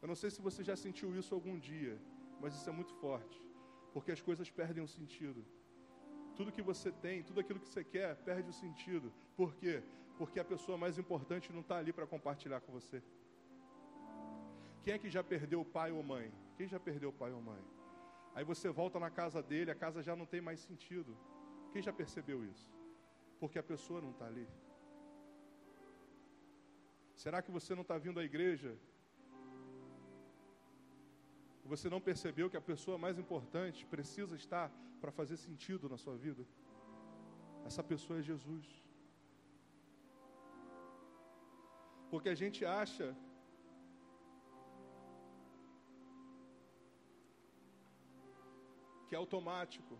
Eu 0.00 0.08
não 0.08 0.14
sei 0.14 0.30
se 0.30 0.40
você 0.40 0.62
já 0.64 0.76
sentiu 0.76 1.14
isso 1.16 1.34
algum 1.34 1.58
dia, 1.58 1.98
mas 2.40 2.54
isso 2.54 2.68
é 2.68 2.72
muito 2.72 2.92
forte. 2.94 3.40
Porque 3.92 4.12
as 4.12 4.20
coisas 4.20 4.50
perdem 4.50 4.82
o 4.82 4.88
sentido. 4.88 5.44
Tudo 6.36 6.52
que 6.52 6.62
você 6.62 6.90
tem, 6.90 7.22
tudo 7.22 7.40
aquilo 7.40 7.60
que 7.60 7.68
você 7.68 7.84
quer, 7.84 8.16
perde 8.16 8.48
o 8.48 8.52
sentido. 8.52 9.12
Por 9.36 9.54
quê? 9.54 9.82
porque 10.20 10.38
a 10.38 10.44
pessoa 10.44 10.76
mais 10.76 10.98
importante 10.98 11.50
não 11.50 11.62
está 11.62 11.78
ali 11.78 11.94
para 11.94 12.06
compartilhar 12.06 12.60
com 12.60 12.70
você. 12.70 13.02
Quem 14.82 14.92
é 14.92 14.98
que 14.98 15.08
já 15.08 15.22
perdeu 15.24 15.64
pai 15.64 15.90
ou 15.92 16.02
mãe? 16.02 16.30
Quem 16.58 16.68
já 16.68 16.78
perdeu 16.78 17.10
pai 17.10 17.32
ou 17.32 17.40
mãe? 17.40 17.62
Aí 18.34 18.44
você 18.44 18.68
volta 18.68 19.00
na 19.00 19.08
casa 19.08 19.42
dele, 19.42 19.70
a 19.70 19.74
casa 19.74 20.02
já 20.02 20.14
não 20.14 20.26
tem 20.26 20.42
mais 20.42 20.60
sentido. 20.60 21.16
Quem 21.72 21.80
já 21.80 21.90
percebeu 21.90 22.44
isso? 22.44 22.70
Porque 23.38 23.58
a 23.58 23.62
pessoa 23.62 24.02
não 24.02 24.10
está 24.10 24.26
ali. 24.26 24.46
Será 27.16 27.40
que 27.40 27.50
você 27.50 27.74
não 27.74 27.80
está 27.80 27.96
vindo 27.96 28.20
à 28.20 28.22
igreja? 28.22 28.76
Você 31.64 31.88
não 31.88 32.00
percebeu 32.00 32.50
que 32.50 32.56
a 32.56 32.60
pessoa 32.60 32.98
mais 32.98 33.18
importante 33.18 33.86
precisa 33.86 34.34
estar 34.34 34.70
para 35.00 35.12
fazer 35.12 35.36
sentido 35.36 35.88
na 35.88 35.96
sua 35.96 36.16
vida? 36.16 36.44
Essa 37.64 37.82
pessoa 37.82 38.18
é 38.18 38.22
Jesus. 38.22 38.66
Porque 42.10 42.28
a 42.28 42.34
gente 42.34 42.64
acha 42.64 43.16
que 49.08 49.14
é 49.14 49.18
automático. 49.18 49.98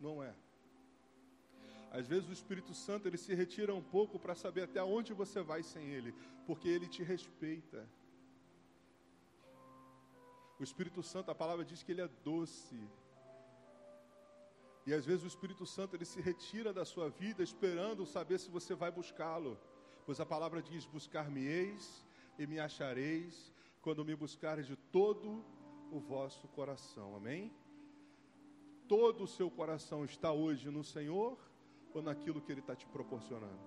Não 0.00 0.22
é. 0.22 0.34
Às 1.90 2.06
vezes 2.06 2.28
o 2.28 2.32
Espírito 2.32 2.74
Santo 2.74 3.08
ele 3.08 3.16
se 3.16 3.34
retira 3.34 3.74
um 3.74 3.82
pouco 3.82 4.18
para 4.18 4.34
saber 4.34 4.62
até 4.62 4.82
onde 4.82 5.12
você 5.12 5.42
vai 5.42 5.62
sem 5.62 5.86
ele, 5.86 6.14
porque 6.46 6.68
ele 6.68 6.86
te 6.86 7.02
respeita. 7.02 7.88
O 10.58 10.62
Espírito 10.62 11.02
Santo, 11.02 11.30
a 11.30 11.34
palavra 11.34 11.64
diz 11.64 11.82
que 11.82 11.92
ele 11.92 12.00
é 12.00 12.08
doce. 12.24 12.80
E 14.84 14.92
às 14.92 15.04
vezes 15.04 15.22
o 15.24 15.26
Espírito 15.28 15.64
Santo 15.66 15.94
ele 15.94 16.04
se 16.04 16.20
retira 16.20 16.72
da 16.72 16.84
sua 16.84 17.08
vida 17.08 17.42
esperando 17.42 18.06
saber 18.06 18.38
se 18.38 18.50
você 18.50 18.74
vai 18.74 18.90
buscá-lo. 18.90 19.58
Pois 20.04 20.18
a 20.18 20.26
palavra 20.26 20.60
diz: 20.60 20.84
Buscar-me-eis 20.86 22.04
e 22.38 22.46
me 22.46 22.58
achareis, 22.58 23.52
quando 23.82 24.04
me 24.04 24.16
buscares 24.16 24.66
de 24.66 24.76
todo 24.76 25.44
o 25.92 26.00
vosso 26.00 26.48
coração. 26.48 27.14
Amém? 27.14 27.52
Todo 28.88 29.24
o 29.24 29.28
seu 29.28 29.50
coração 29.50 30.04
está 30.04 30.32
hoje 30.32 30.70
no 30.70 30.82
Senhor 30.82 31.38
ou 31.92 32.02
naquilo 32.02 32.40
que 32.40 32.50
Ele 32.50 32.60
está 32.60 32.74
te 32.74 32.86
proporcionando? 32.86 33.60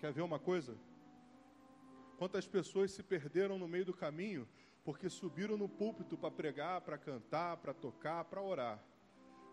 Quer 0.00 0.12
ver 0.12 0.22
uma 0.22 0.38
coisa? 0.38 0.76
Quantas 2.18 2.46
pessoas 2.46 2.90
se 2.90 3.02
perderam 3.02 3.58
no 3.58 3.68
meio 3.68 3.84
do 3.84 3.94
caminho 3.94 4.46
porque 4.84 5.08
subiram 5.08 5.56
no 5.56 5.68
púlpito 5.68 6.16
para 6.16 6.30
pregar, 6.30 6.80
para 6.82 6.98
cantar, 6.98 7.56
para 7.56 7.72
tocar, 7.72 8.24
para 8.24 8.42
orar 8.42 8.78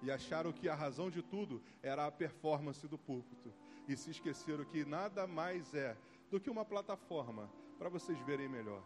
e 0.02 0.10
acharam 0.10 0.52
que 0.52 0.68
a 0.68 0.76
razão 0.76 1.10
de 1.10 1.22
tudo 1.22 1.62
era 1.82 2.06
a 2.06 2.12
performance 2.12 2.88
do 2.88 2.98
púlpito 2.98 3.54
e 3.88 3.96
se 3.96 4.12
esqueceram 4.12 4.66
que 4.66 4.84
nada 4.84 5.28
mais 5.28 5.74
é 5.74 5.96
do 6.30 6.40
que 6.40 6.50
uma 6.50 6.66
plataforma 6.66 7.50
para 7.78 7.90
vocês 7.90 8.20
verem 8.20 8.50
melhor. 8.50 8.84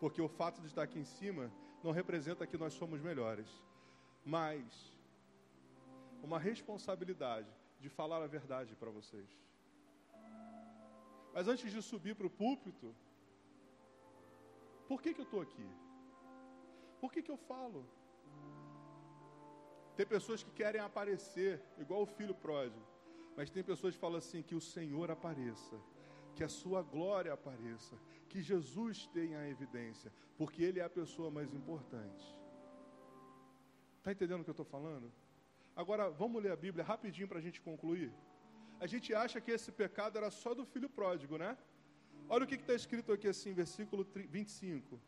Porque 0.00 0.20
o 0.20 0.28
fato 0.28 0.60
de 0.60 0.66
estar 0.66 0.82
aqui 0.82 0.98
em 0.98 1.04
cima 1.04 1.50
não 1.82 1.92
representa 1.92 2.46
que 2.46 2.58
nós 2.58 2.74
somos 2.74 3.00
melhores, 3.00 3.48
mas 4.24 4.92
uma 6.22 6.38
responsabilidade 6.38 7.48
de 7.80 7.88
falar 7.88 8.22
a 8.22 8.26
verdade 8.26 8.74
para 8.74 8.90
vocês. 8.90 9.28
Mas 11.32 11.46
antes 11.46 11.70
de 11.70 11.80
subir 11.82 12.14
para 12.16 12.26
o 12.26 12.30
púlpito, 12.30 12.94
por 14.88 15.00
que, 15.02 15.12
que 15.14 15.20
eu 15.20 15.28
estou 15.28 15.40
aqui? 15.40 15.68
Por 17.00 17.12
que, 17.12 17.22
que 17.22 17.30
eu 17.30 17.36
falo? 17.36 17.80
Tem 19.96 20.06
pessoas 20.06 20.42
que 20.42 20.52
querem 20.60 20.80
aparecer, 20.80 21.52
igual 21.78 22.02
o 22.02 22.12
filho 22.18 22.34
pródigo. 22.34 22.84
Mas 23.36 23.50
tem 23.50 23.62
pessoas 23.62 23.94
que 23.94 24.00
falam 24.00 24.18
assim: 24.18 24.42
que 24.42 24.54
o 24.54 24.60
Senhor 24.60 25.10
apareça, 25.10 25.76
que 26.34 26.44
a 26.44 26.48
sua 26.48 26.82
glória 26.82 27.32
apareça, 27.32 27.96
que 28.28 28.40
Jesus 28.42 29.06
tenha 29.18 29.38
a 29.40 29.48
evidência, 29.48 30.12
porque 30.38 30.62
Ele 30.62 30.80
é 30.80 30.84
a 30.84 30.96
pessoa 31.00 31.30
mais 31.30 31.52
importante. 31.52 32.26
Está 33.98 34.12
entendendo 34.12 34.40
o 34.40 34.44
que 34.44 34.50
eu 34.50 34.58
estou 34.60 34.70
falando? 34.76 35.12
Agora, 35.74 36.08
vamos 36.08 36.42
ler 36.42 36.52
a 36.52 36.56
Bíblia 36.56 36.84
rapidinho 36.84 37.28
para 37.28 37.38
a 37.38 37.42
gente 37.46 37.60
concluir. 37.60 38.12
A 38.78 38.86
gente 38.86 39.14
acha 39.14 39.40
que 39.40 39.50
esse 39.50 39.70
pecado 39.72 40.16
era 40.16 40.30
só 40.30 40.54
do 40.54 40.64
filho 40.64 40.88
pródigo, 40.88 41.36
né? 41.36 41.56
Olha 42.28 42.44
o 42.44 42.46
que 42.46 42.56
está 42.56 42.74
escrito 42.74 43.12
aqui 43.12 43.28
assim, 43.28 43.52
versículo 43.52 44.04
25. 44.14 45.00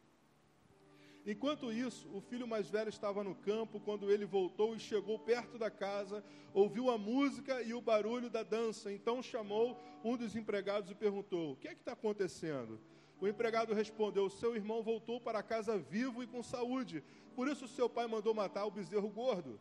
Enquanto 1.26 1.72
isso, 1.72 2.08
o 2.14 2.20
filho 2.20 2.46
mais 2.46 2.70
velho 2.70 2.88
estava 2.88 3.24
no 3.24 3.34
campo 3.34 3.80
quando 3.80 4.10
ele 4.10 4.24
voltou 4.24 4.74
e 4.74 4.78
chegou 4.78 5.18
perto 5.18 5.58
da 5.58 5.70
casa, 5.70 6.24
ouviu 6.54 6.90
a 6.90 6.96
música 6.96 7.60
e 7.60 7.74
o 7.74 7.82
barulho 7.82 8.30
da 8.30 8.42
dança. 8.42 8.92
Então 8.92 9.22
chamou 9.22 9.76
um 10.04 10.16
dos 10.16 10.36
empregados 10.36 10.90
e 10.90 10.94
perguntou: 10.94 11.52
O 11.52 11.56
que 11.56 11.66
é 11.66 11.74
que 11.74 11.80
está 11.80 11.92
acontecendo? 11.92 12.80
O 13.20 13.26
empregado 13.26 13.74
respondeu: 13.74 14.30
Seu 14.30 14.54
irmão 14.54 14.82
voltou 14.82 15.20
para 15.20 15.42
casa 15.42 15.76
vivo 15.76 16.22
e 16.22 16.26
com 16.26 16.42
saúde, 16.42 17.02
por 17.34 17.48
isso 17.48 17.66
seu 17.66 17.90
pai 17.90 18.06
mandou 18.06 18.32
matar 18.32 18.64
o 18.64 18.70
bezerro 18.70 19.08
gordo. 19.10 19.60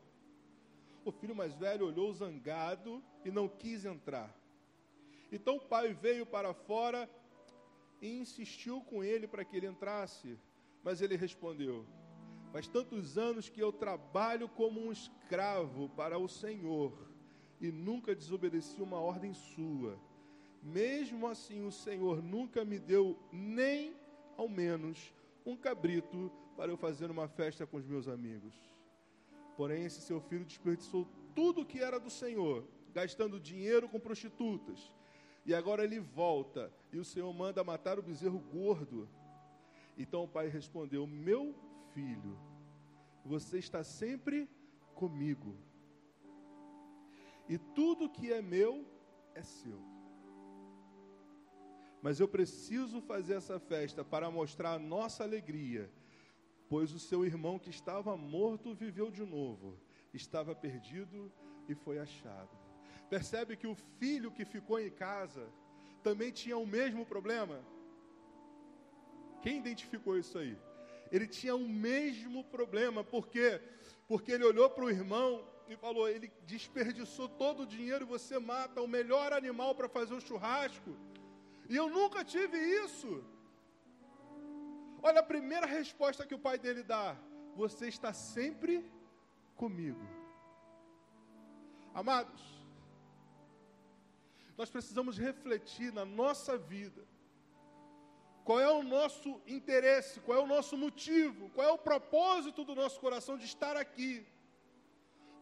O 1.03 1.11
filho 1.11 1.35
mais 1.35 1.55
velho 1.55 1.87
olhou 1.87 2.13
zangado 2.13 3.03
e 3.25 3.31
não 3.31 3.47
quis 3.47 3.83
entrar. 3.83 4.33
Então 5.31 5.57
o 5.57 5.61
pai 5.61 5.91
veio 5.93 6.25
para 6.25 6.53
fora 6.53 7.09
e 8.01 8.19
insistiu 8.19 8.81
com 8.81 9.03
ele 9.03 9.27
para 9.27 9.43
que 9.45 9.55
ele 9.57 9.67
entrasse. 9.67 10.37
Mas 10.83 11.01
ele 11.01 11.15
respondeu: 11.15 11.85
Faz 12.51 12.67
tantos 12.67 13.17
anos 13.17 13.49
que 13.49 13.61
eu 13.61 13.71
trabalho 13.71 14.47
como 14.49 14.79
um 14.79 14.91
escravo 14.91 15.89
para 15.89 16.17
o 16.17 16.27
Senhor 16.27 16.93
e 17.59 17.71
nunca 17.71 18.15
desobedeci 18.15 18.81
uma 18.81 18.99
ordem 18.99 19.33
sua. 19.33 19.99
Mesmo 20.61 21.27
assim, 21.27 21.65
o 21.65 21.71
Senhor 21.71 22.21
nunca 22.21 22.63
me 22.63 22.79
deu 22.79 23.17
nem 23.31 23.95
ao 24.35 24.47
menos 24.47 25.13
um 25.45 25.55
cabrito 25.55 26.31
para 26.55 26.71
eu 26.71 26.77
fazer 26.77 27.09
uma 27.09 27.27
festa 27.27 27.65
com 27.65 27.77
os 27.77 27.85
meus 27.85 28.07
amigos. 28.07 28.53
Porém, 29.55 29.85
esse 29.85 30.01
seu 30.01 30.19
filho 30.21 30.45
desperdiçou 30.45 31.07
tudo 31.35 31.65
que 31.65 31.79
era 31.79 31.99
do 31.99 32.09
Senhor, 32.09 32.65
gastando 32.93 33.39
dinheiro 33.39 33.87
com 33.87 33.99
prostitutas. 33.99 34.91
E 35.47 35.55
agora 35.55 35.81
ele 35.81 35.97
volta 35.97 36.69
e 36.91 36.99
o 36.99 37.05
Senhor 37.05 37.33
manda 37.33 37.63
matar 37.63 37.97
o 37.97 38.03
bezerro 38.03 38.37
gordo. 38.37 39.07
Então 39.97 40.25
o 40.25 40.27
pai 40.27 40.49
respondeu: 40.49 41.07
Meu 41.07 41.55
filho, 41.93 42.37
você 43.23 43.57
está 43.57 43.81
sempre 43.81 44.49
comigo. 44.93 45.55
E 47.47 47.57
tudo 47.57 48.09
que 48.09 48.33
é 48.33 48.41
meu 48.41 48.85
é 49.33 49.41
seu. 49.41 49.79
Mas 52.01 52.19
eu 52.19 52.27
preciso 52.27 52.99
fazer 52.99 53.35
essa 53.35 53.57
festa 53.57 54.03
para 54.03 54.29
mostrar 54.29 54.73
a 54.73 54.79
nossa 54.79 55.23
alegria, 55.23 55.89
pois 56.67 56.91
o 56.91 56.99
seu 56.99 57.25
irmão 57.25 57.57
que 57.57 57.69
estava 57.69 58.17
morto 58.17 58.75
viveu 58.75 59.09
de 59.09 59.23
novo, 59.23 59.79
estava 60.13 60.53
perdido 60.53 61.31
e 61.69 61.73
foi 61.73 61.99
achado. 61.99 62.66
Percebe 63.09 63.55
que 63.55 63.67
o 63.67 63.75
filho 63.99 64.31
que 64.31 64.45
ficou 64.45 64.79
em 64.79 64.89
casa 64.89 65.47
também 66.03 66.31
tinha 66.31 66.57
o 66.57 66.65
mesmo 66.65 67.05
problema? 67.05 67.59
Quem 69.41 69.57
identificou 69.57 70.17
isso 70.17 70.37
aí? 70.37 70.57
Ele 71.11 71.27
tinha 71.27 71.55
o 71.55 71.67
mesmo 71.67 72.43
problema, 72.43 73.03
por 73.03 73.27
quê? 73.27 73.61
Porque 74.07 74.31
ele 74.31 74.43
olhou 74.43 74.69
para 74.69 74.83
o 74.83 74.89
irmão 74.89 75.47
e 75.69 75.75
falou: 75.75 76.09
ele 76.09 76.31
desperdiçou 76.45 77.29
todo 77.29 77.63
o 77.63 77.65
dinheiro 77.65 78.03
e 78.03 78.07
você 78.07 78.39
mata 78.39 78.81
o 78.81 78.87
melhor 78.87 79.31
animal 79.33 79.73
para 79.75 79.87
fazer 79.87 80.13
o 80.13 80.21
churrasco. 80.21 80.95
E 81.69 81.75
eu 81.75 81.89
nunca 81.89 82.23
tive 82.23 82.57
isso. 82.57 83.23
Olha 85.01 85.19
a 85.19 85.23
primeira 85.23 85.65
resposta 85.65 86.25
que 86.25 86.35
o 86.35 86.39
pai 86.39 86.57
dele 86.57 86.83
dá: 86.83 87.17
Você 87.55 87.87
está 87.87 88.11
sempre 88.13 88.89
comigo. 89.55 90.05
Amados, 91.93 92.56
nós 94.57 94.69
precisamos 94.69 95.17
refletir 95.17 95.93
na 95.93 96.03
nossa 96.03 96.57
vida. 96.57 97.03
Qual 98.43 98.59
é 98.59 98.71
o 98.71 98.81
nosso 98.81 99.41
interesse? 99.45 100.19
Qual 100.21 100.37
é 100.39 100.41
o 100.41 100.47
nosso 100.47 100.75
motivo? 100.77 101.49
Qual 101.49 101.67
é 101.67 101.71
o 101.71 101.77
propósito 101.77 102.63
do 102.63 102.73
nosso 102.73 102.99
coração 102.99 103.37
de 103.37 103.45
estar 103.45 103.75
aqui? 103.77 104.25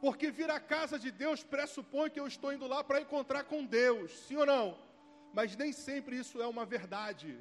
Porque 0.02 0.32
vir 0.32 0.50
à 0.50 0.60
casa 0.60 0.98
de 1.00 1.12
Deus 1.12 1.44
pressupõe 1.44 2.10
que 2.10 2.20
eu 2.20 2.28
estou 2.28 2.52
indo 2.52 2.68
lá 2.68 2.84
para 2.84 3.02
encontrar 3.02 3.44
com 3.46 3.64
Deus, 3.64 4.12
sim 4.26 4.36
ou 4.36 4.46
não? 4.46 4.78
Mas 5.34 5.56
nem 5.56 5.72
sempre 5.72 6.18
isso 6.18 6.42
é 6.42 6.48
uma 6.48 6.66
verdade. 6.66 7.38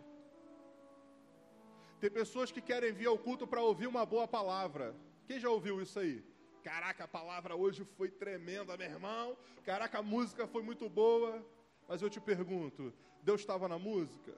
Tem 1.99 2.11
pessoas 2.11 2.53
que 2.53 2.61
querem 2.61 2.93
vir 2.93 3.07
ao 3.07 3.19
culto 3.19 3.47
para 3.47 3.63
ouvir 3.63 3.87
uma 3.87 4.05
boa 4.05 4.29
palavra. 4.29 4.95
Quem 5.27 5.41
já 5.41 5.49
ouviu 5.49 5.81
isso 5.81 5.99
aí? 5.99 6.23
Caraca, 6.63 7.05
a 7.05 7.09
palavra 7.09 7.57
hoje 7.57 7.85
foi 7.97 8.11
tremenda, 8.11 8.77
meu 8.77 8.87
irmão. 8.87 9.37
Caraca, 9.65 9.99
a 9.99 10.03
música 10.03 10.47
foi 10.47 10.63
muito 10.63 10.89
boa. 10.89 11.45
Mas 11.89 12.03
eu 12.03 12.11
te 12.11 12.21
pergunto: 12.21 12.93
Deus 13.23 13.41
estava 13.41 13.69
na 13.69 13.79
música? 13.79 14.35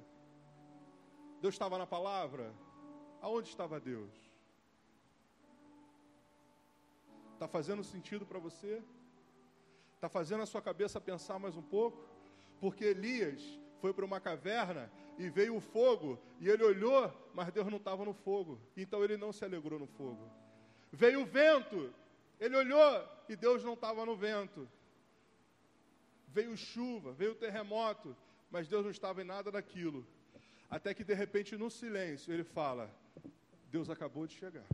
Deus 1.40 1.54
estava 1.54 1.78
na 1.78 1.86
palavra? 1.86 2.52
Aonde 3.20 3.48
estava 3.48 3.80
Deus? 3.80 4.12
Está 7.34 7.46
fazendo 7.46 7.84
sentido 7.84 8.24
para 8.24 8.38
você? 8.38 8.82
Está 9.94 10.08
fazendo 10.08 10.42
a 10.42 10.46
sua 10.46 10.62
cabeça 10.62 11.00
pensar 11.00 11.38
mais 11.38 11.56
um 11.56 11.62
pouco? 11.62 12.02
Porque 12.60 12.84
Elias 12.84 13.42
foi 13.80 13.92
para 13.92 14.04
uma 14.04 14.20
caverna 14.20 14.90
e 15.18 15.28
veio 15.28 15.56
o 15.56 15.60
fogo, 15.60 16.18
e 16.40 16.48
ele 16.48 16.62
olhou, 16.62 17.12
mas 17.34 17.50
Deus 17.50 17.66
não 17.68 17.78
estava 17.78 18.04
no 18.04 18.12
fogo, 18.12 18.60
então 18.76 19.02
ele 19.02 19.16
não 19.16 19.32
se 19.32 19.44
alegrou 19.44 19.78
no 19.78 19.86
fogo. 19.86 20.30
Veio 20.92 21.22
o 21.22 21.26
vento, 21.26 21.92
ele 22.38 22.56
olhou 22.56 23.04
e 23.28 23.36
Deus 23.36 23.64
não 23.64 23.74
estava 23.74 24.04
no 24.04 24.16
vento. 24.16 24.68
Veio 26.36 26.54
chuva, 26.54 27.14
veio 27.14 27.34
terremoto, 27.34 28.14
mas 28.50 28.68
Deus 28.68 28.84
não 28.84 28.90
estava 28.90 29.22
em 29.22 29.24
nada 29.24 29.50
daquilo. 29.50 30.06
Até 30.68 30.92
que 30.92 31.02
de 31.02 31.14
repente, 31.14 31.56
no 31.56 31.70
silêncio, 31.70 32.30
ele 32.30 32.44
fala: 32.44 32.94
Deus 33.70 33.88
acabou 33.88 34.26
de 34.26 34.34
chegar. 34.34 34.66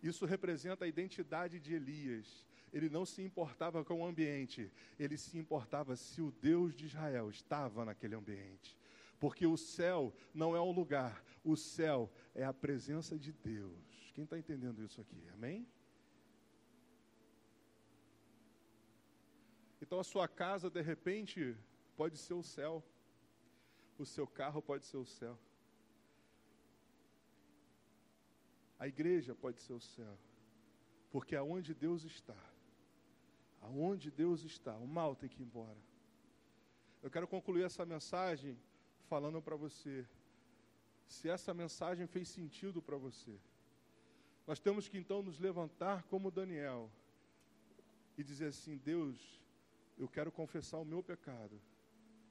Isso 0.00 0.24
representa 0.24 0.84
a 0.84 0.88
identidade 0.88 1.58
de 1.58 1.74
Elias. 1.74 2.46
Ele 2.72 2.88
não 2.88 3.04
se 3.04 3.22
importava 3.22 3.84
com 3.84 4.00
o 4.00 4.06
ambiente, 4.06 4.70
ele 4.96 5.16
se 5.16 5.36
importava 5.36 5.96
se 5.96 6.22
o 6.22 6.30
Deus 6.30 6.76
de 6.76 6.86
Israel 6.86 7.28
estava 7.28 7.84
naquele 7.84 8.14
ambiente. 8.14 8.78
Porque 9.18 9.46
o 9.48 9.56
céu 9.56 10.14
não 10.32 10.54
é 10.54 10.60
um 10.60 10.70
lugar, 10.70 11.24
o 11.42 11.56
céu 11.56 12.08
é 12.36 12.44
a 12.44 12.52
presença 12.52 13.18
de 13.18 13.32
Deus. 13.32 14.12
Quem 14.14 14.22
está 14.22 14.38
entendendo 14.38 14.84
isso 14.84 15.00
aqui? 15.00 15.28
Amém? 15.32 15.66
Então 19.84 20.00
a 20.00 20.04
sua 20.04 20.26
casa, 20.26 20.70
de 20.70 20.80
repente, 20.80 21.54
pode 21.94 22.16
ser 22.16 22.32
o 22.32 22.42
céu, 22.42 22.82
o 23.98 24.06
seu 24.06 24.26
carro 24.26 24.62
pode 24.62 24.86
ser 24.86 24.96
o 24.96 25.04
céu. 25.04 25.38
A 28.78 28.88
igreja 28.88 29.34
pode 29.34 29.60
ser 29.60 29.74
o 29.74 29.80
céu. 29.80 30.18
Porque 31.10 31.36
aonde 31.36 31.74
Deus 31.74 32.02
está, 32.02 32.42
aonde 33.60 34.10
Deus 34.10 34.42
está, 34.42 34.74
o 34.78 34.86
mal 34.86 35.14
tem 35.14 35.28
que 35.28 35.42
ir 35.42 35.44
embora. 35.44 35.82
Eu 37.02 37.10
quero 37.10 37.28
concluir 37.28 37.64
essa 37.64 37.84
mensagem 37.84 38.58
falando 39.06 39.42
para 39.42 39.54
você, 39.54 40.08
se 41.06 41.28
essa 41.28 41.52
mensagem 41.52 42.06
fez 42.06 42.30
sentido 42.30 42.80
para 42.80 42.96
você. 42.96 43.38
Nós 44.46 44.58
temos 44.58 44.88
que 44.88 44.96
então 44.96 45.22
nos 45.22 45.38
levantar 45.38 46.04
como 46.04 46.30
Daniel 46.30 46.90
e 48.16 48.24
dizer 48.24 48.46
assim: 48.46 48.78
Deus, 48.78 49.43
eu 49.96 50.08
quero 50.08 50.32
confessar 50.32 50.78
o 50.78 50.84
meu 50.84 51.02
pecado 51.02 51.60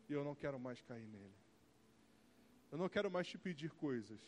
e 0.10 0.14
eu 0.14 0.24
não 0.24 0.36
quero 0.36 0.60
mais 0.60 0.82
cair 0.82 1.08
nele. 1.08 1.34
Eu 2.72 2.78
não 2.78 2.90
quero 2.90 3.10
mais 3.10 3.28
te 3.28 3.38
pedir 3.38 3.72
coisas, 3.72 4.20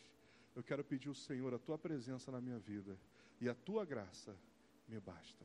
eu 0.54 0.62
quero 0.62 0.84
pedir 0.84 1.08
ao 1.08 1.14
Senhor 1.14 1.52
a 1.52 1.58
tua 1.58 1.78
presença 1.78 2.30
na 2.30 2.40
minha 2.40 2.58
vida 2.58 2.98
e 3.40 3.48
a 3.48 3.54
tua 3.54 3.84
graça 3.84 4.36
me 4.88 4.98
basta. 5.00 5.44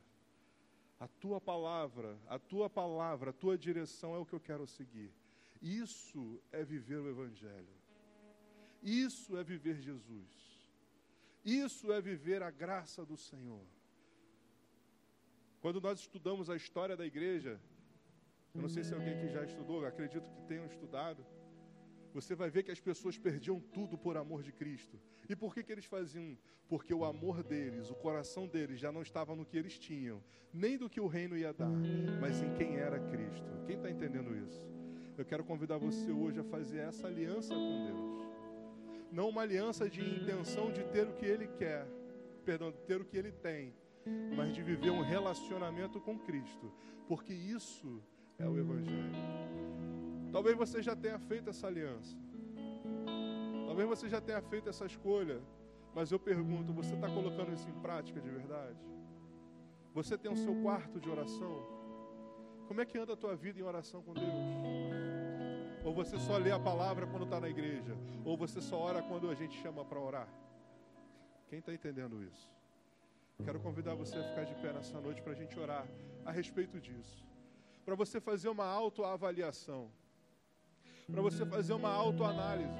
A 0.98 1.08
tua 1.08 1.40
palavra, 1.40 2.16
a 2.28 2.38
tua 2.38 2.70
palavra, 2.70 3.30
a 3.30 3.32
tua 3.32 3.58
direção 3.58 4.14
é 4.14 4.18
o 4.18 4.24
que 4.24 4.32
eu 4.32 4.40
quero 4.40 4.66
seguir. 4.66 5.12
Isso 5.60 6.40
é 6.52 6.64
viver 6.64 6.98
o 6.98 7.08
Evangelho. 7.08 7.74
Isso 8.82 9.36
é 9.36 9.44
viver 9.44 9.80
Jesus. 9.80 10.52
Isso 11.44 11.92
é 11.92 12.00
viver 12.00 12.42
a 12.42 12.50
graça 12.50 13.04
do 13.04 13.16
Senhor. 13.16 13.66
Quando 15.60 15.80
nós 15.80 16.00
estudamos 16.00 16.50
a 16.50 16.56
história 16.56 16.96
da 16.96 17.06
igreja, 17.06 17.60
eu 18.54 18.60
não 18.60 18.68
sei 18.68 18.84
se 18.84 18.94
alguém 18.94 19.18
que 19.18 19.28
já 19.28 19.44
estudou, 19.44 19.84
acredito 19.84 20.30
que 20.30 20.42
tenham 20.42 20.66
estudado 20.66 21.24
você 22.12 22.34
vai 22.34 22.50
ver 22.50 22.62
que 22.62 22.70
as 22.70 22.80
pessoas 22.80 23.16
perdiam 23.16 23.58
tudo 23.58 23.96
por 23.96 24.16
amor 24.16 24.42
de 24.42 24.52
Cristo. 24.52 25.00
E 25.28 25.34
por 25.34 25.54
que, 25.54 25.62
que 25.62 25.72
eles 25.72 25.86
faziam? 25.86 26.36
Porque 26.68 26.92
o 26.92 27.04
amor 27.04 27.42
deles, 27.42 27.90
o 27.90 27.94
coração 27.94 28.46
deles 28.46 28.78
já 28.78 28.92
não 28.92 29.02
estava 29.02 29.34
no 29.34 29.46
que 29.46 29.56
eles 29.56 29.78
tinham, 29.78 30.22
nem 30.52 30.76
do 30.76 30.90
que 30.90 31.00
o 31.00 31.06
reino 31.06 31.36
ia 31.36 31.52
dar, 31.52 31.70
mas 32.20 32.42
em 32.42 32.52
quem 32.54 32.76
era 32.76 32.98
Cristo. 32.98 33.50
Quem 33.66 33.76
está 33.76 33.90
entendendo 33.90 34.36
isso? 34.36 34.66
Eu 35.16 35.24
quero 35.24 35.44
convidar 35.44 35.78
você 35.78 36.10
hoje 36.10 36.40
a 36.40 36.44
fazer 36.44 36.78
essa 36.78 37.06
aliança 37.06 37.54
com 37.54 37.86
Deus. 37.86 38.32
Não 39.10 39.28
uma 39.28 39.42
aliança 39.42 39.88
de 39.88 40.00
intenção 40.00 40.72
de 40.72 40.84
ter 40.84 41.06
o 41.06 41.14
que 41.14 41.26
Ele 41.26 41.46
quer, 41.46 41.86
perdão, 42.44 42.70
de 42.70 42.78
ter 42.82 43.00
o 43.00 43.04
que 43.04 43.16
Ele 43.16 43.32
tem, 43.32 43.74
mas 44.34 44.54
de 44.54 44.62
viver 44.62 44.90
um 44.90 45.02
relacionamento 45.02 46.00
com 46.00 46.18
Cristo, 46.18 46.72
porque 47.06 47.32
isso 47.32 48.02
é 48.42 48.48
o 48.48 48.58
Evangelho. 48.58 49.12
Talvez 50.32 50.56
você 50.56 50.82
já 50.82 50.96
tenha 50.96 51.18
feito 51.18 51.50
essa 51.50 51.66
aliança. 51.66 52.16
Talvez 53.66 53.88
você 53.88 54.08
já 54.08 54.20
tenha 54.20 54.42
feito 54.42 54.68
essa 54.68 54.84
escolha. 54.84 55.40
Mas 55.94 56.10
eu 56.10 56.18
pergunto: 56.18 56.72
você 56.72 56.94
está 56.94 57.08
colocando 57.08 57.52
isso 57.52 57.68
em 57.68 57.80
prática 57.80 58.20
de 58.20 58.28
verdade? 58.28 58.78
Você 59.94 60.16
tem 60.16 60.30
o 60.30 60.36
seu 60.36 60.54
quarto 60.62 60.98
de 60.98 61.08
oração? 61.08 61.56
Como 62.66 62.80
é 62.80 62.84
que 62.86 62.98
anda 62.98 63.12
a 63.12 63.16
tua 63.16 63.36
vida 63.36 63.60
em 63.60 63.62
oração 63.62 64.02
com 64.02 64.14
Deus? 64.14 64.32
Ou 65.84 65.92
você 65.92 66.18
só 66.18 66.36
lê 66.38 66.50
a 66.50 66.58
palavra 66.58 67.06
quando 67.06 67.24
está 67.24 67.38
na 67.38 67.48
igreja? 67.48 67.94
Ou 68.24 68.36
você 68.36 68.60
só 68.60 68.76
ora 68.78 69.02
quando 69.02 69.28
a 69.28 69.34
gente 69.34 69.60
chama 69.60 69.84
para 69.84 70.00
orar? 70.00 70.28
Quem 71.48 71.58
está 71.58 71.74
entendendo 71.74 72.22
isso? 72.22 72.50
Quero 73.44 73.60
convidar 73.60 73.94
você 73.94 74.16
a 74.16 74.24
ficar 74.24 74.44
de 74.44 74.54
pé 74.54 74.72
nessa 74.72 74.98
noite 75.00 75.20
para 75.20 75.32
a 75.32 75.34
gente 75.34 75.58
orar 75.58 75.86
a 76.24 76.30
respeito 76.30 76.80
disso. 76.80 77.31
Para 77.84 77.94
você 77.94 78.20
fazer 78.20 78.48
uma 78.48 78.64
autoavaliação. 78.64 79.90
Para 81.10 81.20
você 81.20 81.44
fazer 81.44 81.72
uma 81.72 81.90
autoanálise. 81.90 82.70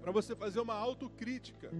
Para 0.00 0.12
você 0.12 0.34
fazer 0.34 0.60
uma 0.60 0.74
autocrítica. 0.74 1.70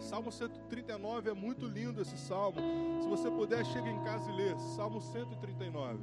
Salmo 0.00 0.30
139 0.30 1.30
é 1.30 1.32
muito 1.32 1.66
lindo 1.66 2.02
esse 2.02 2.18
salmo. 2.18 2.60
Se 3.02 3.08
você 3.08 3.30
puder, 3.30 3.64
chega 3.64 3.88
em 3.88 4.02
casa 4.04 4.30
e 4.30 4.36
lê. 4.36 4.58
Salmo 4.76 5.00
139. 5.00 5.98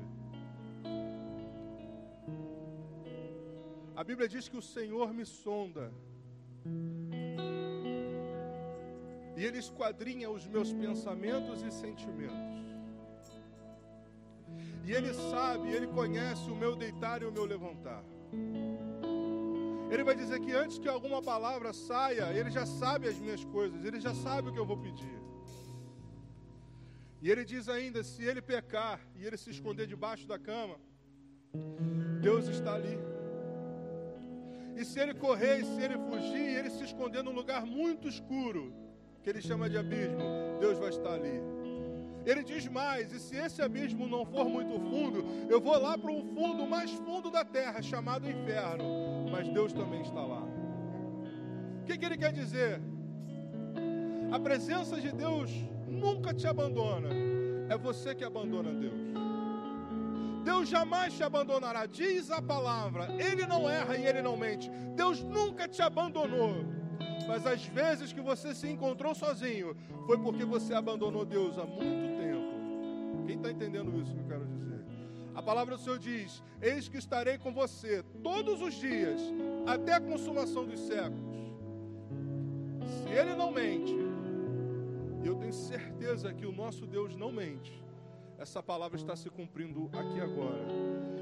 A 3.96 4.04
Bíblia 4.04 4.28
diz 4.28 4.48
que 4.50 4.58
o 4.58 4.62
Senhor 4.62 5.14
me 5.14 5.26
sonda. 5.26 5.94
E 9.42 9.44
Ele 9.44 9.58
esquadrinha 9.58 10.30
os 10.30 10.46
meus 10.46 10.72
pensamentos 10.72 11.64
e 11.64 11.72
sentimentos. 11.72 12.38
E 14.86 14.92
Ele 14.92 15.12
sabe, 15.16 15.70
Ele 15.76 15.88
conhece 15.88 16.48
o 16.52 16.56
meu 16.56 16.76
deitar 16.76 17.24
e 17.24 17.26
o 17.26 17.32
meu 17.32 17.46
levantar. 17.46 18.04
Ele 19.90 20.04
vai 20.04 20.14
dizer 20.14 20.40
que 20.42 20.52
antes 20.52 20.78
que 20.78 20.88
alguma 20.88 21.24
palavra 21.24 21.74
saia, 21.74 22.26
Ele 22.38 22.52
já 22.52 22.68
sabe 22.68 23.08
as 23.08 23.18
minhas 23.18 23.44
coisas, 23.44 23.84
Ele 23.84 24.00
já 24.00 24.14
sabe 24.14 24.50
o 24.50 24.54
que 24.54 24.60
eu 24.60 24.66
vou 24.74 24.78
pedir. 24.78 25.20
E 27.20 27.32
Ele 27.32 27.44
diz 27.44 27.68
ainda: 27.68 28.04
se 28.04 28.24
Ele 28.24 28.44
pecar 28.44 29.00
e 29.16 29.26
Ele 29.26 29.38
se 29.38 29.50
esconder 29.50 29.88
debaixo 29.88 30.28
da 30.28 30.38
cama, 30.38 30.78
Deus 32.22 32.48
está 32.48 32.76
ali. 32.76 32.96
E 34.78 34.86
se 34.86 35.00
ele 35.00 35.16
correr, 35.16 35.62
e 35.62 35.66
se 35.66 35.82
ele 35.82 35.98
fugir, 35.98 36.46
e 36.52 36.56
ele 36.56 36.70
se 36.70 36.84
esconder 36.84 37.24
num 37.24 37.34
lugar 37.34 37.66
muito 37.66 38.08
escuro, 38.08 38.81
que 39.22 39.30
ele 39.30 39.42
chama 39.42 39.70
de 39.70 39.78
abismo, 39.78 40.24
Deus 40.60 40.78
vai 40.78 40.90
estar 40.90 41.14
ali. 41.14 41.42
Ele 42.26 42.44
diz 42.44 42.68
mais: 42.68 43.12
e 43.12 43.20
se 43.20 43.36
esse 43.36 43.62
abismo 43.62 44.08
não 44.08 44.26
for 44.26 44.48
muito 44.48 44.80
fundo, 44.80 45.26
eu 45.50 45.60
vou 45.60 45.78
lá 45.80 45.98
para 45.98 46.12
o 46.12 46.22
fundo 46.36 46.66
mais 46.68 46.92
fundo 46.92 47.32
da 47.32 47.44
terra, 47.44 47.82
chamado 47.82 48.30
inferno, 48.30 49.30
mas 49.32 49.48
Deus 49.50 49.74
também 49.74 50.02
está 50.02 50.22
lá. 50.22 50.44
O 51.82 51.84
que, 51.86 51.98
que 51.98 52.06
ele 52.06 52.18
quer 52.18 52.32
dizer? 52.32 52.80
A 54.32 54.40
presença 54.40 55.00
de 55.00 55.12
Deus 55.12 55.52
nunca 55.88 56.34
te 56.34 56.48
abandona, 56.48 57.10
é 57.70 57.78
você 57.78 58.14
que 58.16 58.24
abandona 58.24 58.72
Deus. 58.72 59.02
Deus 60.44 60.70
jamais 60.70 61.14
te 61.14 61.24
abandonará, 61.24 61.86
diz 61.86 62.32
a 62.32 62.42
palavra. 62.42 63.10
Ele 63.20 63.46
não 63.46 63.70
erra 63.70 63.96
e 63.96 64.06
ele 64.06 64.22
não 64.22 64.36
mente. 64.36 64.72
Deus 64.96 65.22
nunca 65.24 65.68
te 65.68 65.82
abandonou. 65.82 66.66
Mas 67.28 67.46
as 67.46 67.66
vezes 67.66 68.14
que 68.14 68.22
você 68.22 68.54
se 68.54 68.68
encontrou 68.68 69.14
sozinho, 69.14 69.76
foi 70.06 70.18
porque 70.18 70.44
você 70.44 70.74
abandonou 70.74 71.26
Deus 71.26 71.58
há 71.58 71.66
muito 71.66 72.18
tempo. 72.18 73.26
Quem 73.26 73.36
está 73.38 73.52
entendendo 73.52 74.00
isso 74.02 74.14
que 74.14 74.20
eu 74.20 74.28
quero 74.28 74.46
dizer? 74.46 74.86
A 75.34 75.42
palavra 75.42 75.78
do 75.78 75.82
Senhor 75.82 76.00
diz: 76.00 76.44
Eis 76.62 76.88
que 76.88 76.98
estarei 76.98 77.38
com 77.38 77.54
você 77.54 78.04
todos 78.24 78.62
os 78.62 78.74
dias, 78.74 79.22
até 79.66 79.94
a 79.94 80.02
consumação 80.02 80.66
dos 80.66 80.80
séculos. 80.80 81.38
Se 82.86 83.10
Ele 83.10 83.36
não 83.36 83.52
mente, 83.52 83.96
eu 85.24 85.36
tenho 85.36 85.54
certeza 85.54 86.34
que 86.34 86.46
o 86.46 86.52
nosso 86.52 86.86
Deus 86.86 87.16
não 87.16 87.32
mente 87.32 87.82
essa 88.42 88.64
palavra 88.64 88.98
está 88.98 89.16
se 89.16 89.30
cumprindo 89.30 89.88
aqui 89.94 90.20
agora. 90.20 90.66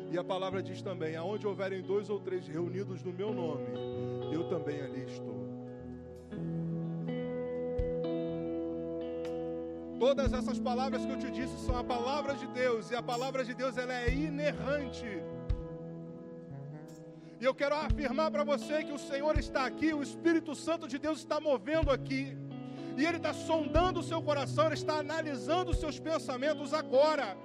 E 0.09 0.17
a 0.17 0.23
palavra 0.23 0.63
diz 0.63 0.81
também: 0.81 1.17
aonde 1.17 1.45
houverem 1.45 1.81
dois 1.81 2.09
ou 2.09 2.17
três 2.17 2.47
reunidos 2.47 3.03
no 3.03 3.11
meu 3.11 3.33
nome, 3.33 3.67
eu 4.31 4.47
também 4.47 4.79
ali 4.79 5.03
estou. 5.03 5.58
Todas 9.99 10.31
essas 10.31 10.59
palavras 10.67 11.05
que 11.05 11.11
eu 11.11 11.19
te 11.23 11.29
disse 11.29 11.57
são 11.65 11.75
a 11.77 11.83
palavra 11.83 12.33
de 12.41 12.47
Deus, 12.47 12.89
e 12.91 12.95
a 12.95 13.03
palavra 13.11 13.43
de 13.43 13.53
Deus 13.53 13.77
ela 13.77 13.93
é 13.93 14.09
inerrante. 14.09 15.11
E 17.39 17.45
eu 17.49 17.53
quero 17.53 17.75
afirmar 17.75 18.29
para 18.31 18.43
você 18.43 18.83
que 18.83 18.91
o 18.91 18.99
Senhor 19.09 19.37
está 19.37 19.65
aqui, 19.65 19.93
o 19.93 20.01
Espírito 20.01 20.53
Santo 20.55 20.87
de 20.87 20.97
Deus 20.97 21.19
está 21.19 21.39
movendo 21.39 21.89
aqui 21.97 22.37
e 22.99 23.05
Ele 23.05 23.15
está 23.15 23.33
sondando 23.33 24.01
o 24.01 24.03
seu 24.03 24.21
coração, 24.21 24.65
Ele 24.65 24.73
está 24.73 24.95
analisando 24.99 25.71
os 25.71 25.79
seus 25.79 25.97
pensamentos 25.99 26.73
agora. 26.73 27.37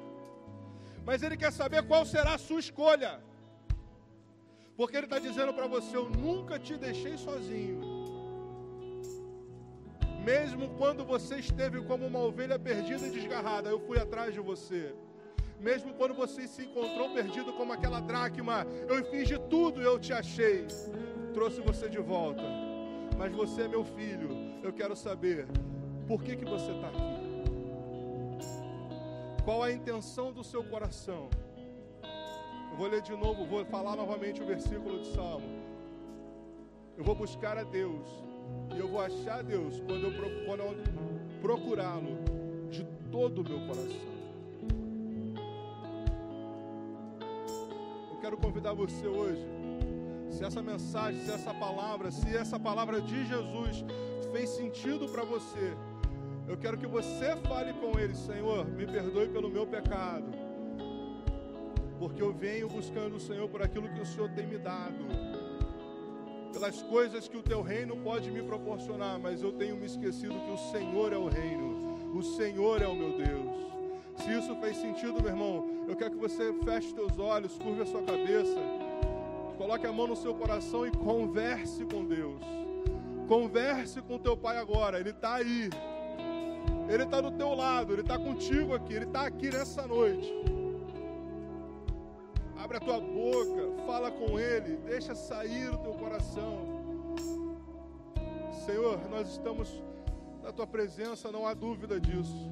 Mas 1.07 1.23
Ele 1.23 1.37
quer 1.37 1.53
saber 1.53 1.87
qual 1.87 2.05
será 2.05 2.35
a 2.35 2.39
sua 2.39 2.59
escolha. 2.59 3.13
Porque 4.77 4.97
Ele 4.97 5.07
está 5.07 5.21
dizendo 5.21 5.55
para 5.55 5.69
você: 5.69 5.97
Eu 5.97 6.11
nunca 6.11 6.59
te 6.59 6.77
deixei 6.77 7.17
sozinho. 7.17 7.94
Mesmo 10.25 10.71
quando 10.79 11.05
você 11.05 11.37
esteve 11.37 11.83
como 11.83 12.07
uma 12.07 12.19
ovelha 12.19 12.59
perdida 12.59 13.07
e 13.07 13.11
desgarrada, 13.11 13.69
eu 13.69 13.79
fui 13.79 13.99
atrás 13.99 14.33
de 14.33 14.41
você. 14.41 14.95
Mesmo 15.61 15.93
quando 15.95 16.15
você 16.15 16.49
se 16.49 16.63
encontrou 16.63 17.13
perdido 17.13 17.53
como 17.53 17.73
aquela 17.73 18.01
dracma, 18.01 18.67
eu 18.89 19.05
fiz 19.11 19.29
de 19.29 19.39
tudo 19.39 19.83
eu 19.83 19.99
te 19.99 20.13
achei. 20.13 20.67
Trouxe 21.35 21.61
você 21.61 21.91
de 21.91 21.99
volta. 21.99 22.43
Mas 23.19 23.33
você 23.33 23.63
é 23.63 23.69
meu 23.69 23.85
filho 23.85 24.31
eu 24.63 24.73
quero 24.73 24.97
saber 24.97 25.47
por 26.09 26.23
que, 26.23 26.37
que 26.37 26.45
você 26.45 26.71
está 26.73 26.89
aqui. 26.89 27.25
Qual 29.45 29.63
a 29.63 29.71
intenção 29.71 30.33
do 30.33 30.43
seu 30.43 30.65
coração? 30.65 31.29
Eu 32.71 32.79
vou 32.79 32.89
ler 32.89 33.03
de 33.03 33.15
novo, 33.15 33.45
vou 33.45 33.63
falar 33.67 33.95
novamente 33.95 34.43
o 34.43 34.47
versículo 34.47 35.01
de 35.01 35.09
Salmo. 35.09 35.47
Eu 36.97 37.05
vou 37.05 37.15
buscar 37.15 37.59
a 37.59 37.63
Deus 37.63 38.09
e 38.75 38.79
eu 38.79 38.89
vou 38.89 39.01
achar 39.01 39.43
Deus 39.43 39.81
quando 39.81 40.05
eu, 40.05 41.05
procurá-lo 41.41 42.19
de 42.71 42.85
todo 43.11 43.43
o 43.43 43.45
meu 43.45 43.61
coração. 43.67 44.15
Eu 48.11 48.17
quero 48.21 48.37
convidar 48.39 48.73
você 48.73 49.07
hoje, 49.07 49.47
se 50.31 50.43
essa 50.43 50.63
mensagem, 50.63 51.21
se 51.21 51.31
essa 51.31 51.53
palavra, 51.53 52.11
se 52.11 52.35
essa 52.35 52.59
palavra 52.59 53.01
de 53.01 53.27
Jesus 53.27 53.85
fez 54.33 54.49
sentido 54.51 55.07
para 55.09 55.23
você, 55.23 55.75
eu 56.49 56.57
quero 56.57 56.79
que 56.79 56.87
você 56.87 57.37
fale 57.37 57.73
com 57.75 57.99
Ele, 57.99 58.15
Senhor, 58.15 58.67
me 58.67 58.87
perdoe 58.87 59.29
pelo 59.29 59.51
meu 59.51 59.67
pecado, 59.67 60.27
porque 61.99 62.23
eu 62.23 62.33
venho 62.33 62.69
buscando 62.69 63.17
o 63.17 63.21
Senhor 63.21 63.49
por 63.49 63.63
aquilo 63.63 63.89
que 63.91 64.01
o 64.01 64.07
Senhor 64.07 64.31
tem 64.31 64.47
me 64.47 64.59
dado, 64.59 65.05
pelas 66.55 66.81
coisas 66.83 67.27
que 67.27 67.37
o 67.37 67.43
Teu 67.43 67.61
reino 67.61 67.97
pode 67.97 68.31
me 68.31 68.41
proporcionar, 68.41 69.19
mas 69.19 69.43
eu 69.43 69.53
tenho 69.53 69.77
me 69.77 69.87
esquecido 69.87 70.35
que 70.47 70.53
o 70.53 70.71
Senhor 70.71 71.13
é 71.13 71.17
o 71.17 71.27
reino, 71.27 72.17
o 72.17 72.23
Senhor 72.23 72.81
é 72.81 72.87
o 72.87 72.95
meu 72.95 73.19
Deus. 73.19 73.53
Se 74.19 74.31
isso 74.39 74.55
fez 74.61 74.77
sentido, 74.77 75.21
meu 75.21 75.33
irmão, 75.33 75.85
eu 75.89 75.97
quero 75.97 76.13
que 76.13 76.17
você 76.17 76.55
feche 76.65 76.95
seus 76.95 77.19
olhos, 77.19 77.59
curve 77.59 77.83
a 77.83 77.87
sua 77.87 78.03
cabeça, 78.03 78.57
coloque 79.59 79.85
a 79.85 79.93
mão 79.93 80.07
no 80.07 80.15
seu 80.15 80.33
coração 80.33 80.87
e 80.87 80.93
converse 80.93 81.85
com 81.87 82.05
Deus. 82.05 82.41
Converse 83.27 84.01
com 84.01 84.17
teu 84.17 84.37
pai 84.37 84.57
agora, 84.57 85.01
ele 85.01 85.11
está 85.11 85.35
aí. 85.35 85.69
Ele 86.89 87.03
está 87.03 87.21
do 87.21 87.33
teu 87.33 87.53
lado, 87.53 87.93
ele 87.93 88.03
está 88.03 88.17
contigo 88.17 88.75
aqui, 88.75 88.95
ele 88.95 89.07
está 89.07 89.27
aqui 89.27 89.51
nessa 89.51 89.87
noite. 89.89 90.33
Abre 92.75 92.91
a 92.91 92.99
tua 92.99 93.01
boca, 93.01 93.87
fala 93.87 94.11
com 94.11 94.37
ele, 94.37 94.77
deixa 94.79 95.15
sair 95.15 95.73
o 95.73 95.79
teu 95.79 95.93
coração. 95.93 96.67
Senhor, 98.67 98.99
nós 99.09 99.29
estamos 99.29 99.81
na 100.43 100.51
tua 100.51 100.67
presença, 100.67 101.31
não 101.31 101.47
há 101.47 101.55
dúvida 101.55 102.01
disso. 102.01 102.51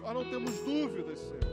Nós 0.00 0.14
não 0.14 0.24
temos 0.30 0.58
dúvidas, 0.60 1.18
Senhor. 1.18 1.52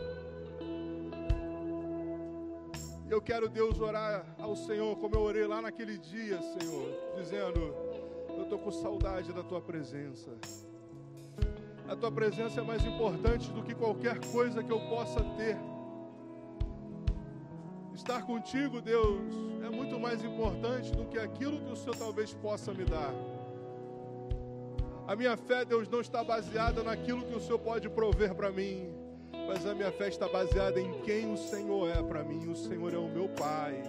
Eu 3.10 3.22
quero, 3.22 3.50
Deus, 3.50 3.78
orar 3.82 4.26
ao 4.38 4.56
Senhor 4.56 4.96
como 5.00 5.16
eu 5.16 5.22
orei 5.22 5.48
lá 5.48 5.62
naquele 5.62 5.98
dia, 5.98 6.40
Senhor, 6.42 7.14
dizendo: 7.18 7.60
Eu 8.30 8.44
estou 8.44 8.58
com 8.58 8.72
saudade 8.72 9.34
da 9.34 9.44
tua 9.44 9.60
presença. 9.60 10.32
A 11.90 11.96
tua 11.96 12.12
presença 12.12 12.62
é 12.62 12.64
mais 12.64 12.86
importante 12.86 13.52
do 13.52 13.64
que 13.64 13.76
qualquer 13.76 14.18
coisa 14.32 14.64
que 14.64 14.72
eu 14.72 14.80
possa 14.88 15.22
ter. 15.36 15.58
Estar 18.00 18.26
contigo, 18.26 18.82
Deus, 18.82 19.22
é 19.66 19.70
muito 19.70 20.00
mais 20.00 20.24
importante 20.24 20.92
do 20.94 21.06
que 21.06 21.20
aquilo 21.20 21.60
que 21.60 21.74
o 21.74 21.76
Senhor 21.76 21.98
talvez 21.98 22.34
possa 22.34 22.74
me 22.74 22.86
dar. 22.86 23.14
A 25.06 25.16
minha 25.16 25.36
fé, 25.36 25.66
Deus, 25.66 25.88
não 25.90 26.00
está 26.00 26.24
baseada 26.24 26.82
naquilo 26.82 27.26
que 27.26 27.36
o 27.36 27.42
Senhor 27.42 27.60
pode 27.60 27.90
prover 27.90 28.34
para 28.34 28.52
mim 28.52 29.00
mas 29.50 29.66
a 29.66 29.74
minha 29.74 29.92
fé 29.92 30.10
está 30.10 30.28
baseada 30.28 30.80
em 30.80 31.02
quem 31.02 31.34
o 31.34 31.36
Senhor 31.36 31.90
é 31.90 32.04
para 32.04 32.24
mim. 32.24 32.48
O 32.50 32.56
Senhor 32.56 32.94
é 32.94 32.98
o 33.00 33.10
meu 33.10 33.28
Pai. 33.30 33.82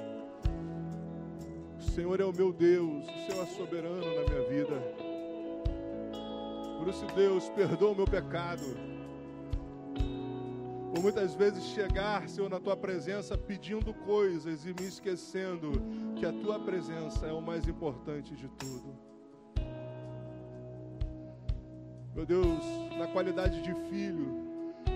O 1.79 1.83
Senhor 1.83 2.19
é 2.19 2.25
o 2.25 2.33
meu 2.33 2.51
Deus. 2.51 3.05
O 3.05 3.31
Senhor 3.31 3.43
é 3.43 3.47
soberano 3.47 3.99
na 3.99 4.23
minha 4.23 4.49
vida. 4.49 4.83
Por 6.79 6.89
isso, 6.89 7.05
Deus, 7.15 7.47
perdoa 7.51 7.91
o 7.91 7.95
meu 7.95 8.07
pecado. 8.07 8.65
Por 10.93 11.03
muitas 11.03 11.35
vezes 11.35 11.65
chegar, 11.67 12.29
Senhor, 12.29 12.51
na 12.51 12.59
tua 12.59 12.77
presença 12.77 13.39
pedindo 13.39 13.95
coisas 13.95 14.67
e 14.67 14.75
me 14.75 14.89
esquecendo 14.89 15.71
que 16.17 16.27
a 16.27 16.33
tua 16.33 16.59
presença 16.59 17.27
é 17.27 17.33
o 17.33 17.41
mais 17.41 17.67
importante 17.69 18.35
de 18.35 18.49
tudo. 18.49 18.99
Meu 22.13 22.27
Deus, 22.27 22.65
na 22.99 23.07
qualidade 23.07 23.63
de 23.63 23.73
filho, 23.89 24.51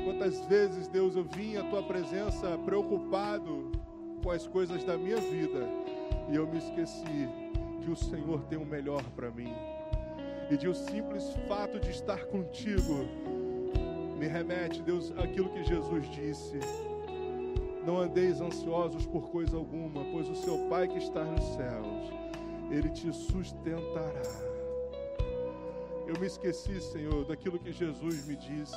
quantas 0.05 0.45
vezes, 0.47 0.89
Deus, 0.89 1.15
eu 1.15 1.23
vim 1.25 1.57
à 1.57 1.65
tua 1.71 1.83
presença 1.85 2.59
preocupado 2.65 3.71
com 4.21 4.33
as 4.33 4.49
coisas 4.49 4.83
da 4.83 4.99
minha 4.99 5.21
vida 5.21 5.69
e 6.29 6.35
eu 6.35 6.47
me 6.47 6.59
esqueci 6.59 7.29
que 7.83 7.91
o 7.91 7.97
Senhor 7.97 8.43
tem 8.47 8.59
o 8.59 8.67
melhor 8.67 9.03
para 9.11 9.31
mim. 9.31 9.55
E 10.51 10.57
de 10.57 10.67
o 10.67 10.75
simples 10.75 11.25
fato 11.47 11.79
de 11.79 11.91
estar 11.91 12.25
contigo 12.27 13.07
me 14.25 14.29
remete, 14.31 14.81
Deus, 14.81 15.13
aquilo 15.19 15.51
que 15.51 15.63
Jesus 15.63 16.09
disse. 16.11 16.59
Não 17.85 17.99
andeis 17.99 18.41
ansiosos 18.41 19.05
por 19.05 19.29
coisa 19.29 19.55
alguma, 19.55 20.03
pois 20.13 20.27
o 20.31 20.35
seu 20.35 20.67
Pai 20.71 20.89
que 20.89 20.97
está 20.97 21.23
nos 21.23 21.45
céus, 21.45 22.11
ele 22.71 22.89
te 22.89 23.13
sustentará. 23.13 24.23
Eu 26.07 26.19
me 26.19 26.27
esqueci, 26.27 26.81
Senhor, 26.81 27.27
daquilo 27.27 27.59
que 27.59 27.71
Jesus 27.71 28.27
me 28.27 28.35
disse. 28.37 28.77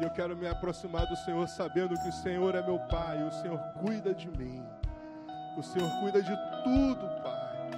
E 0.00 0.04
eu 0.04 0.10
quero 0.10 0.36
me 0.36 0.46
aproximar 0.46 1.04
do 1.06 1.16
Senhor 1.16 1.48
sabendo 1.48 2.00
que 2.00 2.08
o 2.08 2.12
Senhor 2.12 2.54
é 2.54 2.64
meu 2.64 2.78
Pai, 2.88 3.26
o 3.26 3.32
Senhor 3.42 3.58
cuida 3.80 4.14
de 4.14 4.28
mim. 4.38 4.62
O 5.58 5.62
Senhor 5.64 5.90
cuida 6.00 6.22
de 6.22 6.36
tudo, 6.62 7.22
Pai. 7.24 7.70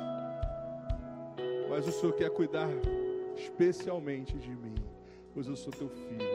Mas 1.71 1.89
o 1.89 1.93
Senhor 1.93 2.13
quer 2.15 2.29
cuidar 2.31 2.69
especialmente 3.35 4.39
de 4.39 4.51
mim, 4.51 4.75
pois 5.33 5.47
eu 5.47 5.57
sou 5.57 5.73
teu 5.73 5.89
filho. 5.89 6.34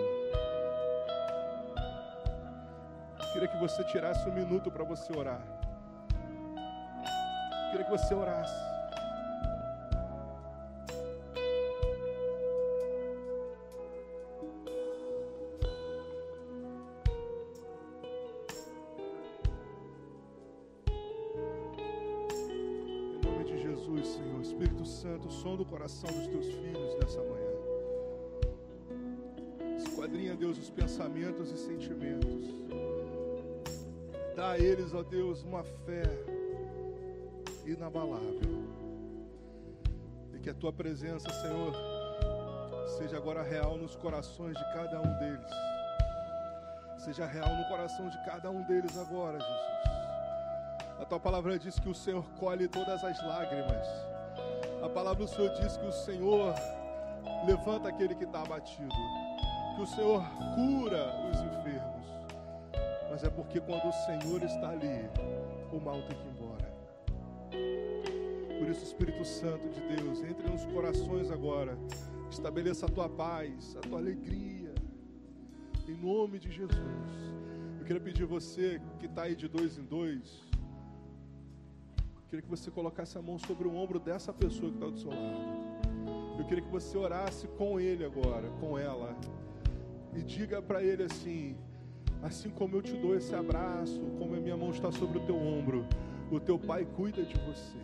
Queria 3.40 3.56
que 3.56 3.58
você 3.58 3.82
tirasse 3.86 4.28
um 4.28 4.34
minuto 4.34 4.70
para 4.70 4.84
você 4.84 5.18
orar. 5.18 5.42
Queria 7.72 7.86
que 7.86 7.92
você 7.92 8.14
orasse. 8.14 8.68
Senhor, 24.04 24.42
Espírito 24.42 24.86
Santo, 24.86 25.32
som 25.32 25.56
do 25.56 25.64
coração 25.64 26.10
dos 26.12 26.28
teus 26.28 26.46
filhos 26.48 26.96
nessa 27.00 27.22
manhã. 27.22 27.52
Esquadrinha, 29.78 30.36
Deus, 30.36 30.58
os 30.58 30.70
pensamentos 30.70 31.52
e 31.52 31.58
sentimentos. 31.58 32.69
Dá 34.40 34.52
a 34.52 34.58
eles, 34.58 34.94
ó 34.94 35.04
Deus, 35.04 35.44
uma 35.44 35.66
fé 35.66 36.04
inabalável. 37.66 38.64
E 40.34 40.40
que 40.40 40.50
a 40.50 40.54
tua 40.54 40.72
presença, 40.72 41.30
Senhor, 41.30 41.74
seja 42.98 43.18
agora 43.18 43.44
real 43.44 43.78
nos 43.78 43.98
corações 43.98 44.58
de 44.58 44.64
cada 44.74 45.02
um 45.02 45.20
deles. 45.20 45.52
Seja 47.00 47.26
real 47.26 47.54
no 47.54 47.68
coração 47.68 48.08
de 48.08 48.18
cada 48.24 48.50
um 48.50 48.64
deles 48.64 48.98
agora, 48.98 49.42
Jesus. 49.42 51.02
A 51.02 51.06
tua 51.06 51.20
palavra 51.20 51.60
diz 51.60 51.78
que 51.78 51.90
o 51.90 51.94
Senhor 51.94 52.24
colhe 52.40 52.70
todas 52.70 53.04
as 53.04 53.22
lágrimas. 53.22 53.88
A 54.82 54.88
palavra 54.88 55.26
do 55.26 55.30
Senhor 55.30 55.50
diz 55.56 55.76
que 55.76 55.86
o 55.86 55.92
Senhor 55.92 56.56
levanta 57.46 57.90
aquele 57.90 58.16
que 58.16 58.24
está 58.24 58.42
abatido. 58.42 58.96
Que 59.76 59.82
o 59.82 59.88
Senhor 59.88 60.24
cura 60.56 61.14
os 61.30 61.42
enfermos. 61.42 61.89
Mas 63.20 63.28
é 63.28 63.30
porque 63.32 63.60
quando 63.60 63.86
o 63.86 63.92
Senhor 63.92 64.42
está 64.44 64.70
ali, 64.70 65.10
o 65.74 65.80
mal 65.82 66.02
tem 66.04 66.18
que 66.18 66.26
ir 66.26 66.32
embora. 66.32 66.74
Por 68.58 68.70
isso, 68.70 68.86
Espírito 68.86 69.26
Santo 69.26 69.68
de 69.68 69.82
Deus, 69.94 70.24
entre 70.24 70.50
nos 70.50 70.64
corações 70.68 71.30
agora. 71.30 71.78
Estabeleça 72.32 72.86
a 72.86 72.90
tua 72.90 73.10
paz, 73.10 73.76
a 73.76 73.82
tua 73.82 74.00
alegria. 74.00 74.74
Em 75.86 75.98
nome 75.98 76.40
de 76.40 76.50
Jesus. 76.50 76.78
Eu 77.78 77.86
queria 77.86 78.02
pedir 78.02 78.24
você 78.24 78.80
que 79.00 79.06
está 79.06 79.24
aí 79.24 79.36
de 79.36 79.50
dois 79.50 79.78
em 79.78 79.84
dois. 79.84 80.42
Queria 82.30 82.42
que 82.42 82.50
você 82.50 82.72
colocasse 82.72 83.18
a 83.18 83.22
mão 83.22 83.38
sobre 83.38 83.68
o 83.68 83.76
ombro 83.76 84.00
dessa 84.00 84.32
pessoa 84.32 84.72
que 84.72 84.78
está 84.78 84.88
do 84.88 84.98
seu 84.98 85.10
lado. 85.10 86.40
Eu 86.40 86.46
queria 86.46 86.64
que 86.64 86.72
você 86.72 86.98
orasse 86.98 87.50
com 87.50 87.82
ele 87.82 88.06
agora, 88.06 88.50
com 88.62 88.80
ela. 88.80 89.14
E 90.16 90.24
diga 90.24 90.62
para 90.62 90.82
ele 90.82 91.04
assim: 91.04 91.58
assim 92.22 92.50
como 92.50 92.76
eu 92.76 92.82
te 92.82 92.94
dou 92.94 93.16
esse 93.16 93.34
abraço, 93.34 94.00
como 94.18 94.36
a 94.36 94.40
minha 94.40 94.58
mão 94.58 94.72
está 94.72 94.92
sobre 94.92 95.18
o 95.20 95.22
teu 95.22 95.38
ombro, 95.38 95.86
o 96.32 96.40
teu 96.40 96.60
pai 96.60 96.86
cuida 96.96 97.24
de 97.24 97.36
você. 97.40 97.78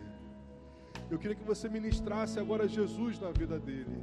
Eu 1.10 1.18
queria 1.18 1.36
que 1.36 1.44
você 1.44 1.68
ministrasse 1.68 2.38
agora 2.38 2.68
Jesus 2.68 3.18
na 3.20 3.30
vida 3.30 3.58
dele. 3.58 4.02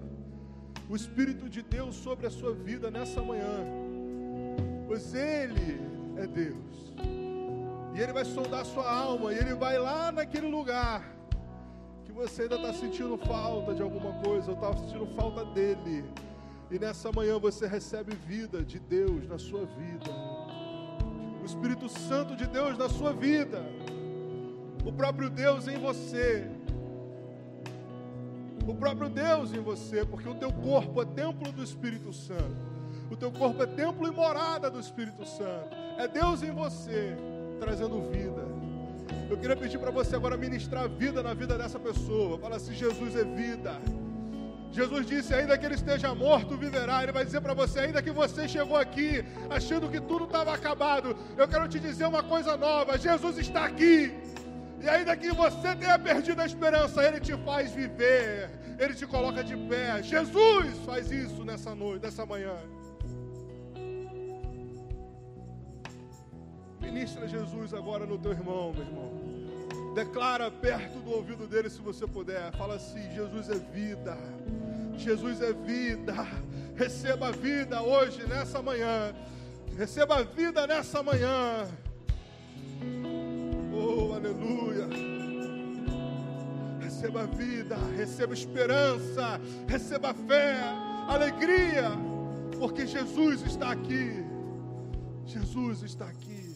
O 0.89 0.95
Espírito 0.95 1.49
de 1.49 1.61
Deus 1.61 1.95
sobre 1.95 2.27
a 2.27 2.29
sua 2.29 2.53
vida 2.53 2.89
nessa 2.89 3.21
manhã. 3.21 3.65
Pois 4.88 5.13
Ele 5.13 5.79
é 6.17 6.27
Deus. 6.27 6.93
E 7.93 7.99
Ele 8.01 8.13
vai 8.13 8.25
sondar 8.25 8.61
a 8.61 8.65
sua 8.65 8.89
alma. 8.89 9.34
E 9.34 9.38
Ele 9.38 9.53
vai 9.53 9.77
lá 9.77 10.11
naquele 10.11 10.47
lugar 10.47 11.13
que 12.05 12.11
você 12.11 12.43
ainda 12.43 12.55
está 12.55 12.73
sentindo 12.73 13.17
falta 13.17 13.73
de 13.73 13.81
alguma 13.81 14.13
coisa, 14.23 14.51
ou 14.51 14.55
está 14.55 14.75
sentindo 14.77 15.05
falta 15.15 15.45
dele. 15.45 16.05
E 16.74 16.80
nessa 16.80 17.11
manhã 17.11 17.38
você 17.38 17.67
recebe 17.67 18.15
vida 18.15 18.63
de 18.63 18.80
Deus 18.80 19.30
na 19.30 19.38
sua 19.38 19.63
vida. 19.63 20.09
O 21.39 21.45
Espírito 21.45 21.88
Santo 21.88 22.36
de 22.36 22.47
Deus 22.47 22.76
na 22.76 22.89
sua 22.89 23.13
vida. 23.13 23.63
O 24.84 24.91
próprio 24.91 25.30
Deus 25.30 25.67
em 25.67 25.78
você. 25.78 26.49
O 28.65 28.74
próprio 28.74 29.07
Deus 29.07 29.53
em 29.53 29.59
você, 29.59 30.03
porque 30.03 30.28
o 30.28 30.34
teu 30.34 30.51
corpo 30.51 30.99
é 30.99 31.05
templo 31.05 31.51
do 31.51 31.63
Espírito 31.63 32.11
Santo. 32.11 32.57
O 33.11 33.15
teu 33.15 33.32
corpo 33.32 33.61
é 33.61 33.67
templo 33.67 34.07
e 34.07 34.11
morada 34.11 34.71
do 34.71 34.80
Espírito 34.80 35.24
Santo. 35.28 35.76
É 35.99 36.07
Deus 36.07 36.41
em 36.41 36.51
você, 36.51 37.15
trazendo 37.59 38.01
vida. 38.09 38.47
Eu 39.30 39.38
queria 39.38 39.55
pedir 39.55 39.78
para 39.78 39.91
você 39.91 40.15
agora 40.15 40.36
ministrar 40.36 40.89
vida 40.89 41.21
na 41.21 41.36
vida 41.36 41.55
dessa 41.55 41.78
pessoa. 41.78 42.39
Fala 42.39 42.55
assim: 42.55 42.74
Jesus 42.74 43.15
é 43.15 43.24
vida. 43.24 43.80
Jesus 44.74 45.05
disse: 45.05 45.34
ainda 45.34 45.57
que 45.57 45.65
ele 45.65 45.76
esteja 45.76 46.13
morto, 46.15 46.57
viverá. 46.57 47.03
Ele 47.03 47.11
vai 47.11 47.24
dizer 47.24 47.41
para 47.41 47.53
você: 47.53 47.80
ainda 47.82 48.01
que 48.01 48.11
você 48.11 48.47
chegou 48.47 48.76
aqui 48.76 49.24
achando 49.49 49.89
que 49.89 50.01
tudo 50.01 50.26
estava 50.26 50.53
acabado, 50.53 51.15
eu 51.38 51.47
quero 51.47 51.67
te 51.67 51.80
dizer 51.80 52.05
uma 52.05 52.24
coisa 52.24 52.57
nova: 52.57 52.97
Jesus 52.97 53.38
está 53.38 53.65
aqui. 53.65 54.11
E 54.82 54.89
ainda 54.89 55.15
que 55.15 55.32
você 55.32 55.76
tenha 55.76 55.97
perdido 55.97 56.41
a 56.41 56.45
esperança, 56.45 57.03
Ele 57.07 57.19
te 57.19 57.36
faz 57.45 57.71
viver, 57.71 58.49
Ele 58.78 58.93
te 58.93 59.05
coloca 59.05 59.43
de 59.43 59.55
pé. 59.55 60.01
Jesus 60.03 60.78
faz 60.86 61.09
isso 61.09 61.45
nessa 61.45 61.74
noite, 61.74 62.03
nessa 62.03 62.26
manhã. 62.26 62.57
Ministra 66.82 67.28
Jesus 67.28 67.74
agora 67.74 68.05
no 68.05 68.17
teu 68.17 68.32
irmão, 68.32 68.74
meu 68.74 68.84
irmão. 68.84 69.93
Declara 69.93 70.49
perto 70.49 70.99
do 70.99 71.11
ouvido 71.11 71.47
dele 71.47 71.69
se 71.69 71.80
você 71.80 72.05
puder. 72.07 72.51
Fala 72.53 72.76
assim: 72.76 73.09
Jesus 73.11 73.49
é 73.49 73.59
vida. 73.80 74.17
Jesus 74.97 75.41
é 75.41 75.53
vida. 75.53 76.13
Receba 76.75 77.31
vida 77.31 77.81
hoje, 77.81 78.25
nessa 78.27 78.61
manhã. 78.61 79.13
Receba 79.77 80.23
vida 80.23 80.67
nessa 80.67 81.01
manhã. 81.01 81.67
Oh, 83.73 84.13
aleluia. 84.13 84.87
Receba 86.79 87.25
vida, 87.25 87.75
receba 87.97 88.33
esperança, 88.33 89.39
receba 89.67 90.13
fé, 90.13 90.57
alegria, 91.07 91.91
porque 92.57 92.87
Jesus 92.87 93.41
está 93.41 93.71
aqui. 93.71 94.23
Jesus 95.25 95.83
está 95.83 96.05
aqui. 96.05 96.55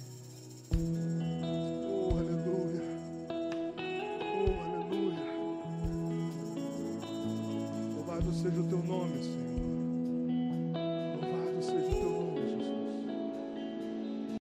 Oh, 8.47 8.49
aleluia. 8.49 8.49
Louvado 8.49 8.49
seja 8.49 8.61
o 8.61 8.63
teu 8.63 8.83
nome, 8.83 9.21
Senhor. 9.21 9.36